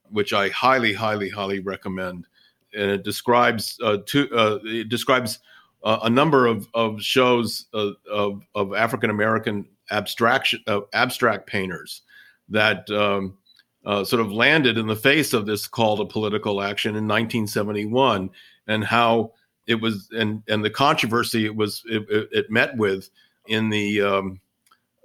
which 0.09 0.33
I 0.33 0.49
highly, 0.49 0.93
highly, 0.93 1.29
highly 1.29 1.61
recommend. 1.61 2.27
And 2.75 2.91
it 2.91 3.05
describes 3.05 3.79
uh, 3.85 3.99
two, 4.07 4.29
uh, 4.37 4.59
it 4.65 4.89
describes 4.89 5.39
uh, 5.85 6.01
a 6.03 6.11
number 6.11 6.49
of, 6.49 6.67
of 6.75 7.01
shows 7.01 7.67
uh, 7.75 7.91
of, 8.11 8.43
of 8.57 8.75
African 8.75 9.11
American 9.11 9.67
abstraction 9.93 10.61
uh, 10.67 10.81
abstract 10.93 11.47
painters 11.47 12.03
that 12.49 12.91
um, 12.91 13.37
sort 13.85 14.21
of 14.21 14.33
landed 14.33 14.79
in 14.79 14.89
the 14.89 14.97
face 14.97 15.33
of 15.33 15.47
this 15.47 15.69
call 15.69 15.97
to 15.97 16.05
political 16.05 16.61
action 16.61 16.91
in 16.97 17.07
1971, 17.07 18.31
and 18.67 18.85
how 18.85 19.33
it 19.71 19.81
was 19.81 20.09
and 20.11 20.43
and 20.49 20.65
the 20.65 20.71
controversy 20.71 21.47
it 21.47 21.55
was 21.55 21.83
it, 21.87 22.05
it 22.11 22.51
met 22.51 22.77
with 22.77 23.09
in 23.47 23.71
the 23.71 24.03
um, 24.03 24.41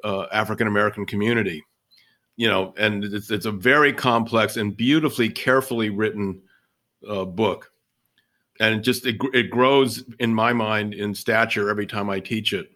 uh, 0.04 0.26
African 0.32 0.68
American 0.68 1.06
community. 1.06 1.64
You 2.38 2.50
know, 2.50 2.74
and 2.78 3.04
it's, 3.04 3.32
it's 3.32 3.46
a 3.46 3.52
very 3.52 3.94
complex 3.94 4.58
and 4.58 4.76
beautifully, 4.76 5.30
carefully 5.30 5.90
written 5.90 6.42
uh, 7.08 7.24
book, 7.24 7.72
and 8.60 8.76
it 8.76 8.80
just 8.82 9.06
it, 9.06 9.16
it 9.34 9.52
grows 9.52 10.04
in 10.20 10.34
my 10.34 10.52
mind 10.52 10.94
in 10.94 11.16
stature 11.16 11.70
every 11.70 11.86
time 11.86 12.10
I 12.10 12.20
teach 12.20 12.52
it, 12.52 12.72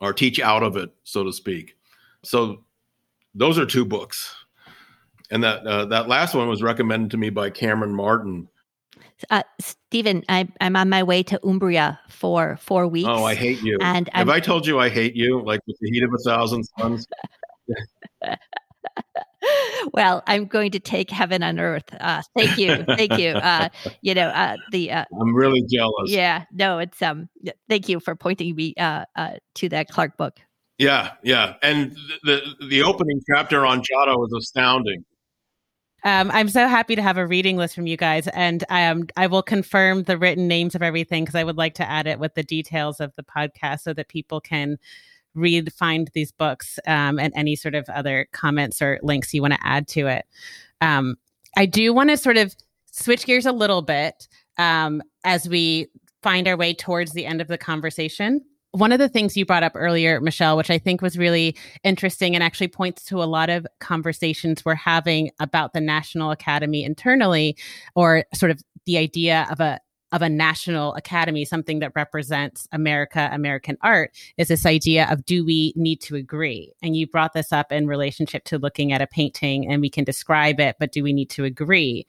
or 0.00 0.14
teach 0.14 0.40
out 0.40 0.62
of 0.62 0.76
it, 0.76 0.94
so 1.04 1.24
to 1.24 1.32
speak. 1.32 1.76
So, 2.22 2.64
those 3.34 3.58
are 3.58 3.66
two 3.66 3.84
books, 3.84 4.34
and 5.30 5.44
that 5.44 5.66
uh, 5.66 5.84
that 5.86 6.08
last 6.08 6.34
one 6.34 6.48
was 6.48 6.62
recommended 6.62 7.10
to 7.10 7.18
me 7.18 7.28
by 7.28 7.50
Cameron 7.50 7.94
Martin, 7.94 8.48
uh, 9.30 9.42
Stephen, 9.60 10.24
I, 10.28 10.48
I'm 10.60 10.76
on 10.76 10.88
my 10.88 11.02
way 11.02 11.22
to 11.24 11.40
Umbria 11.44 11.98
for 12.08 12.56
four 12.60 12.86
weeks. 12.86 13.08
Oh, 13.08 13.24
I 13.24 13.34
hate 13.34 13.62
you. 13.62 13.78
And 13.80 14.08
have 14.12 14.28
I'm, 14.28 14.34
I 14.34 14.40
told 14.40 14.66
you 14.66 14.78
I 14.78 14.88
hate 14.88 15.16
you? 15.16 15.42
Like 15.42 15.60
with 15.66 15.76
the 15.80 15.90
heat 15.90 16.02
of 16.02 16.10
a 16.12 16.18
thousand 16.18 16.64
suns. 16.78 17.06
well, 19.92 20.22
I'm 20.26 20.46
going 20.46 20.70
to 20.72 20.80
take 20.80 21.10
heaven 21.10 21.42
on 21.42 21.58
earth. 21.58 21.84
Uh, 21.98 22.22
thank 22.36 22.58
you, 22.58 22.84
thank 22.84 23.18
you. 23.18 23.34
Uh, 23.46 23.68
you 24.02 24.14
know, 24.14 24.28
uh, 24.28 24.56
the 24.72 24.90
uh, 24.90 25.04
I'm 25.20 25.34
really 25.34 25.62
jealous. 25.70 26.10
Yeah, 26.10 26.44
no, 26.52 26.78
it's 26.78 27.00
um. 27.00 27.28
Thank 27.68 27.88
you 27.88 28.00
for 28.00 28.16
pointing 28.16 28.56
me 28.56 28.74
uh, 28.76 29.04
uh, 29.14 29.34
to 29.56 29.68
that 29.68 29.88
Clark 29.88 30.16
book. 30.16 30.38
Yeah, 30.78 31.12
yeah, 31.22 31.54
and 31.62 31.96
the 32.24 32.42
the 32.68 32.82
opening 32.82 33.20
chapter 33.32 33.64
on 33.64 33.82
Giotto 33.84 34.24
is 34.26 34.32
astounding. 34.36 35.04
Um, 36.06 36.30
I'm 36.32 36.48
so 36.48 36.68
happy 36.68 36.94
to 36.94 37.02
have 37.02 37.18
a 37.18 37.26
reading 37.26 37.56
list 37.56 37.74
from 37.74 37.88
you 37.88 37.96
guys, 37.96 38.28
and 38.28 38.62
um, 38.70 39.08
I 39.16 39.26
will 39.26 39.42
confirm 39.42 40.04
the 40.04 40.16
written 40.16 40.46
names 40.46 40.76
of 40.76 40.82
everything 40.82 41.24
because 41.24 41.34
I 41.34 41.42
would 41.42 41.56
like 41.56 41.74
to 41.74 41.90
add 41.90 42.06
it 42.06 42.20
with 42.20 42.34
the 42.34 42.44
details 42.44 43.00
of 43.00 43.12
the 43.16 43.24
podcast 43.24 43.80
so 43.80 43.92
that 43.92 44.06
people 44.06 44.40
can 44.40 44.78
read, 45.34 45.72
find 45.72 46.08
these 46.14 46.30
books, 46.30 46.78
um, 46.86 47.18
and 47.18 47.32
any 47.34 47.56
sort 47.56 47.74
of 47.74 47.88
other 47.88 48.28
comments 48.30 48.80
or 48.80 49.00
links 49.02 49.34
you 49.34 49.42
want 49.42 49.54
to 49.54 49.66
add 49.66 49.88
to 49.88 50.06
it. 50.06 50.24
Um, 50.80 51.16
I 51.56 51.66
do 51.66 51.92
want 51.92 52.10
to 52.10 52.16
sort 52.16 52.36
of 52.36 52.54
switch 52.92 53.26
gears 53.26 53.44
a 53.44 53.50
little 53.50 53.82
bit 53.82 54.28
um, 54.58 55.02
as 55.24 55.48
we 55.48 55.88
find 56.22 56.46
our 56.46 56.56
way 56.56 56.72
towards 56.72 57.14
the 57.14 57.26
end 57.26 57.40
of 57.40 57.48
the 57.48 57.58
conversation 57.58 58.42
one 58.76 58.92
of 58.92 58.98
the 58.98 59.08
things 59.08 59.36
you 59.36 59.46
brought 59.46 59.62
up 59.62 59.72
earlier, 59.74 60.20
Michelle, 60.20 60.56
which 60.56 60.70
I 60.70 60.78
think 60.78 61.00
was 61.00 61.16
really 61.16 61.56
interesting 61.82 62.34
and 62.34 62.44
actually 62.44 62.68
points 62.68 63.04
to 63.04 63.22
a 63.22 63.24
lot 63.24 63.48
of 63.48 63.66
conversations 63.80 64.64
we're 64.64 64.74
having 64.74 65.30
about 65.40 65.72
the 65.72 65.80
National 65.80 66.30
Academy 66.30 66.84
internally, 66.84 67.56
or 67.94 68.24
sort 68.34 68.50
of 68.50 68.62
the 68.84 68.98
idea 68.98 69.46
of 69.50 69.60
a 69.60 69.80
of 70.12 70.22
a 70.22 70.28
national 70.28 70.94
academy, 70.94 71.44
something 71.44 71.80
that 71.80 71.92
represents 71.96 72.68
America, 72.72 73.28
American 73.32 73.76
art, 73.82 74.12
is 74.36 74.48
this 74.48 74.64
idea 74.64 75.08
of 75.10 75.24
do 75.24 75.44
we 75.44 75.72
need 75.76 76.00
to 76.02 76.14
agree? 76.14 76.72
And 76.82 76.96
you 76.96 77.06
brought 77.06 77.32
this 77.32 77.52
up 77.52 77.72
in 77.72 77.86
relationship 77.86 78.44
to 78.44 78.58
looking 78.58 78.92
at 78.92 79.02
a 79.02 79.06
painting 79.06 79.70
and 79.70 79.80
we 79.80 79.90
can 79.90 80.04
describe 80.04 80.60
it, 80.60 80.76
but 80.78 80.92
do 80.92 81.02
we 81.02 81.12
need 81.12 81.30
to 81.30 81.44
agree? 81.44 82.06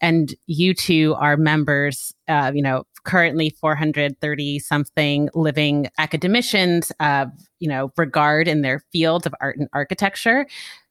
And 0.00 0.34
you 0.46 0.74
two 0.74 1.14
are 1.18 1.36
members, 1.36 2.12
uh, 2.28 2.52
you 2.54 2.62
know, 2.62 2.84
currently 3.04 3.50
430 3.50 4.58
something 4.58 5.28
living 5.32 5.88
academicians 5.98 6.90
of, 6.98 7.30
you 7.60 7.68
know, 7.68 7.92
regard 7.96 8.48
in 8.48 8.62
their 8.62 8.80
fields 8.92 9.26
of 9.26 9.34
art 9.40 9.56
and 9.56 9.68
architecture 9.72 10.46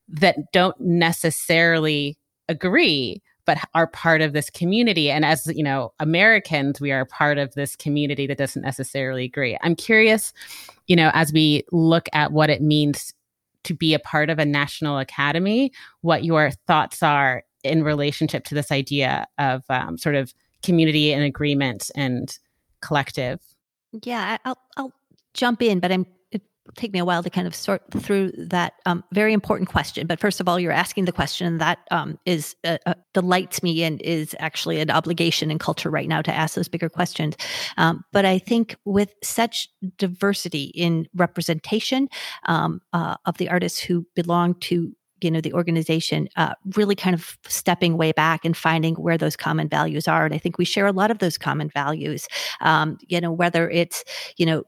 that 0.08 0.38
don't 0.54 0.80
necessarily 0.80 2.18
agree 2.48 3.22
but 3.46 3.58
are 3.74 3.88
part 3.88 4.22
of 4.22 4.34
this 4.34 4.50
community. 4.50 5.10
And 5.12 5.24
as 5.26 5.48
you 5.48 5.64
know 5.64 5.94
americans 6.00 6.82
we 6.82 6.92
are 6.92 7.06
part 7.06 7.38
of 7.38 7.54
this 7.56 7.76
community 7.76 8.28
that 8.28 8.38
doesn't 8.38 8.62
necessarily 8.62 9.24
agree. 9.24 9.58
I'm 9.62 9.76
curious 9.76 10.34
you 10.88 10.96
know 10.96 11.12
as 11.14 11.32
we 11.32 11.64
look 11.72 12.10
at 12.14 12.32
what 12.32 12.50
it 12.50 12.62
means 12.62 13.14
to 13.64 13.74
be 13.74 13.94
a 13.94 14.00
part 14.00 14.30
of 14.30 14.40
a 14.40 14.46
national 14.46 15.00
academy 15.00 15.72
what 16.02 16.24
your 16.24 16.52
thoughts 16.68 17.02
are 17.02 17.44
in 17.64 17.84
relationship 17.84 18.44
to 18.46 18.56
this 18.56 18.72
idea 18.72 19.26
of 19.40 19.64
um, 19.70 19.98
sort 19.98 20.16
of 20.16 20.34
community 20.62 21.12
and 21.14 21.24
agreement 21.24 21.90
and 21.96 22.38
collective. 22.82 23.40
Yeah 24.04 24.38
i'll 24.46 24.60
i'll 24.78 24.94
jump 25.34 25.62
in 25.62 25.80
but 25.80 25.92
i'm 25.92 26.06
take 26.76 26.92
me 26.94 27.00
a 27.00 27.06
while 27.06 27.24
to 27.24 27.30
kind 27.30 27.48
of 27.48 27.56
sort 27.56 27.84
through 27.92 28.32
that 28.38 28.74
um, 28.86 29.04
very 29.14 29.34
important 29.34 29.70
question. 29.70 30.08
But 30.08 30.20
first 30.20 30.40
of 30.40 30.50
all, 30.50 30.60
you're 30.60 30.72
asking 30.72 31.06
the 31.06 31.12
question 31.12 31.58
that 31.60 31.80
um, 31.92 32.20
is 32.26 32.56
uh, 32.64 32.78
uh, 32.86 32.96
delights 33.14 33.62
me 33.62 33.84
and 33.84 34.02
is 34.02 34.36
actually 34.40 34.80
an 34.80 34.90
obligation 34.90 35.52
in 35.52 35.60
culture 35.60 35.90
right 35.90 36.08
now 36.08 36.22
to 36.22 36.34
ask 36.34 36.56
those 36.56 36.68
bigger 36.68 36.90
questions. 36.90 37.36
Um, 37.78 38.04
but 38.12 38.26
I 38.26 38.40
think 38.40 38.76
with 38.86 39.14
such 39.24 39.70
diversity 39.98 40.66
in 40.76 41.08
representation 41.16 42.10
um, 42.46 42.82
uh, 42.94 43.16
of 43.26 43.38
the 43.38 43.50
artists 43.50 43.80
who 43.80 44.06
belong 44.16 44.56
to 44.62 44.96
you 45.22 45.32
know 45.32 45.42
the 45.42 45.54
organization 45.54 46.28
uh, 46.36 46.54
really 46.76 46.96
kind 46.96 47.14
of 47.14 47.38
stepping 47.48 47.98
way 47.98 48.12
back 48.12 48.44
and 48.44 48.56
finding 48.56 48.96
where 48.96 49.18
those 49.18 49.36
common 49.36 49.70
values 49.70 50.08
are 50.10 50.26
and 50.26 50.36
i 50.36 50.38
think 50.38 50.58
we 50.58 50.66
share 50.66 50.86
a 50.86 50.92
lot 50.92 51.10
of 51.10 51.20
those 51.20 51.38
common 51.38 51.70
values 51.70 52.28
um, 52.60 52.98
you 53.08 53.20
know 53.22 53.32
whether 53.32 53.70
it's 53.70 54.04
you 54.38 54.46
know 54.46 54.64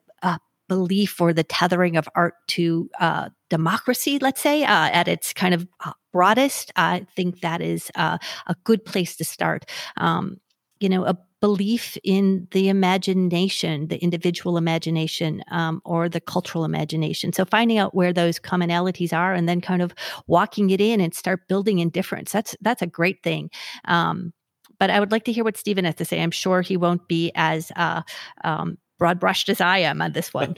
belief 0.67 1.19
or 1.21 1.33
the 1.33 1.43
tethering 1.43 1.97
of 1.97 2.07
art 2.15 2.35
to 2.47 2.89
uh, 2.99 3.29
democracy, 3.49 4.19
let's 4.19 4.41
say, 4.41 4.63
uh, 4.63 4.89
at 4.91 5.07
its 5.07 5.33
kind 5.33 5.53
of 5.53 5.67
uh, 5.85 5.93
broadest, 6.11 6.71
I 6.75 7.05
think 7.15 7.41
that 7.41 7.61
is 7.61 7.91
uh, 7.95 8.17
a 8.47 8.55
good 8.63 8.83
place 8.85 9.15
to 9.17 9.25
start. 9.25 9.65
Um, 9.97 10.37
you 10.79 10.89
know, 10.89 11.05
a 11.05 11.17
belief 11.39 11.97
in 12.03 12.47
the 12.51 12.67
imagination, 12.69 13.87
the 13.87 14.01
individual 14.01 14.57
imagination, 14.57 15.43
um, 15.51 15.81
or 15.85 16.09
the 16.09 16.21
cultural 16.21 16.65
imagination. 16.65 17.31
So 17.31 17.45
finding 17.45 17.77
out 17.77 17.93
where 17.93 18.13
those 18.13 18.39
commonalities 18.39 19.13
are, 19.13 19.33
and 19.33 19.47
then 19.47 19.61
kind 19.61 19.81
of 19.81 19.93
walking 20.27 20.71
it 20.71 20.81
in 20.81 20.99
and 20.99 21.13
start 21.13 21.47
building 21.47 21.79
in 21.79 21.89
difference. 21.89 22.31
That's 22.31 22.55
that's 22.61 22.81
a 22.81 22.87
great 22.87 23.23
thing. 23.23 23.49
Um, 23.85 24.33
but 24.79 24.89
I 24.89 24.99
would 24.99 25.11
like 25.11 25.25
to 25.25 25.31
hear 25.31 25.43
what 25.43 25.57
Stephen 25.57 25.85
has 25.85 25.95
to 25.95 26.05
say. 26.05 26.21
I'm 26.21 26.31
sure 26.31 26.61
he 26.61 26.77
won't 26.77 27.07
be 27.07 27.31
as 27.35 27.71
uh, 27.75 28.01
um, 28.43 28.77
broad 28.97 29.19
brushed 29.19 29.49
as 29.49 29.61
I 29.61 29.79
am 29.79 30.01
on 30.01 30.13
this 30.13 30.33
one. 30.33 30.55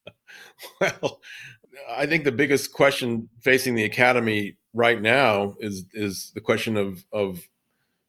well, 0.80 1.20
I 1.88 2.06
think 2.06 2.24
the 2.24 2.32
biggest 2.32 2.72
question 2.72 3.28
facing 3.40 3.74
the 3.74 3.84
academy 3.84 4.56
right 4.74 5.00
now 5.00 5.54
is 5.60 5.84
is 5.92 6.32
the 6.34 6.40
question 6.40 6.76
of 6.76 7.04
of 7.12 7.48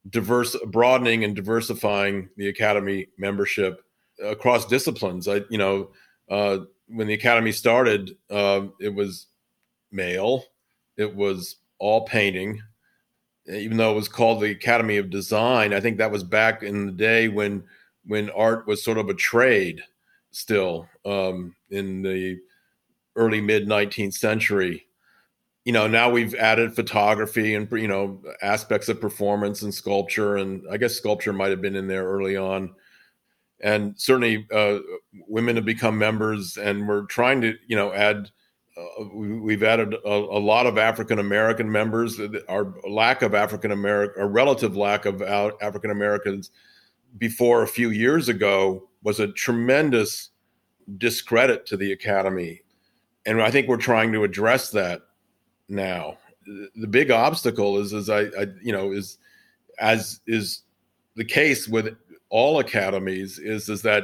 diverse 0.10 0.56
broadening 0.68 1.24
and 1.24 1.36
diversifying 1.36 2.30
the 2.38 2.48
academy 2.48 3.08
membership 3.18 3.84
across 4.24 4.66
disciplines. 4.66 5.28
I 5.28 5.42
you 5.50 5.58
know 5.58 5.90
uh, 6.30 6.60
when 6.88 7.08
the 7.08 7.14
academy 7.14 7.52
started, 7.52 8.16
uh, 8.30 8.62
it 8.80 8.94
was 8.94 9.28
male, 9.92 10.46
it 10.98 11.16
was 11.16 11.58
all 11.78 12.06
painting. 12.06 12.62
Even 13.48 13.78
though 13.78 13.92
it 13.92 13.96
was 13.96 14.10
called 14.10 14.42
the 14.42 14.52
Academy 14.52 14.98
of 14.98 15.10
Design, 15.10 15.74
I 15.74 15.80
think 15.80 15.98
that 15.98 16.12
was 16.12 16.24
back 16.24 16.62
in 16.62 16.86
the 16.86 16.92
day 16.92 17.30
when 17.30 17.64
when 18.10 18.32
art 18.32 18.66
was 18.66 18.84
sort 18.84 18.98
of 18.98 19.08
a 19.08 19.14
trade 19.14 19.84
still 20.32 20.88
um, 21.06 21.56
in 21.70 22.02
the 22.02 22.40
early 23.16 23.40
mid 23.40 23.68
19th 23.68 24.16
century. 24.16 24.88
You 25.64 25.74
know 25.74 25.86
now 25.86 26.10
we've 26.10 26.34
added 26.34 26.76
photography 26.76 27.54
and 27.54 27.72
you 27.72 27.88
know 27.88 28.20
aspects 28.42 28.90
of 28.90 29.00
performance 29.00 29.62
and 29.62 29.72
sculpture 29.72 30.38
and 30.38 30.64
i 30.72 30.78
guess 30.78 30.96
sculpture 30.96 31.34
might 31.34 31.52
have 31.52 31.62
been 31.62 31.76
in 31.76 31.88
there 31.88 32.06
early 32.06 32.36
on. 32.36 32.74
And 33.62 33.94
certainly 34.00 34.48
uh, 34.52 34.80
women 35.28 35.58
have 35.58 35.66
become 35.66 35.98
members 35.98 36.58
and 36.58 36.88
we're 36.88 37.06
trying 37.06 37.42
to 37.42 37.54
you 37.68 37.76
know 37.76 37.94
add 37.94 38.32
uh, 38.76 39.04
we, 39.14 39.54
have 39.54 39.64
added 39.64 39.94
a, 39.94 40.10
a, 40.10 40.40
lot 40.40 40.66
of 40.66 40.80
african 40.80 41.20
american 41.20 41.72
members. 41.72 42.20
Our 42.48 42.74
lack 42.90 43.22
of 43.22 43.36
african 43.36 43.72
american 43.72 44.24
a 44.24 44.28
relative 44.28 44.76
lack 44.76 45.06
of 45.06 45.22
african 45.22 45.92
americans 45.92 46.50
before 47.18 47.64
a 47.64 47.68
few 47.68 47.90
years 47.90 48.30
ago 48.30 48.88
was 49.04 49.20
a 49.20 49.28
tremendous 49.28 50.30
discredit 50.98 51.66
to 51.68 51.78
the 51.78 51.92
academy. 51.92 52.62
And 53.26 53.42
i 53.42 53.52
think 53.52 53.68
we're 53.68 53.78
trying 53.78 54.12
to 54.14 54.24
address 54.24 54.72
that 54.72 55.02
now. 55.68 56.18
The 56.76 56.88
big 56.88 57.12
obstacle 57.12 57.78
is 57.78 57.94
as 57.94 58.10
I, 58.10 58.22
I 58.22 58.48
you 58.62 58.72
know 58.72 58.92
is 58.92 59.18
as 59.80 60.20
is 60.26 60.64
the 61.16 61.26
case 61.26 61.68
with 61.68 61.96
all 62.30 62.60
academies 62.60 63.38
is 63.38 63.70
is 63.70 63.84
that 63.84 64.04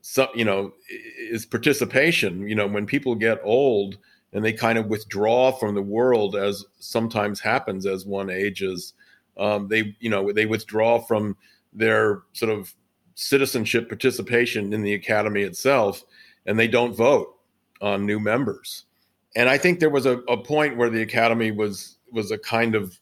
some 0.00 0.28
you 0.34 0.44
know 0.44 0.72
is 0.88 1.46
participation. 1.46 2.48
You 2.48 2.56
know 2.56 2.66
when 2.66 2.86
people 2.86 3.14
get 3.14 3.40
old 3.44 3.98
and 4.32 4.44
they 4.44 4.52
kind 4.52 4.76
of 4.76 4.86
withdraw 4.86 5.52
from 5.52 5.76
the 5.76 5.82
world 5.82 6.34
as 6.34 6.64
sometimes 6.80 7.38
happens 7.38 7.86
as 7.86 8.04
one 8.04 8.28
ages 8.28 8.94
um, 9.36 9.68
they 9.68 9.96
you 10.00 10.10
know 10.10 10.32
they 10.32 10.46
withdraw 10.46 10.98
from 10.98 11.36
their 11.74 12.22
sort 12.32 12.52
of 12.52 12.74
citizenship 13.14 13.88
participation 13.88 14.72
in 14.72 14.82
the 14.82 14.94
academy 14.94 15.42
itself, 15.42 16.04
and 16.46 16.58
they 16.58 16.68
don't 16.68 16.94
vote 16.94 17.34
on 17.80 18.06
new 18.06 18.20
members. 18.20 18.84
And 19.36 19.48
I 19.48 19.58
think 19.58 19.80
there 19.80 19.90
was 19.90 20.06
a, 20.06 20.18
a 20.28 20.36
point 20.36 20.76
where 20.76 20.90
the 20.90 21.02
academy 21.02 21.50
was 21.50 21.98
was 22.12 22.30
a 22.30 22.38
kind 22.38 22.74
of 22.74 22.98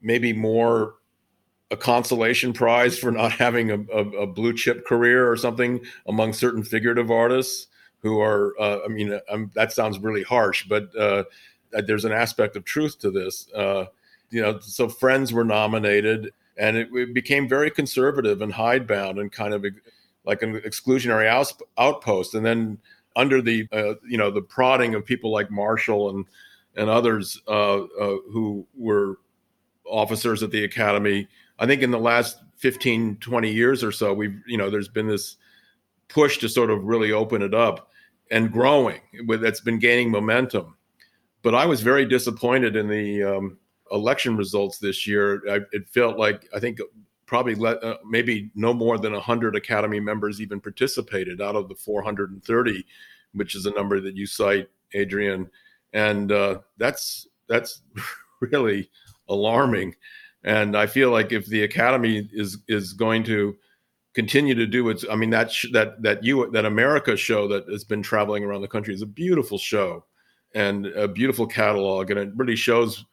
maybe 0.00 0.32
more 0.32 0.94
a 1.70 1.76
consolation 1.76 2.52
prize 2.52 2.96
for 2.96 3.10
not 3.10 3.32
having 3.32 3.70
a, 3.70 3.78
a, 3.92 4.08
a, 4.22 4.26
blue 4.26 4.52
chip 4.54 4.86
career 4.86 5.28
or 5.28 5.36
something 5.36 5.84
among 6.06 6.32
certain 6.32 6.62
figurative 6.62 7.10
artists 7.10 7.66
who 8.02 8.20
are. 8.20 8.54
Uh, 8.60 8.78
I 8.84 8.88
mean, 8.88 9.18
um, 9.28 9.50
that 9.54 9.72
sounds 9.72 9.98
really 9.98 10.22
harsh, 10.22 10.66
but 10.68 10.94
uh, 10.96 11.24
there's 11.72 12.04
an 12.04 12.12
aspect 12.12 12.54
of 12.54 12.64
truth 12.64 12.98
to 13.00 13.10
this. 13.10 13.48
Uh, 13.52 13.86
you 14.30 14.42
know, 14.42 14.58
so 14.60 14.88
Friends 14.88 15.32
were 15.32 15.44
nominated, 15.44 16.32
and 16.58 16.76
it, 16.76 16.88
it, 16.92 17.14
became 17.14 17.48
very 17.48 17.70
conservative 17.70 18.40
and 18.40 18.52
hidebound 18.52 19.18
and 19.18 19.30
kind 19.30 19.54
of 19.54 19.64
like 20.24 20.42
an 20.42 20.60
exclusionary 20.60 21.26
out, 21.26 21.52
outpost. 21.78 22.34
And 22.34 22.44
then 22.44 22.78
under 23.14 23.40
the 23.40 23.66
uh, 23.72 23.94
you 24.06 24.18
know 24.18 24.30
the 24.30 24.42
prodding 24.42 24.94
of 24.94 25.04
people 25.04 25.32
like 25.32 25.50
Marshall 25.50 26.10
and 26.10 26.26
and 26.76 26.90
others 26.90 27.40
uh, 27.48 27.82
uh, 27.82 28.16
who 28.30 28.66
were 28.76 29.18
officers 29.88 30.42
at 30.42 30.50
the 30.50 30.64
academy, 30.64 31.26
I 31.58 31.66
think 31.66 31.82
in 31.82 31.90
the 31.90 31.98
last 31.98 32.38
15, 32.56 33.16
20 33.16 33.50
years 33.50 33.82
or 33.82 33.92
so, 33.92 34.12
we've 34.12 34.40
you 34.46 34.58
know 34.58 34.70
there's 34.70 34.88
been 34.88 35.08
this 35.08 35.36
push 36.08 36.38
to 36.38 36.48
sort 36.48 36.70
of 36.70 36.84
really 36.84 37.12
open 37.12 37.42
it 37.42 37.54
up 37.54 37.90
and 38.30 38.52
growing 38.52 39.00
that's 39.40 39.60
been 39.60 39.78
gaining 39.78 40.10
momentum. 40.10 40.76
But 41.42 41.54
I 41.54 41.66
was 41.66 41.80
very 41.80 42.04
disappointed 42.04 42.76
in 42.76 42.88
the 42.88 43.22
um, 43.22 43.58
election 43.92 44.36
results 44.36 44.78
this 44.78 45.06
year. 45.06 45.42
I, 45.50 45.60
it 45.72 45.88
felt 45.88 46.18
like 46.18 46.48
I 46.54 46.60
think 46.60 46.80
probably 47.26 47.56
let, 47.56 47.82
uh, 47.82 47.98
maybe 48.08 48.50
no 48.54 48.72
more 48.72 48.98
than 48.98 49.12
100 49.12 49.56
academy 49.56 50.00
members 50.00 50.40
even 50.40 50.60
participated 50.60 51.40
out 51.40 51.56
of 51.56 51.68
the 51.68 51.74
430 51.74 52.86
which 53.32 53.54
is 53.54 53.66
a 53.66 53.72
number 53.72 54.00
that 54.00 54.16
you 54.16 54.26
cite 54.26 54.68
Adrienne 54.94 55.50
and 55.92 56.32
uh, 56.32 56.60
that's 56.78 57.26
that's 57.48 57.82
really 58.40 58.88
alarming 59.28 59.94
and 60.44 60.76
i 60.76 60.86
feel 60.86 61.10
like 61.10 61.32
if 61.32 61.46
the 61.46 61.64
academy 61.64 62.28
is 62.32 62.58
is 62.68 62.92
going 62.92 63.24
to 63.24 63.56
continue 64.14 64.54
to 64.54 64.66
do 64.66 64.88
its 64.88 65.04
i 65.10 65.16
mean 65.16 65.30
that 65.30 65.50
sh- 65.50 65.72
that 65.72 66.00
that 66.02 66.22
you 66.22 66.48
that 66.52 66.64
america 66.64 67.16
show 67.16 67.48
that 67.48 67.68
has 67.68 67.82
been 67.82 68.02
traveling 68.02 68.44
around 68.44 68.60
the 68.60 68.68
country 68.68 68.94
is 68.94 69.02
a 69.02 69.06
beautiful 69.06 69.58
show 69.58 70.04
and 70.54 70.86
a 70.86 71.08
beautiful 71.08 71.46
catalog 71.46 72.10
and 72.10 72.20
it 72.20 72.30
really 72.36 72.56
shows 72.56 73.04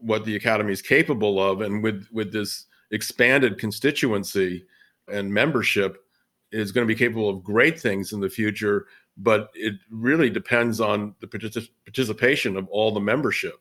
what 0.00 0.24
the 0.24 0.36
academy 0.36 0.72
is 0.72 0.82
capable 0.82 1.42
of 1.42 1.60
and 1.60 1.82
with 1.82 2.06
with 2.12 2.32
this 2.32 2.66
expanded 2.90 3.58
constituency 3.58 4.64
and 5.08 5.32
membership 5.32 6.04
is 6.52 6.72
going 6.72 6.86
to 6.86 6.92
be 6.92 6.98
capable 6.98 7.28
of 7.28 7.42
great 7.42 7.78
things 7.78 8.12
in 8.12 8.20
the 8.20 8.30
future 8.30 8.86
but 9.18 9.50
it 9.54 9.74
really 9.90 10.30
depends 10.30 10.80
on 10.80 11.14
the 11.20 11.26
particip- 11.26 11.68
participation 11.84 12.56
of 12.56 12.68
all 12.68 12.92
the 12.92 13.00
membership. 13.00 13.60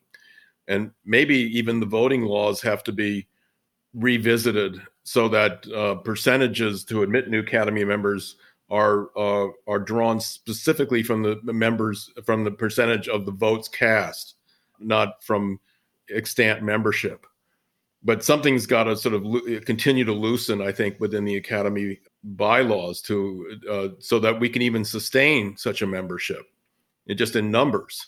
And 0.67 0.91
maybe 1.03 1.35
even 1.35 1.79
the 1.79 1.85
voting 1.85 2.23
laws 2.23 2.61
have 2.61 2.83
to 2.83 2.91
be 2.91 3.27
revisited 3.93 4.81
so 5.03 5.27
that 5.29 5.67
uh, 5.73 5.95
percentages 5.95 6.83
to 6.85 7.01
admit 7.03 7.29
new 7.29 7.39
academy 7.39 7.83
members 7.83 8.35
are 8.69 9.09
uh, 9.17 9.47
are 9.65 9.79
drawn 9.79 10.19
specifically 10.19 11.01
from 11.01 11.23
the 11.23 11.39
members 11.41 12.11
from 12.25 12.43
the 12.43 12.51
percentage 12.51 13.07
of 13.07 13.25
the 13.25 13.31
votes 13.31 13.69
cast 13.69 14.35
not 14.77 15.23
from 15.23 15.57
extant 16.09 16.63
membership 16.63 17.25
but 18.03 18.23
something's 18.23 18.65
got 18.65 18.85
to 18.85 18.95
sort 18.95 19.15
of 19.15 19.25
lo- 19.25 19.59
continue 19.65 20.05
to 20.05 20.13
loosen, 20.13 20.61
I 20.61 20.71
think, 20.71 20.99
within 20.99 21.25
the 21.25 21.35
academy 21.35 21.99
bylaws 22.23 23.01
to 23.01 23.59
uh, 23.69 23.87
so 23.99 24.19
that 24.19 24.39
we 24.39 24.49
can 24.49 24.61
even 24.61 24.85
sustain 24.85 25.57
such 25.57 25.81
a 25.81 25.87
membership, 25.87 26.45
it 27.07 27.15
just 27.15 27.35
in 27.35 27.51
numbers. 27.51 28.07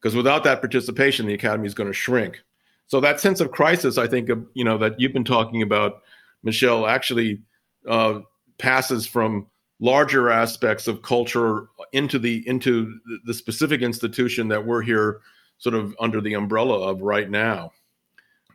Because 0.00 0.14
without 0.14 0.44
that 0.44 0.60
participation, 0.60 1.26
the 1.26 1.34
academy 1.34 1.66
is 1.66 1.74
going 1.74 1.88
to 1.88 1.92
shrink. 1.92 2.42
So 2.86 3.00
that 3.00 3.20
sense 3.20 3.40
of 3.40 3.50
crisis, 3.50 3.98
I 3.98 4.06
think, 4.06 4.28
of, 4.28 4.46
you 4.54 4.64
know, 4.64 4.78
that 4.78 4.98
you've 4.98 5.12
been 5.12 5.24
talking 5.24 5.60
about, 5.60 6.02
Michelle, 6.42 6.86
actually 6.86 7.42
uh, 7.86 8.20
passes 8.58 9.06
from 9.06 9.46
larger 9.80 10.30
aspects 10.30 10.88
of 10.88 11.02
culture 11.02 11.68
into 11.92 12.18
the 12.18 12.46
into 12.48 12.98
the 13.24 13.34
specific 13.34 13.82
institution 13.82 14.48
that 14.48 14.64
we're 14.64 14.82
here 14.82 15.20
sort 15.58 15.74
of 15.74 15.94
under 16.00 16.20
the 16.20 16.34
umbrella 16.34 16.88
of 16.88 17.02
right 17.02 17.28
now 17.28 17.70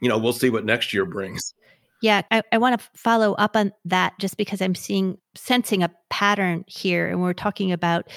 you 0.04 0.10
know, 0.10 0.18
we'll 0.18 0.34
see 0.34 0.50
what 0.50 0.66
next 0.66 0.94
year 0.94 1.06
brings. 1.06 1.54
Yeah, 2.02 2.24
I, 2.30 2.44
I 2.52 2.58
want 2.58 2.78
to 2.78 2.90
follow 2.94 3.36
up 3.36 3.56
on 3.56 3.72
that 3.86 4.12
just 4.20 4.36
because 4.36 4.62
I'm 4.62 4.76
seeing, 4.76 5.18
sensing 5.34 5.82
a 5.82 5.90
pattern 6.10 6.66
here. 6.68 7.08
And 7.08 7.22
we're 7.22 7.32
talking 7.32 7.72
about 7.72 8.10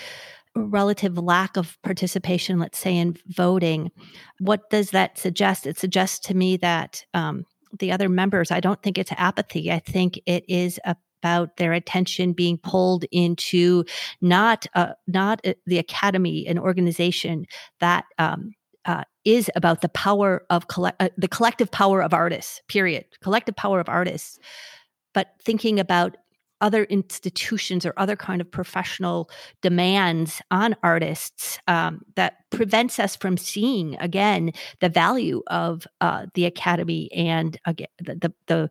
relative 0.56 1.16
lack 1.16 1.56
of 1.56 1.78
participation, 1.84 2.58
let's 2.58 2.78
say, 2.78 2.96
in 2.96 3.16
voting. 3.28 3.92
What 4.40 4.68
does 4.68 4.90
that 4.90 5.16
suggest? 5.16 5.64
It 5.64 5.78
suggests 5.78 6.18
to 6.26 6.34
me 6.34 6.56
that 6.56 7.04
um, 7.14 7.46
the 7.78 7.92
other 7.92 8.08
members, 8.08 8.50
I 8.50 8.58
don't 8.58 8.82
think 8.82 8.98
it's 8.98 9.12
apathy. 9.16 9.70
I 9.70 9.78
think 9.78 10.18
it 10.26 10.44
is 10.48 10.80
about 10.84 11.56
their 11.56 11.72
attention 11.72 12.32
being 12.32 12.58
pulled 12.58 13.04
into 13.12 13.84
not 14.20 14.66
uh, 14.74 14.94
not 15.06 15.40
uh, 15.46 15.54
the 15.66 15.78
academy, 15.78 16.48
an 16.48 16.58
organization 16.58 17.46
that 17.78 18.06
um, 18.18 18.55
uh, 18.86 19.04
is 19.24 19.50
about 19.56 19.82
the 19.82 19.88
power 19.90 20.44
of 20.50 20.64
uh, 20.78 21.08
the 21.16 21.28
collective 21.28 21.70
power 21.70 22.02
of 22.02 22.14
artists 22.14 22.60
period 22.68 23.04
collective 23.22 23.56
power 23.56 23.80
of 23.80 23.88
artists 23.88 24.38
but 25.12 25.28
thinking 25.42 25.80
about 25.80 26.16
other 26.60 26.84
institutions 26.84 27.84
or 27.84 27.92
other 27.96 28.16
kind 28.16 28.40
of 28.40 28.50
professional 28.50 29.30
demands 29.60 30.40
on 30.50 30.74
artists 30.82 31.58
um, 31.68 32.00
that 32.14 32.36
prevents 32.50 32.98
us 32.98 33.14
from 33.14 33.36
seeing 33.36 33.94
again 33.96 34.50
the 34.80 34.88
value 34.88 35.42
of 35.48 35.86
uh, 36.00 36.26
the 36.34 36.46
academy 36.46 37.12
and 37.12 37.58
again 37.66 37.88
the, 37.98 38.32
the, 38.46 38.68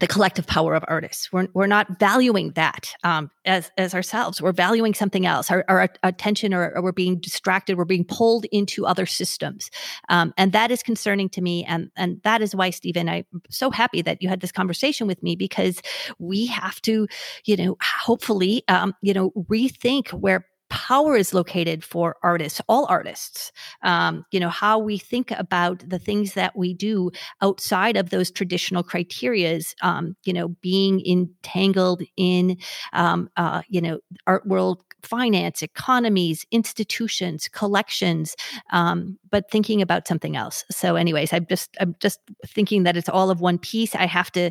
the 0.00 0.06
collective 0.06 0.46
power 0.46 0.74
of 0.74 0.84
artists. 0.88 1.30
We're 1.32 1.48
we're 1.52 1.66
not 1.66 1.98
valuing 1.98 2.52
that 2.52 2.94
um, 3.04 3.30
as 3.48 3.70
as 3.76 3.94
ourselves. 3.94 4.40
We're 4.40 4.52
valuing 4.52 4.94
something 4.94 5.26
else. 5.26 5.50
Our, 5.50 5.64
our 5.68 5.88
attention, 6.02 6.54
or, 6.54 6.72
or, 6.76 6.82
we're 6.82 6.92
being 6.92 7.18
distracted. 7.18 7.76
We're 7.76 7.84
being 7.84 8.04
pulled 8.04 8.44
into 8.52 8.86
other 8.86 9.06
systems, 9.06 9.70
um, 10.08 10.32
and 10.36 10.52
that 10.52 10.70
is 10.70 10.82
concerning 10.82 11.28
to 11.30 11.40
me. 11.40 11.64
And 11.64 11.90
and 11.96 12.20
that 12.22 12.42
is 12.42 12.54
why, 12.54 12.70
Stephen, 12.70 13.08
I'm 13.08 13.24
so 13.50 13.70
happy 13.70 14.02
that 14.02 14.22
you 14.22 14.28
had 14.28 14.40
this 14.40 14.52
conversation 14.52 15.06
with 15.06 15.22
me 15.22 15.34
because 15.34 15.80
we 16.18 16.46
have 16.46 16.80
to, 16.82 17.08
you 17.44 17.56
know, 17.56 17.76
hopefully, 17.82 18.62
um, 18.68 18.94
you 19.02 19.14
know, 19.14 19.30
rethink 19.50 20.12
where 20.12 20.46
power 20.70 21.16
is 21.16 21.34
located 21.34 21.84
for 21.84 22.16
artists, 22.22 22.60
all 22.68 22.86
artists. 22.86 23.52
Um, 23.82 24.24
you 24.30 24.40
know, 24.40 24.48
how 24.48 24.78
we 24.78 24.98
think 24.98 25.30
about 25.32 25.88
the 25.88 25.98
things 25.98 26.34
that 26.34 26.56
we 26.56 26.74
do 26.74 27.10
outside 27.42 27.96
of 27.96 28.10
those 28.10 28.30
traditional 28.30 28.84
criterias, 28.84 29.74
um, 29.82 30.16
you 30.24 30.32
know, 30.32 30.48
being 30.60 31.04
entangled 31.06 32.02
in, 32.16 32.58
um, 32.92 33.28
uh, 33.36 33.62
you 33.68 33.80
know, 33.80 33.98
art 34.26 34.46
world 34.46 34.82
finance, 35.02 35.62
economies, 35.62 36.44
institutions, 36.50 37.48
collections, 37.48 38.34
um, 38.72 39.18
but 39.30 39.50
thinking 39.50 39.80
about 39.80 40.08
something 40.08 40.36
else. 40.36 40.64
So, 40.70 40.96
anyways, 40.96 41.32
I'm 41.32 41.46
just 41.46 41.76
I'm 41.80 41.94
just 42.00 42.20
thinking 42.46 42.82
that 42.82 42.96
it's 42.96 43.08
all 43.08 43.30
of 43.30 43.40
one 43.40 43.58
piece. 43.58 43.94
I 43.94 44.06
have 44.06 44.30
to, 44.32 44.50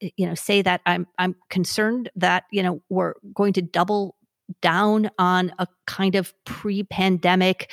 you 0.00 0.26
know, 0.26 0.34
say 0.34 0.62
that 0.62 0.80
I'm 0.86 1.06
I'm 1.18 1.34
concerned 1.48 2.10
that 2.16 2.44
you 2.50 2.62
know 2.62 2.82
we're 2.88 3.14
going 3.34 3.52
to 3.54 3.62
double 3.62 4.16
down 4.60 5.10
on 5.18 5.52
a 5.58 5.66
kind 5.86 6.14
of 6.14 6.32
pre-pandemic 6.44 7.70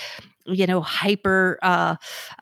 you 0.48 0.66
know 0.66 0.82
hyper 0.82 1.60
uh, 1.62 1.96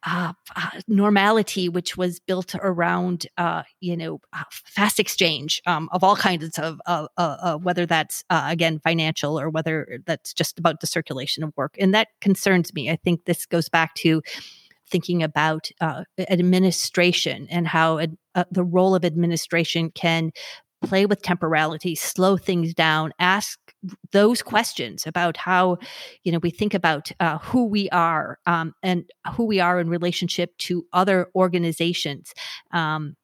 uh, 0.06 0.34
uh, 0.56 0.70
normality 0.88 1.68
which 1.68 1.98
was 1.98 2.20
built 2.20 2.56
around 2.62 3.26
uh, 3.38 3.64
you 3.82 3.98
know 3.98 4.20
uh, 4.34 4.44
fast 4.52 5.00
exchange 5.00 5.62
um, 5.66 5.90
of 5.92 6.04
all 6.04 6.16
kinds 6.16 6.58
of 6.60 6.80
uh, 6.86 7.58
whether 7.58 7.86
that's 7.86 8.24
again 8.30 8.80
financial 8.80 9.40
or 9.40 9.50
whether 9.50 10.00
that's 10.06 10.34
just 10.34 10.60
about 10.60 10.80
the 10.80 10.88
circulation 10.88 11.44
of 11.44 11.52
work. 11.58 11.76
And 11.80 11.94
that 11.94 12.10
concerns 12.22 12.74
me. 12.74 12.90
I 12.90 12.96
think 12.98 13.26
this 13.26 13.46
goes 13.46 13.70
back 13.70 13.96
to 13.96 14.22
thinking 14.88 15.24
about 15.24 15.70
administration 16.30 17.48
and 17.50 17.68
how 17.68 17.98
ad, 17.98 18.18
the 18.52 18.64
role 18.64 18.94
of 18.94 19.04
administration 19.04 19.90
can 19.90 20.32
play 20.84 21.06
with 21.06 21.22
temporality, 21.22 21.96
slow 21.96 22.38
things 22.38 22.74
down, 22.74 23.12
ask 23.20 23.60
those 24.12 24.42
questions 24.42 25.06
about 25.08 25.38
how, 25.38 25.78
you 26.24 26.32
know, 26.32 26.40
we 26.40 26.50
think 26.50 26.74
about 26.74 27.12
uh, 27.20 27.38
who 27.40 27.66
we 27.66 27.90
are 27.90 28.40
um, 28.46 28.74
and 28.84 29.10
who 29.34 29.46
we 29.46 29.60
are 29.60 29.80
in 29.80 29.90
relationship 29.90 30.58
to 30.58 30.86
other 30.94 31.30
organizations. 31.36 32.34
Um, 32.72 33.16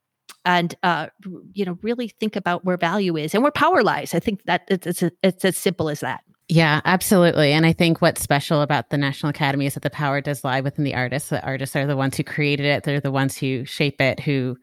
and 0.44 0.76
uh, 0.82 1.08
you 1.54 1.66
know, 1.66 1.78
really 1.82 2.08
think 2.08 2.36
about 2.36 2.66
where 2.66 2.78
value 2.78 3.16
is 3.16 3.34
and 3.34 3.44
where 3.44 3.52
power 3.52 3.84
lies. 3.84 4.16
I 4.16 4.20
think 4.20 4.44
that 4.46 4.64
it's 4.70 4.88
it's, 4.88 5.04
it's 5.22 5.46
as 5.46 5.58
simple 5.58 5.90
as 5.90 6.00
that. 6.00 6.22
Yeah, 6.50 6.82
absolutely. 6.84 7.54
And 7.54 7.66
I 7.66 7.72
think 7.72 8.02
what's 8.02 8.22
special 8.22 8.62
about 8.62 8.90
the 8.90 8.98
National 8.98 9.30
Academy 9.30 9.68
is 9.68 9.76
that 9.76 9.84
the 9.84 9.90
power 9.90 10.20
does 10.20 10.44
lie 10.44 10.60
within 10.60 10.84
the 10.84 10.96
artists. 10.96 11.30
The 11.30 11.42
artists 11.46 11.76
are 11.78 11.88
the 11.88 11.96
ones 11.96 12.18
who 12.18 12.24
created 12.24 12.66
it. 12.66 12.84
They're 12.84 13.00
the 13.00 13.12
ones 13.12 13.38
who 13.38 13.64
shape 13.64 14.02
it, 14.02 14.20
who 14.20 14.58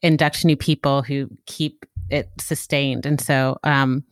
induct 0.00 0.44
new 0.44 0.56
people, 0.56 1.02
who 1.02 1.28
keep 1.44 1.84
it 2.08 2.30
sustained. 2.38 3.04
And 3.04 3.20
so 3.20 3.58
um, 3.62 4.04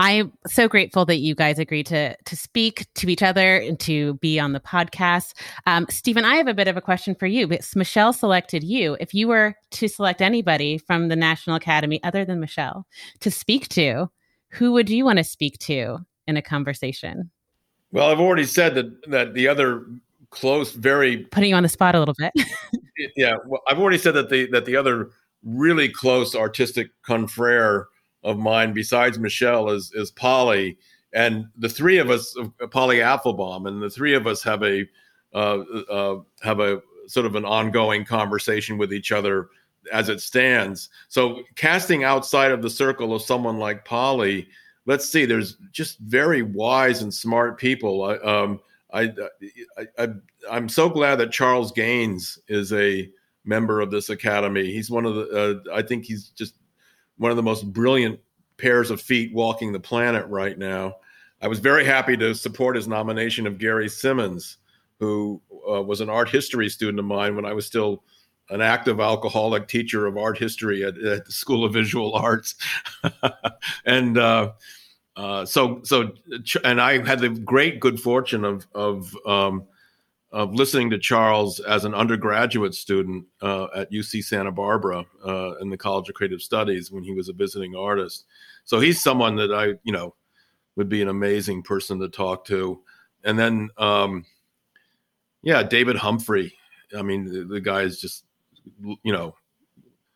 I'm 0.00 0.32
so 0.46 0.66
grateful 0.66 1.04
that 1.04 1.18
you 1.18 1.34
guys 1.34 1.58
agreed 1.58 1.84
to 1.88 2.16
to 2.16 2.34
speak 2.34 2.86
to 2.94 3.06
each 3.10 3.22
other 3.22 3.58
and 3.58 3.78
to 3.80 4.14
be 4.14 4.40
on 4.40 4.54
the 4.54 4.60
podcast. 4.60 5.34
Um, 5.66 5.86
Stephen, 5.90 6.24
I 6.24 6.36
have 6.36 6.48
a 6.48 6.54
bit 6.54 6.68
of 6.68 6.78
a 6.78 6.80
question 6.80 7.14
for 7.14 7.26
you. 7.26 7.46
Because 7.46 7.76
Michelle 7.76 8.14
selected 8.14 8.64
you. 8.64 8.96
If 8.98 9.12
you 9.12 9.28
were 9.28 9.54
to 9.72 9.88
select 9.88 10.22
anybody 10.22 10.78
from 10.78 11.08
the 11.08 11.16
National 11.16 11.54
Academy 11.54 12.02
other 12.02 12.24
than 12.24 12.40
Michelle 12.40 12.86
to 13.20 13.30
speak 13.30 13.68
to, 13.68 14.08
who 14.48 14.72
would 14.72 14.88
you 14.88 15.04
want 15.04 15.18
to 15.18 15.24
speak 15.24 15.58
to 15.58 15.98
in 16.26 16.38
a 16.38 16.42
conversation? 16.42 17.30
Well, 17.92 18.08
I've 18.08 18.20
already 18.20 18.44
said 18.44 18.74
that 18.76 19.10
that 19.10 19.34
the 19.34 19.48
other 19.48 19.84
close, 20.30 20.72
very 20.72 21.24
putting 21.24 21.50
you 21.50 21.56
on 21.56 21.62
the 21.62 21.68
spot 21.68 21.94
a 21.94 21.98
little 21.98 22.14
bit. 22.16 22.32
yeah, 23.18 23.34
well, 23.44 23.60
I've 23.68 23.78
already 23.78 23.98
said 23.98 24.14
that 24.14 24.30
the 24.30 24.46
that 24.52 24.64
the 24.64 24.76
other 24.76 25.10
really 25.44 25.90
close 25.90 26.34
artistic 26.34 26.88
confrere 27.04 27.88
of 28.22 28.38
mine 28.38 28.72
besides 28.72 29.18
Michelle 29.18 29.70
is 29.70 29.92
is 29.94 30.10
Polly, 30.10 30.78
and 31.12 31.46
the 31.56 31.68
three 31.68 31.98
of 31.98 32.10
us, 32.10 32.36
Polly 32.70 32.98
Apfelbaum, 32.98 33.66
and 33.66 33.82
the 33.82 33.90
three 33.90 34.14
of 34.14 34.26
us 34.26 34.42
have 34.42 34.62
a 34.62 34.86
uh, 35.34 35.60
uh, 35.90 36.20
have 36.42 36.60
a 36.60 36.82
sort 37.06 37.26
of 37.26 37.34
an 37.34 37.44
ongoing 37.44 38.04
conversation 38.04 38.78
with 38.78 38.92
each 38.92 39.12
other 39.12 39.48
as 39.92 40.08
it 40.08 40.20
stands. 40.20 40.88
So 41.08 41.42
casting 41.56 42.04
outside 42.04 42.52
of 42.52 42.62
the 42.62 42.70
circle 42.70 43.14
of 43.14 43.22
someone 43.22 43.58
like 43.58 43.84
Polly, 43.84 44.48
let's 44.86 45.08
see, 45.08 45.24
there's 45.24 45.56
just 45.72 45.98
very 46.00 46.42
wise 46.42 47.02
and 47.02 47.12
smart 47.12 47.58
people. 47.58 48.04
I, 48.04 48.16
um, 48.16 48.60
I, 48.92 49.12
I, 49.98 50.08
I, 50.50 50.56
am 50.56 50.68
so 50.68 50.88
glad 50.88 51.16
that 51.16 51.32
Charles 51.32 51.72
Gaines 51.72 52.38
is 52.48 52.72
a 52.72 53.08
member 53.44 53.80
of 53.80 53.90
this 53.90 54.10
academy. 54.10 54.72
He's 54.72 54.90
one 54.90 55.06
of 55.06 55.14
the, 55.14 55.64
uh, 55.70 55.74
I 55.74 55.82
think 55.82 56.04
he's 56.04 56.28
just 56.30 56.54
one 57.20 57.30
of 57.30 57.36
the 57.36 57.42
most 57.42 57.70
brilliant 57.70 58.18
pairs 58.56 58.90
of 58.90 58.98
feet 58.98 59.30
walking 59.34 59.72
the 59.72 59.78
planet 59.78 60.26
right 60.28 60.56
now. 60.56 60.96
I 61.42 61.48
was 61.48 61.58
very 61.58 61.84
happy 61.84 62.16
to 62.16 62.34
support 62.34 62.76
his 62.76 62.88
nomination 62.88 63.46
of 63.46 63.58
Gary 63.58 63.90
Simmons, 63.90 64.56
who 64.98 65.42
uh, 65.70 65.82
was 65.82 66.00
an 66.00 66.08
art 66.08 66.30
history 66.30 66.70
student 66.70 66.98
of 66.98 67.04
mine 67.04 67.36
when 67.36 67.44
I 67.44 67.52
was 67.52 67.66
still 67.66 68.04
an 68.48 68.62
active 68.62 69.00
alcoholic 69.00 69.68
teacher 69.68 70.06
of 70.06 70.16
art 70.16 70.38
history 70.38 70.82
at, 70.82 70.96
at 70.96 71.26
the 71.26 71.32
School 71.32 71.62
of 71.62 71.74
Visual 71.74 72.14
Arts, 72.14 72.54
and 73.84 74.16
uh, 74.16 74.52
uh, 75.14 75.44
so 75.44 75.82
so 75.84 76.12
and 76.64 76.80
I 76.80 77.06
had 77.06 77.20
the 77.20 77.28
great 77.28 77.80
good 77.80 78.00
fortune 78.00 78.46
of 78.46 78.66
of 78.74 79.14
um, 79.26 79.64
of 80.32 80.54
listening 80.54 80.90
to 80.90 80.98
Charles 80.98 81.58
as 81.60 81.84
an 81.84 81.94
undergraduate 81.94 82.74
student 82.74 83.26
uh, 83.42 83.66
at 83.74 83.90
UC 83.90 84.24
Santa 84.24 84.52
Barbara 84.52 85.04
uh, 85.26 85.56
in 85.56 85.70
the 85.70 85.76
College 85.76 86.08
of 86.08 86.14
Creative 86.14 86.40
Studies 86.40 86.92
when 86.92 87.02
he 87.02 87.12
was 87.12 87.28
a 87.28 87.32
visiting 87.32 87.74
artist. 87.74 88.26
So 88.64 88.78
he's 88.78 89.02
someone 89.02 89.34
that 89.36 89.52
I, 89.52 89.74
you 89.82 89.92
know, 89.92 90.14
would 90.76 90.88
be 90.88 91.02
an 91.02 91.08
amazing 91.08 91.62
person 91.62 91.98
to 92.00 92.08
talk 92.08 92.44
to. 92.46 92.80
And 93.24 93.38
then, 93.38 93.70
um, 93.76 94.24
yeah, 95.42 95.62
David 95.62 95.96
Humphrey. 95.96 96.54
I 96.96 97.02
mean, 97.02 97.24
the, 97.24 97.44
the 97.44 97.60
guy 97.60 97.82
is 97.82 98.00
just, 98.00 98.24
you 99.02 99.12
know, 99.12 99.34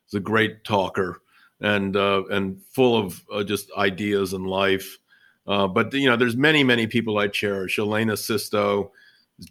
he's 0.06 0.14
a 0.14 0.20
great 0.20 0.64
talker 0.64 1.22
and 1.60 1.96
uh, 1.96 2.24
and 2.30 2.60
full 2.70 2.96
of 2.96 3.22
uh, 3.32 3.42
just 3.42 3.70
ideas 3.76 4.32
and 4.32 4.46
life. 4.46 4.98
Uh, 5.46 5.66
but 5.66 5.92
you 5.92 6.08
know, 6.08 6.16
there's 6.16 6.36
many, 6.36 6.62
many 6.62 6.86
people 6.86 7.18
I 7.18 7.28
cherish. 7.28 7.78
Elena 7.78 8.16
Sisto 8.16 8.92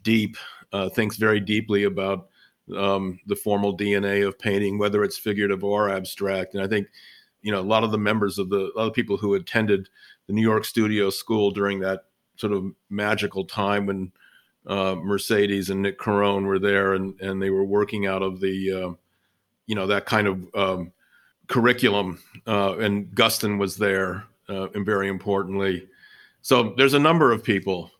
deep, 0.03 0.37
uh, 0.71 0.89
thinks 0.89 1.17
very 1.17 1.39
deeply 1.39 1.83
about 1.83 2.29
um, 2.75 3.19
the 3.27 3.35
formal 3.35 3.77
DNA 3.77 4.25
of 4.25 4.39
painting, 4.39 4.77
whether 4.77 5.03
it's 5.03 5.17
figurative 5.17 5.63
or 5.63 5.89
abstract. 5.89 6.53
And 6.53 6.63
I 6.63 6.67
think, 6.67 6.87
you 7.41 7.51
know, 7.51 7.59
a 7.59 7.61
lot 7.61 7.83
of 7.83 7.91
the 7.91 7.97
members 7.97 8.39
of 8.39 8.49
the, 8.49 8.71
a 8.73 8.75
lot 8.77 8.87
of 8.87 8.93
people 8.93 9.17
who 9.17 9.33
attended 9.33 9.89
the 10.27 10.33
New 10.33 10.41
York 10.41 10.65
Studio 10.65 11.09
School 11.09 11.51
during 11.51 11.79
that 11.81 12.05
sort 12.37 12.53
of 12.53 12.71
magical 12.89 13.45
time 13.45 13.85
when 13.85 14.11
uh, 14.65 14.95
Mercedes 14.95 15.69
and 15.69 15.81
Nick 15.81 15.99
Carone 15.99 16.45
were 16.45 16.59
there 16.59 16.93
and, 16.93 17.19
and 17.19 17.41
they 17.41 17.49
were 17.49 17.65
working 17.65 18.07
out 18.07 18.21
of 18.21 18.39
the, 18.39 18.71
uh, 18.71 18.93
you 19.67 19.75
know, 19.75 19.87
that 19.87 20.05
kind 20.05 20.27
of 20.27 20.55
um, 20.55 20.91
curriculum. 21.47 22.19
Uh, 22.47 22.77
and 22.77 23.07
Guston 23.13 23.59
was 23.59 23.75
there, 23.75 24.25
uh, 24.49 24.69
and 24.69 24.85
very 24.85 25.09
importantly. 25.09 25.87
So 26.41 26.73
there's 26.77 26.93
a 26.93 26.99
number 26.99 27.31
of 27.31 27.43
people 27.43 27.91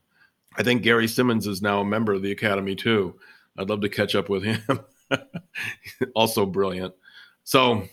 I 0.56 0.64
think 0.64 0.84
Gary 0.84 1.08
Simmons 1.08 1.47
is 1.47 1.62
now 1.62 1.82
a 1.82 1.86
member 1.86 2.14
of 2.14 2.22
the 2.22 2.32
Academy 2.32 2.76
too. 2.76 3.16
I'd 3.58 3.70
love 3.70 3.82
to 3.82 3.89
catch 3.89 4.16
up 4.16 4.30
with 4.30 4.43
him. 4.43 4.62
also 6.16 6.45
brilliant. 6.45 6.93
So 7.43 7.84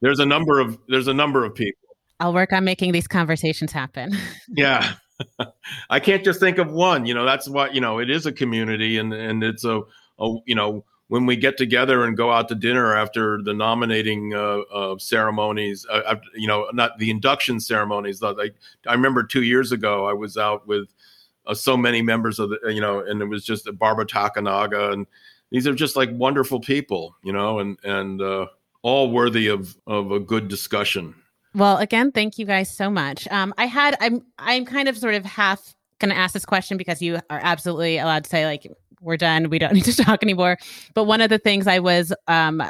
there's 0.00 0.18
a 0.18 0.26
number 0.26 0.60
of 0.60 0.78
there's 0.88 1.08
a 1.08 1.14
number 1.14 1.44
of 1.44 1.54
people. 1.54 1.78
I'll 2.20 2.32
work 2.32 2.52
on 2.52 2.64
making 2.64 2.92
these 2.92 3.08
conversations 3.08 3.72
happen. 3.72 4.16
yeah. 4.48 4.94
I 5.90 6.00
can't 6.00 6.24
just 6.24 6.40
think 6.40 6.58
of 6.58 6.70
one, 6.70 7.06
you 7.06 7.14
know, 7.14 7.24
that's 7.24 7.48
what, 7.48 7.74
you 7.74 7.80
know, 7.80 7.98
it 7.98 8.10
is 8.10 8.26
a 8.26 8.32
community 8.32 8.98
and 8.98 9.12
and 9.12 9.42
it's 9.42 9.64
a, 9.64 9.82
a 10.18 10.36
you 10.46 10.54
know, 10.54 10.84
when 11.08 11.26
we 11.26 11.36
get 11.36 11.58
together 11.58 12.04
and 12.04 12.16
go 12.16 12.32
out 12.32 12.48
to 12.48 12.54
dinner 12.54 12.96
after 12.96 13.40
the 13.42 13.52
nominating 13.52 14.32
uh, 14.34 14.60
uh, 14.72 14.96
ceremonies, 14.98 15.86
uh, 15.90 16.16
you 16.34 16.48
know, 16.48 16.68
not 16.72 16.98
the 16.98 17.10
induction 17.10 17.60
ceremonies. 17.60 18.22
Like 18.22 18.54
I 18.86 18.94
remember 18.94 19.22
two 19.22 19.42
years 19.42 19.72
ago, 19.72 20.06
I 20.06 20.14
was 20.14 20.36
out 20.36 20.66
with 20.66 20.88
uh, 21.46 21.54
so 21.54 21.76
many 21.76 22.02
members 22.02 22.38
of 22.38 22.50
the 22.50 22.58
you 22.72 22.80
know 22.80 23.00
and 23.00 23.20
it 23.22 23.26
was 23.26 23.44
just 23.44 23.68
Barbara 23.78 24.06
Takenaga 24.06 24.92
and 24.92 25.06
these 25.50 25.66
are 25.66 25.74
just 25.74 25.96
like 25.96 26.10
wonderful 26.12 26.60
people 26.60 27.16
you 27.22 27.32
know 27.32 27.58
and 27.58 27.78
and 27.84 28.20
uh, 28.20 28.46
all 28.82 29.10
worthy 29.10 29.48
of 29.48 29.76
of 29.86 30.10
a 30.10 30.20
good 30.20 30.48
discussion. 30.48 31.14
Well 31.54 31.78
again 31.78 32.12
thank 32.12 32.38
you 32.38 32.46
guys 32.46 32.74
so 32.74 32.90
much. 32.90 33.28
Um 33.28 33.54
i 33.58 33.66
had 33.66 33.96
i'm 34.00 34.24
i'm 34.38 34.64
kind 34.64 34.88
of 34.88 34.96
sort 34.96 35.14
of 35.14 35.24
half 35.24 35.74
gonna 35.98 36.14
ask 36.14 36.34
this 36.34 36.44
question 36.44 36.76
because 36.76 37.00
you 37.00 37.16
are 37.30 37.40
absolutely 37.42 37.98
allowed 37.98 38.24
to 38.24 38.30
say 38.30 38.44
like 38.46 38.70
we're 39.00 39.16
done 39.16 39.50
we 39.50 39.58
don't 39.58 39.72
need 39.74 39.84
to 39.84 39.96
talk 39.96 40.22
anymore. 40.22 40.58
But 40.94 41.04
one 41.04 41.20
of 41.20 41.30
the 41.30 41.38
things 41.38 41.66
i 41.66 41.78
was 41.78 42.12
um 42.28 42.62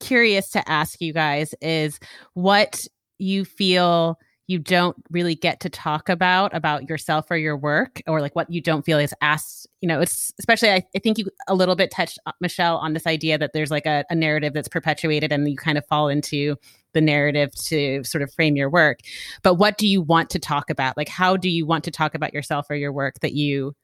curious 0.00 0.50
to 0.50 0.68
ask 0.70 1.00
you 1.00 1.12
guys 1.12 1.54
is 1.60 1.98
what 2.34 2.86
you 3.18 3.44
feel 3.44 4.18
you 4.48 4.58
don't 4.58 4.96
really 5.10 5.34
get 5.34 5.60
to 5.60 5.68
talk 5.68 6.08
about 6.08 6.54
about 6.54 6.88
yourself 6.88 7.26
or 7.30 7.36
your 7.36 7.56
work 7.56 8.00
or 8.06 8.20
like 8.20 8.36
what 8.36 8.50
you 8.50 8.60
don't 8.60 8.84
feel 8.84 8.98
is 8.98 9.14
asked 9.20 9.66
you 9.80 9.88
know 9.88 10.00
it's 10.00 10.32
especially 10.38 10.70
i, 10.70 10.82
I 10.94 10.98
think 10.98 11.18
you 11.18 11.26
a 11.48 11.54
little 11.54 11.76
bit 11.76 11.90
touched 11.90 12.18
uh, 12.26 12.32
michelle 12.40 12.76
on 12.78 12.92
this 12.92 13.06
idea 13.06 13.38
that 13.38 13.52
there's 13.52 13.70
like 13.70 13.86
a, 13.86 14.04
a 14.10 14.14
narrative 14.14 14.52
that's 14.52 14.68
perpetuated 14.68 15.32
and 15.32 15.48
you 15.48 15.56
kind 15.56 15.78
of 15.78 15.86
fall 15.86 16.08
into 16.08 16.56
the 16.92 17.00
narrative 17.02 17.54
to 17.54 18.02
sort 18.04 18.22
of 18.22 18.32
frame 18.32 18.56
your 18.56 18.70
work. 18.70 19.00
But 19.42 19.54
what 19.56 19.76
do 19.76 19.86
you 19.86 20.00
want 20.00 20.30
to 20.30 20.38
talk 20.38 20.70
about? 20.70 20.96
Like 20.96 21.10
how 21.10 21.36
do 21.36 21.50
you 21.50 21.66
want 21.66 21.84
to 21.84 21.90
talk 21.90 22.14
about 22.14 22.32
yourself 22.32 22.68
or 22.70 22.74
your 22.74 22.90
work 22.90 23.20
that 23.20 23.34
you 23.34 23.76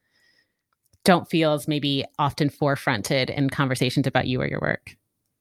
don't 1.04 1.28
feel 1.28 1.52
as 1.52 1.68
maybe 1.68 2.06
often 2.18 2.48
forefronted 2.48 3.28
in 3.28 3.50
conversations 3.50 4.06
about 4.06 4.28
you 4.28 4.40
or 4.40 4.48
your 4.48 4.60
work? 4.60 4.96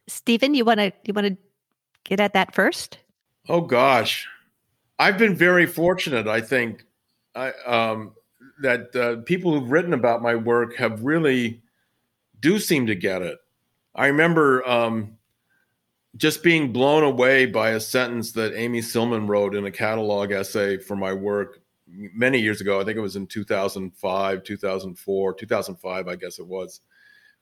Stephen 0.10 0.54
you 0.54 0.66
want 0.66 0.82
to 0.82 0.92
you 1.06 1.14
want 1.14 1.28
to 1.28 1.38
get 2.04 2.20
at 2.20 2.34
that 2.34 2.54
first? 2.54 3.00
Oh 3.48 3.62
gosh 3.62 4.28
I've 5.02 5.18
been 5.18 5.36
very 5.36 5.66
fortunate. 5.66 6.28
I 6.28 6.42
think 6.42 6.86
I, 7.34 7.54
um, 7.66 8.14
that 8.62 8.96
uh, 8.96 9.24
people 9.24 9.52
who've 9.52 9.72
written 9.72 9.94
about 9.94 10.22
my 10.22 10.36
work 10.36 10.76
have 10.76 11.02
really 11.02 11.60
do 12.40 12.60
seem 12.60 12.86
to 12.86 12.94
get 12.94 13.24
it. 13.24 13.40
I 13.96 14.06
remember 14.06 14.64
um, 14.70 15.18
just 16.18 16.44
being 16.44 16.72
blown 16.72 17.02
away 17.02 17.48
by 17.48 17.72
a 17.72 17.80
sentence 17.80 18.32
that 18.34 18.54
Amy 18.54 18.80
Sillman 18.80 19.28
wrote 19.28 19.56
in 19.56 19.66
a 19.66 19.72
catalog 19.72 20.32
essay 20.32 20.78
for 20.78 20.96
my 20.96 21.14
work 21.14 21.62
many 21.88 22.40
years 22.40 22.62
ago. 22.62 22.80
I 22.80 22.84
think 22.84 22.96
it 22.96 23.02
was 23.02 23.16
in 23.16 23.26
2005, 23.26 24.44
2004, 24.44 25.34
2005, 25.34 26.08
I 26.08 26.16
guess 26.16 26.38
it 26.38 26.46
was, 26.46 26.82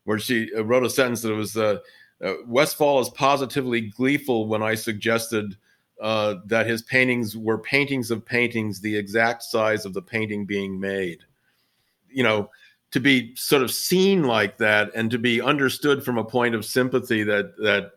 where 0.05 0.17
she 0.17 0.49
uh, 0.55 0.63
wrote 0.63 0.85
a 0.85 0.89
sentence 0.89 1.23
that 1.23 1.33
was 1.33 1.57
uh, 1.57 1.79
uh, 2.23 2.35
Westfall 2.47 3.01
is 3.01 3.09
positively 3.09 3.81
gleeful 3.81 4.47
when 4.47 4.63
I 4.63 4.75
suggested 4.75 5.57
uh, 6.01 6.35
that 6.45 6.67
his 6.67 6.81
paintings 6.83 7.35
were 7.35 7.57
paintings 7.57 8.11
of 8.11 8.25
paintings, 8.25 8.79
the 8.79 8.95
exact 8.95 9.43
size 9.43 9.85
of 9.85 9.93
the 9.93 10.01
painting 10.01 10.45
being 10.45 10.79
made. 10.79 11.19
You 12.09 12.23
know, 12.23 12.49
to 12.91 12.99
be 12.99 13.35
sort 13.35 13.61
of 13.61 13.71
seen 13.71 14.23
like 14.23 14.57
that 14.57 14.91
and 14.95 15.11
to 15.11 15.17
be 15.17 15.41
understood 15.41 16.03
from 16.03 16.17
a 16.17 16.23
point 16.23 16.55
of 16.55 16.65
sympathy 16.65 17.23
that 17.23 17.55
that 17.57 17.91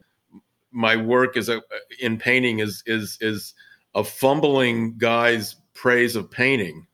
my 0.71 0.97
work 0.97 1.37
is 1.37 1.49
a, 1.49 1.63
in 2.01 2.19
painting 2.19 2.59
is 2.59 2.83
is 2.87 3.19
is 3.21 3.55
a 3.95 4.03
fumbling 4.03 4.97
guy's 4.99 5.57
praise 5.75 6.17
of 6.17 6.31
painting 6.31 6.87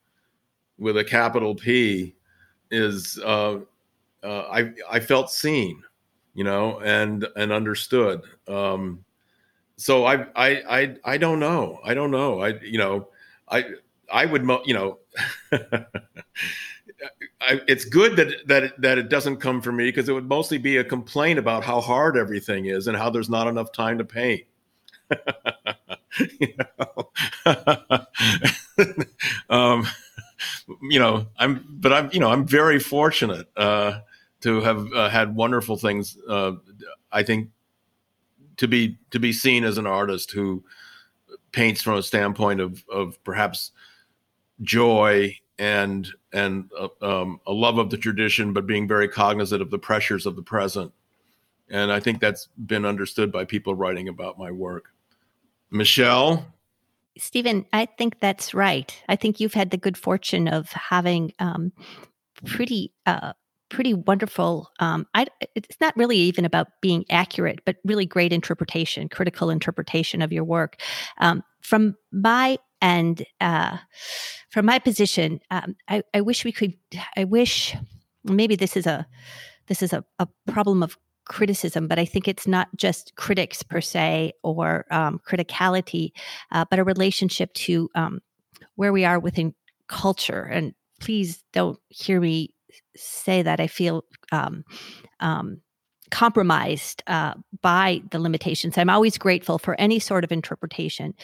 with 0.79 0.97
a 0.97 1.05
capital 1.05 1.55
P 1.55 2.15
is 2.71 3.19
uh, 3.25 3.59
uh, 4.23 4.43
I 4.51 4.73
I 4.91 5.01
felt 5.01 5.31
seen, 5.31 5.83
you 6.35 6.45
know, 6.45 6.81
and 6.81 7.27
and 7.37 7.53
understood. 7.53 8.23
Um, 8.47 9.05
so 9.79 10.05
I, 10.05 10.27
I, 10.37 10.49
I, 10.69 10.97
I 11.05 11.19
don't 11.19 11.41
know. 11.41 11.81
I 11.85 11.95
don't 11.95 12.11
know. 12.11 12.41
I, 12.43 12.49
you 12.61 12.79
know, 12.79 13.09
I, 13.49 13.65
I 14.13 14.27
would, 14.27 14.43
you 14.67 14.75
know, 14.75 14.99
I, 17.41 17.61
it's 17.69 17.85
good 17.85 18.17
that 18.17 18.47
that 18.49 18.65
it, 18.65 18.81
that 18.81 18.99
it 18.99 19.09
doesn't 19.09 19.37
come 19.37 19.61
from 19.63 19.77
me 19.77 19.85
because 19.85 20.09
it 20.09 20.13
would 20.13 20.29
mostly 20.29 20.59
be 20.59 20.77
a 20.79 20.85
complaint 20.85 21.39
about 21.39 21.65
how 21.65 21.81
hard 21.81 22.17
everything 22.17 22.67
is 22.67 22.89
and 22.89 22.97
how 22.97 23.11
there's 23.11 23.31
not 23.31 23.47
enough 23.47 23.71
time 23.73 23.99
to 23.99 24.05
paint. 24.05 24.43
you 26.41 26.55
know, 26.59 27.11
um, 29.51 29.87
you 30.83 30.99
know, 30.99 31.27
I'm, 31.39 31.65
but 31.69 31.93
I'm, 31.93 32.11
you 32.13 32.21
know, 32.21 32.31
I'm 32.31 32.47
very 32.47 32.79
fortunate 32.79 33.49
uh, 33.57 34.01
to 34.43 34.61
have 34.61 34.93
uh, 34.93 35.09
had 35.09 35.35
wonderful 35.35 35.77
things. 35.77 36.17
Uh, 36.29 36.53
I 37.13 37.23
think 37.23 37.51
to 38.59 38.69
be 38.69 38.99
to 39.11 39.19
be 39.19 39.33
seen 39.33 39.65
as 39.65 39.79
an 39.79 39.87
artist 39.87 40.31
who 40.31 40.63
paints 41.53 41.83
from 41.83 41.95
a 41.95 42.03
standpoint 42.03 42.61
of 42.61 42.85
of 42.91 43.23
perhaps 43.25 43.73
joy 44.63 45.37
and 45.59 46.09
and 46.33 46.71
uh, 46.79 46.89
um, 47.03 47.41
a 47.47 47.53
love 47.53 47.79
of 47.79 47.91
the 47.91 47.97
tradition, 47.97 48.53
but 48.53 48.67
being 48.67 48.87
very 48.87 49.09
cognizant 49.09 49.63
of 49.63 49.71
the 49.71 49.79
pressures 49.79 50.27
of 50.27 50.37
the 50.37 50.43
present. 50.43 50.93
And 51.71 51.93
I 51.93 52.01
think 52.01 52.21
that's 52.21 52.49
been 52.67 52.85
understood 52.85 53.33
by 53.33 53.45
people 53.45 53.75
writing 53.75 54.09
about 54.09 54.39
my 54.39 54.51
work. 54.51 54.87
Michelle, 55.71 56.47
Stephen, 57.19 57.67
I 57.73 57.87
think 57.87 58.21
that's 58.21 58.55
right. 58.55 58.95
I 59.09 59.17
think 59.17 59.41
you've 59.41 59.55
had 59.55 59.71
the 59.71 59.77
good 59.77 59.99
fortune 59.99 60.49
of 60.49 60.71
having 60.73 61.33
um, 61.41 61.73
pretty 62.47 62.93
uh, 63.07 63.33
pretty 63.69 63.95
wonderful. 63.95 64.71
Um, 64.81 65.07
I, 65.15 65.27
it's 65.55 65.81
not 65.81 65.97
really 65.97 66.17
even 66.17 66.45
about 66.45 66.69
being 66.81 67.05
accurate, 67.11 67.61
but 67.65 67.77
really 67.85 68.07
great 68.07 68.33
interpretation, 68.33 69.09
critical 69.09 69.51
interpretation 69.51 70.23
of 70.23 70.33
your 70.33 70.45
work. 70.45 70.81
Um, 71.19 71.43
from 71.61 71.97
my 72.13 72.59
end, 72.81 73.27
uh, 73.41 73.79
from 74.51 74.67
my 74.67 74.79
position, 74.79 75.41
um, 75.51 75.77
I, 75.89 76.03
I, 76.15 76.21
wish 76.21 76.45
we 76.45 76.53
could. 76.53 76.75
I 77.17 77.25
wish 77.25 77.77
maybe 78.25 78.57
this 78.57 78.77
is 78.77 78.87
a 78.87 79.07
this 79.67 79.83
is 79.83 79.93
a, 79.93 80.05
a 80.19 80.29
problem 80.47 80.83
of 80.83 80.97
criticism, 81.25 81.87
but 81.87 81.99
I 81.99 82.05
think 82.05 82.27
it's 82.27 82.47
not 82.47 82.69
just 82.77 83.15
critics 83.17 83.63
per 83.63 83.81
se 83.81 84.33
or 84.43 84.87
um, 84.91 85.21
criticality, 85.27 86.13
uh, 86.51 86.65
but 86.69 86.79
a 86.79 86.85
relationship 86.85 87.53
to 87.55 87.91
um, 87.95 88.21
where 88.77 88.93
we 88.93 89.05
are 89.05 89.19
within 89.19 89.55
culture. 89.89 90.43
And 90.43 90.75
please 91.01 91.43
don't 91.53 91.79
hear 91.89 92.21
me 92.21 92.55
say 92.97 93.43
that 93.43 93.61
I 93.61 93.67
feel 93.67 94.05
um, 94.33 94.65
um, 95.21 95.61
compromised 96.11 97.03
uh, 97.07 97.35
by 97.61 98.03
the 98.11 98.19
limitations. 98.19 98.79
I'm 98.79 98.91
always 98.91 99.19
grateful 99.19 99.59
for 99.59 99.79
any 99.81 99.99
sort 99.99 100.25
of 100.25 100.33
interpretation, 100.33 101.15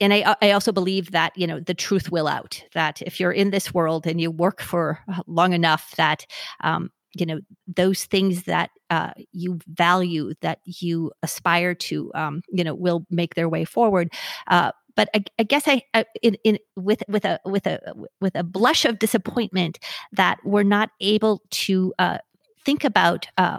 and 0.00 0.12
I, 0.12 0.36
I 0.42 0.50
also 0.50 0.72
believe 0.72 1.12
that 1.12 1.32
you 1.36 1.46
know 1.46 1.60
the 1.60 1.74
truth 1.74 2.10
will 2.10 2.28
out. 2.28 2.62
That 2.74 3.02
if 3.02 3.18
you're 3.18 3.32
in 3.32 3.50
this 3.50 3.72
world 3.72 4.06
and 4.06 4.20
you 4.20 4.30
work 4.30 4.60
for 4.60 5.00
long 5.26 5.52
enough, 5.52 5.94
that 5.96 6.26
um, 6.62 6.90
you 7.14 7.26
know 7.26 7.40
those 7.66 8.04
things 8.04 8.44
that 8.44 8.70
uh, 8.90 9.10
you 9.32 9.58
value 9.66 10.34
that 10.42 10.60
you 10.64 11.12
aspire 11.22 11.74
to 11.74 12.10
um, 12.14 12.42
you 12.48 12.64
know 12.64 12.74
will 12.74 13.06
make 13.10 13.34
their 13.34 13.48
way 13.48 13.64
forward 13.64 14.12
uh, 14.48 14.72
but 14.96 15.08
I, 15.14 15.24
I, 15.38 15.42
guess 15.44 15.64
I, 15.68 15.82
I 15.94 16.04
in, 16.22 16.36
in 16.42 16.58
with 16.74 17.02
with 17.08 17.24
a 17.24 17.38
with 17.44 17.66
a 17.66 17.94
with 18.20 18.34
a 18.34 18.42
blush 18.42 18.84
of 18.84 18.98
disappointment 18.98 19.78
that 20.12 20.38
we're 20.44 20.62
not 20.62 20.90
able 21.00 21.42
to 21.50 21.94
uh, 21.98 22.18
think 22.64 22.82
about 22.82 23.28
uh, 23.38 23.58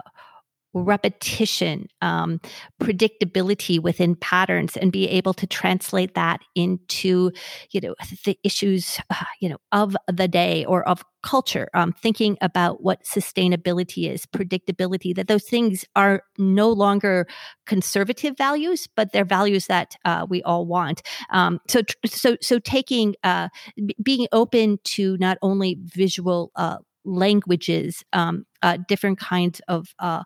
repetition, 0.84 1.88
um, 2.02 2.40
predictability 2.80 3.80
within 3.80 4.14
patterns, 4.16 4.76
and 4.76 4.92
be 4.92 5.08
able 5.08 5.34
to 5.34 5.46
translate 5.46 6.14
that 6.14 6.40
into, 6.54 7.30
you 7.70 7.80
know, 7.80 7.94
the 8.24 8.38
issues, 8.44 8.98
uh, 9.10 9.24
you 9.40 9.48
know, 9.48 9.58
of 9.72 9.96
the 10.12 10.28
day 10.28 10.64
or 10.64 10.88
of 10.88 11.04
culture. 11.22 11.68
Um, 11.74 11.92
thinking 11.92 12.38
about 12.40 12.82
what 12.82 13.02
sustainability 13.04 14.10
is, 14.10 14.24
predictability, 14.26 15.14
that 15.16 15.28
those 15.28 15.44
things 15.44 15.84
are 15.96 16.22
no 16.38 16.70
longer 16.70 17.26
conservative 17.66 18.36
values, 18.36 18.88
but 18.94 19.12
they're 19.12 19.24
values 19.24 19.66
that 19.66 19.96
uh, 20.04 20.26
we 20.28 20.42
all 20.42 20.66
want. 20.66 21.02
Um, 21.30 21.58
so, 21.68 21.82
so, 22.06 22.36
so 22.40 22.58
taking, 22.60 23.14
uh, 23.24 23.48
b- 23.76 23.96
being 24.02 24.28
open 24.32 24.78
to 24.84 25.16
not 25.18 25.38
only 25.42 25.76
visual 25.82 26.52
uh, 26.56 26.78
languages, 27.08 28.04
um, 28.12 28.46
uh, 28.62 28.78
different 28.88 29.18
kinds 29.18 29.60
of 29.68 29.94
uh, 29.98 30.22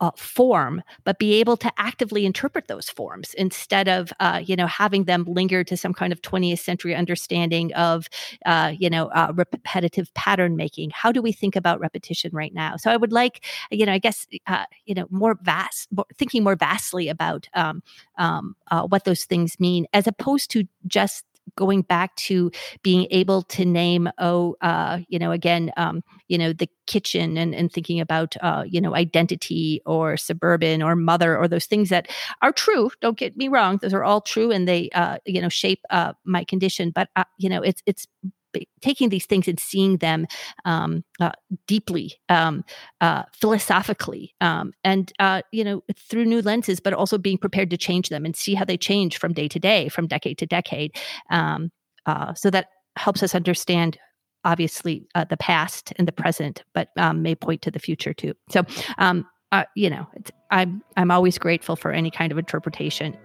uh, 0.00 0.10
form, 0.16 0.82
but 1.04 1.18
be 1.18 1.34
able 1.34 1.56
to 1.56 1.72
actively 1.78 2.26
interpret 2.26 2.66
those 2.66 2.90
forms 2.90 3.32
instead 3.34 3.88
of, 3.88 4.12
uh, 4.20 4.42
you 4.44 4.56
know, 4.56 4.66
having 4.66 5.04
them 5.04 5.24
linger 5.24 5.64
to 5.64 5.76
some 5.76 5.94
kind 5.94 6.12
of 6.12 6.20
20th 6.20 6.60
century 6.60 6.94
understanding 6.94 7.72
of, 7.74 8.06
uh, 8.44 8.72
you 8.78 8.90
know, 8.90 9.06
uh, 9.08 9.32
repetitive 9.34 10.12
pattern 10.14 10.56
making. 10.56 10.90
How 10.92 11.12
do 11.12 11.22
we 11.22 11.32
think 11.32 11.56
about 11.56 11.80
repetition 11.80 12.30
right 12.34 12.52
now? 12.52 12.76
So 12.76 12.90
I 12.90 12.96
would 12.96 13.12
like, 13.12 13.44
you 13.70 13.86
know, 13.86 13.92
I 13.92 13.98
guess, 13.98 14.26
you 14.84 14.94
know, 14.94 15.06
more 15.10 15.38
vast, 15.42 15.88
more, 15.92 16.06
thinking 16.18 16.42
more 16.44 16.56
vastly 16.56 17.08
about 17.08 17.48
um, 17.54 17.82
um, 18.18 18.56
what 18.88 19.04
those 19.04 19.24
things 19.24 19.58
mean, 19.60 19.86
as 19.92 20.06
opposed 20.06 20.50
to 20.50 20.64
just 20.86 21.24
going 21.56 21.82
back 21.82 22.14
to 22.16 22.50
being 22.82 23.06
able 23.10 23.42
to 23.42 23.64
name, 23.64 24.08
oh, 24.18 24.56
uh, 24.60 24.98
you 25.08 25.18
know, 25.18 25.30
again, 25.30 25.72
um, 25.76 26.02
you 26.28 26.38
know, 26.38 26.52
the 26.52 26.68
kitchen 26.86 27.36
and, 27.36 27.54
and 27.54 27.72
thinking 27.72 28.00
about, 28.00 28.36
uh, 28.42 28.64
you 28.66 28.80
know, 28.80 28.94
identity 28.94 29.80
or 29.86 30.16
suburban 30.16 30.82
or 30.82 30.96
mother 30.96 31.36
or 31.36 31.46
those 31.48 31.66
things 31.66 31.88
that 31.90 32.08
are 32.42 32.52
true. 32.52 32.90
Don't 33.00 33.18
get 33.18 33.36
me 33.36 33.48
wrong; 33.48 33.78
those 33.80 33.94
are 33.94 34.04
all 34.04 34.20
true, 34.20 34.50
and 34.50 34.66
they, 34.68 34.90
uh, 34.90 35.18
you 35.26 35.40
know, 35.40 35.48
shape 35.48 35.80
uh, 35.90 36.12
my 36.24 36.44
condition. 36.44 36.90
But 36.90 37.08
uh, 37.16 37.24
you 37.38 37.48
know, 37.48 37.62
it's 37.62 37.82
it's 37.86 38.06
taking 38.80 39.08
these 39.08 39.26
things 39.26 39.48
and 39.48 39.58
seeing 39.58 39.98
them 39.98 40.26
um, 40.64 41.04
uh, 41.20 41.32
deeply, 41.66 42.14
um, 42.28 42.64
uh, 43.00 43.22
philosophically, 43.32 44.34
um, 44.40 44.72
and 44.82 45.12
uh, 45.18 45.42
you 45.52 45.64
know 45.64 45.82
through 45.96 46.24
new 46.24 46.42
lenses, 46.42 46.80
but 46.80 46.92
also 46.92 47.18
being 47.18 47.38
prepared 47.38 47.70
to 47.70 47.76
change 47.76 48.08
them 48.08 48.24
and 48.24 48.36
see 48.36 48.54
how 48.54 48.64
they 48.64 48.76
change 48.76 49.18
from 49.18 49.32
day 49.32 49.48
to 49.48 49.58
day, 49.58 49.88
from 49.88 50.06
decade 50.06 50.38
to 50.38 50.46
decade. 50.46 50.96
Um, 51.30 51.70
uh, 52.06 52.34
so 52.34 52.50
that 52.50 52.68
helps 52.96 53.22
us 53.22 53.34
understand 53.34 53.98
obviously 54.44 55.06
uh, 55.14 55.24
the 55.24 55.36
past 55.36 55.92
and 55.96 56.06
the 56.06 56.12
present, 56.12 56.62
but 56.74 56.88
um, 56.98 57.22
may 57.22 57.34
point 57.34 57.62
to 57.62 57.70
the 57.70 57.78
future 57.78 58.12
too. 58.12 58.34
So, 58.50 58.62
um, 58.98 59.26
uh, 59.52 59.64
you 59.74 59.88
know, 59.88 60.06
I'm 60.50 60.82
I'm 60.96 61.10
always 61.10 61.38
grateful 61.38 61.76
for 61.76 61.92
any 61.92 62.10
kind 62.10 62.32
of 62.32 62.38
interpretation, 62.38 63.16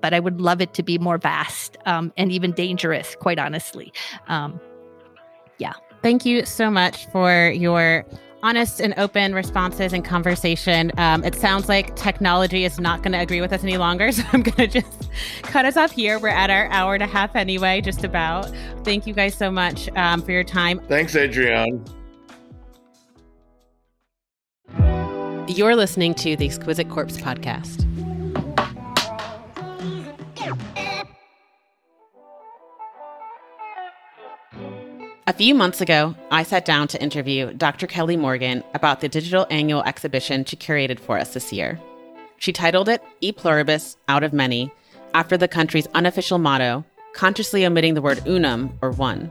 but 0.00 0.12
I 0.12 0.20
would 0.20 0.40
love 0.40 0.60
it 0.60 0.74
to 0.74 0.82
be 0.82 0.98
more 0.98 1.18
vast 1.18 1.78
and 1.86 2.12
even 2.30 2.52
dangerous, 2.52 3.16
quite 3.16 3.38
honestly. 3.38 3.92
Yeah. 5.58 5.74
Thank 6.02 6.24
you 6.24 6.44
so 6.44 6.70
much 6.70 7.06
for 7.10 7.50
your 7.50 8.04
honest 8.42 8.80
and 8.80 8.94
open 8.96 9.34
responses 9.34 9.92
and 9.92 10.04
conversation. 10.04 10.92
Um, 10.96 11.24
it 11.24 11.34
sounds 11.34 11.68
like 11.68 11.96
technology 11.96 12.64
is 12.64 12.78
not 12.78 13.02
going 13.02 13.12
to 13.12 13.18
agree 13.18 13.40
with 13.40 13.52
us 13.52 13.62
any 13.62 13.76
longer. 13.76 14.10
So 14.18 14.24
I'm 14.32 14.42
going 14.42 14.70
to 14.70 14.80
just 14.80 15.10
cut 15.42 15.64
us 15.64 15.76
off 15.76 15.92
here. 15.92 16.18
We're 16.18 16.28
at 16.28 16.50
our 16.50 16.66
hour 16.68 16.94
and 16.94 17.02
a 17.02 17.06
half 17.06 17.36
anyway, 17.36 17.80
just 17.80 18.04
about. 18.04 18.50
Thank 18.84 19.06
you 19.06 19.14
guys 19.14 19.34
so 19.34 19.50
much 19.50 19.88
um, 19.96 20.22
for 20.22 20.32
your 20.32 20.44
time. 20.44 20.80
Thanks, 20.88 21.14
Adrienne. 21.14 21.84
You're 25.48 25.76
listening 25.76 26.14
to 26.14 26.36
the 26.36 26.46
Exquisite 26.46 26.88
Corpse 26.90 27.16
podcast. 27.16 27.84
A 35.28 35.32
few 35.34 35.54
months 35.54 35.82
ago, 35.82 36.14
I 36.30 36.42
sat 36.42 36.64
down 36.64 36.88
to 36.88 37.02
interview 37.02 37.52
Dr. 37.52 37.86
Kelly 37.86 38.16
Morgan 38.16 38.64
about 38.72 39.02
the 39.02 39.10
digital 39.10 39.46
annual 39.50 39.82
exhibition 39.82 40.46
she 40.46 40.56
curated 40.56 40.98
for 40.98 41.18
us 41.18 41.34
this 41.34 41.52
year. 41.52 41.78
She 42.38 42.50
titled 42.50 42.88
it 42.88 43.02
E 43.20 43.30
Pluribus 43.32 43.98
Out 44.08 44.22
of 44.22 44.32
Many, 44.32 44.72
after 45.12 45.36
the 45.36 45.46
country's 45.46 45.86
unofficial 45.88 46.38
motto, 46.38 46.82
consciously 47.12 47.66
omitting 47.66 47.92
the 47.92 48.00
word 48.00 48.26
unum, 48.26 48.72
or 48.80 48.90
one. 48.90 49.28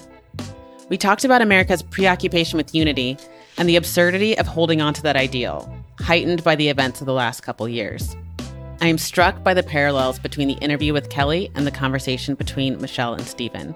We 0.88 0.98
talked 0.98 1.26
about 1.26 1.42
America's 1.42 1.82
preoccupation 1.82 2.58
with 2.58 2.76
unity 2.76 3.18
and 3.58 3.68
the 3.68 3.76
absurdity 3.76 4.38
of 4.38 4.46
holding 4.46 4.82
on 4.82 4.94
to 4.94 5.02
that 5.02 5.16
ideal, 5.16 5.68
heightened 5.98 6.44
by 6.44 6.56
the 6.56 6.70
events 6.70 7.02
of 7.02 7.08
the 7.08 7.14
last 7.14 7.42
couple 7.42 7.68
years. 7.68 8.16
I 8.82 8.88
am 8.88 9.00
struck 9.00 9.44
by 9.44 9.56
the 9.56 9.64
parallels 9.64 10.20
between 10.20 10.48
the 10.48 10.64
interview 10.64 10.94
with 10.94 11.10
Kelly 11.10 11.50
and 11.56 11.66
the 11.66 11.72
conversation 11.72 12.36
between 12.36 12.80
Michelle 12.80 13.16
and 13.16 13.26
Stephen. 13.26 13.74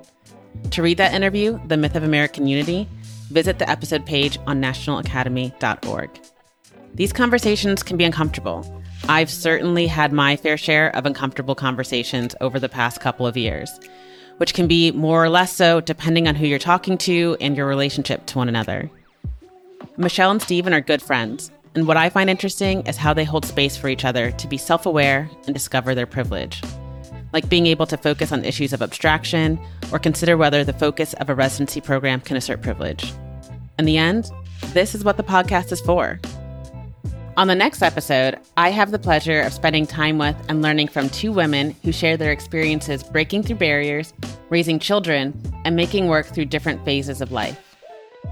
To 0.71 0.81
read 0.81 0.97
that 0.97 1.13
interview, 1.13 1.59
The 1.67 1.77
Myth 1.77 1.95
of 1.95 2.03
American 2.03 2.47
Unity, 2.47 2.87
visit 3.29 3.59
the 3.59 3.69
episode 3.69 4.05
page 4.05 4.37
on 4.47 4.61
nationalacademy.org. 4.61 6.09
These 6.93 7.13
conversations 7.13 7.83
can 7.83 7.97
be 7.97 8.03
uncomfortable. 8.03 8.65
I've 9.07 9.29
certainly 9.29 9.87
had 9.87 10.13
my 10.13 10.35
fair 10.35 10.57
share 10.57 10.95
of 10.95 11.05
uncomfortable 11.05 11.55
conversations 11.55 12.35
over 12.41 12.59
the 12.59 12.69
past 12.69 12.99
couple 13.01 13.25
of 13.25 13.37
years, 13.37 13.79
which 14.37 14.53
can 14.53 14.67
be 14.67 14.91
more 14.91 15.23
or 15.23 15.29
less 15.29 15.53
so 15.53 15.81
depending 15.81 16.27
on 16.27 16.35
who 16.35 16.45
you're 16.45 16.59
talking 16.59 16.97
to 16.99 17.37
and 17.41 17.55
your 17.57 17.67
relationship 17.67 18.25
to 18.27 18.37
one 18.37 18.49
another. 18.49 18.89
Michelle 19.97 20.31
and 20.31 20.41
Stephen 20.41 20.73
are 20.73 20.81
good 20.81 21.01
friends, 21.01 21.51
and 21.75 21.87
what 21.87 21.97
I 21.97 22.09
find 22.09 22.29
interesting 22.29 22.85
is 22.85 22.97
how 22.97 23.13
they 23.13 23.23
hold 23.23 23.45
space 23.45 23.77
for 23.77 23.87
each 23.87 24.05
other 24.05 24.31
to 24.31 24.47
be 24.47 24.57
self 24.57 24.85
aware 24.85 25.29
and 25.45 25.53
discover 25.53 25.95
their 25.95 26.05
privilege 26.05 26.61
like 27.33 27.49
being 27.49 27.67
able 27.67 27.85
to 27.87 27.97
focus 27.97 28.31
on 28.31 28.45
issues 28.45 28.73
of 28.73 28.81
abstraction 28.81 29.59
or 29.91 29.99
consider 29.99 30.37
whether 30.37 30.63
the 30.63 30.73
focus 30.73 31.13
of 31.15 31.29
a 31.29 31.35
residency 31.35 31.81
program 31.81 32.21
can 32.21 32.37
assert 32.37 32.61
privilege. 32.61 33.13
In 33.79 33.85
the 33.85 33.97
end, 33.97 34.29
this 34.73 34.93
is 34.95 35.03
what 35.03 35.17
the 35.17 35.23
podcast 35.23 35.71
is 35.71 35.81
for. 35.81 36.19
On 37.37 37.47
the 37.47 37.55
next 37.55 37.81
episode, 37.81 38.37
I 38.57 38.69
have 38.71 38.91
the 38.91 38.99
pleasure 38.99 39.41
of 39.41 39.53
spending 39.53 39.87
time 39.87 40.17
with 40.17 40.35
and 40.49 40.61
learning 40.61 40.89
from 40.89 41.09
two 41.09 41.31
women 41.31 41.75
who 41.83 41.93
share 41.93 42.17
their 42.17 42.31
experiences 42.31 43.03
breaking 43.03 43.43
through 43.43 43.55
barriers, 43.55 44.13
raising 44.49 44.79
children, 44.79 45.33
and 45.63 45.75
making 45.75 46.07
work 46.07 46.25
through 46.25 46.45
different 46.45 46.83
phases 46.83 47.21
of 47.21 47.31
life. 47.31 47.77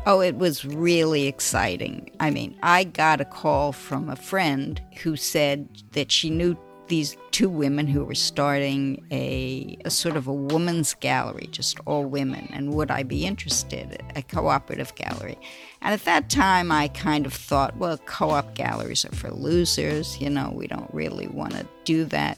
Oh, 0.06 0.22
it 0.22 0.36
was 0.36 0.66
really 0.66 1.28
exciting. 1.28 2.12
I 2.20 2.30
mean, 2.30 2.58
I 2.62 2.84
got 2.84 3.22
a 3.22 3.26
call 3.26 3.72
from 3.72 4.10
a 4.10 4.16
friend 4.16 4.82
who 5.02 5.16
said 5.16 5.70
that 5.94 6.12
she 6.12 6.30
knew 6.30 6.58
these 6.90 7.16
two 7.32 7.50
women 7.50 7.88
who 7.88 8.04
were 8.04 8.16
starting 8.16 9.06
a, 9.12 9.78
a, 9.86 9.90
sort 9.90 10.18
of 10.18 10.28
a 10.28 10.34
woman's 10.34 10.94
gallery, 10.96 11.48
just 11.52 11.80
all 11.86 12.04
women, 12.04 12.50
and 12.52 12.74
would 12.74 12.92
I 12.92 13.04
be 13.04 13.26
interested? 13.26 14.04
A 14.16 14.22
cooperative 14.22 14.94
gallery. 14.96 15.38
And 15.82 15.94
at 15.94 16.04
that 16.06 16.30
time, 16.30 16.72
I 16.72 16.90
kind 16.90 17.26
of 17.26 17.34
thought, 17.34 17.78
well, 17.78 17.98
co 18.00 18.32
op 18.32 18.56
galleries 18.56 19.06
are 19.06 19.16
for 19.16 19.32
losers, 19.32 20.20
you 20.20 20.30
know, 20.30 20.52
we 20.54 20.68
don't 20.68 20.94
really 20.94 21.28
want 21.28 21.54
to 21.54 21.66
do 21.86 22.04
that. 22.06 22.38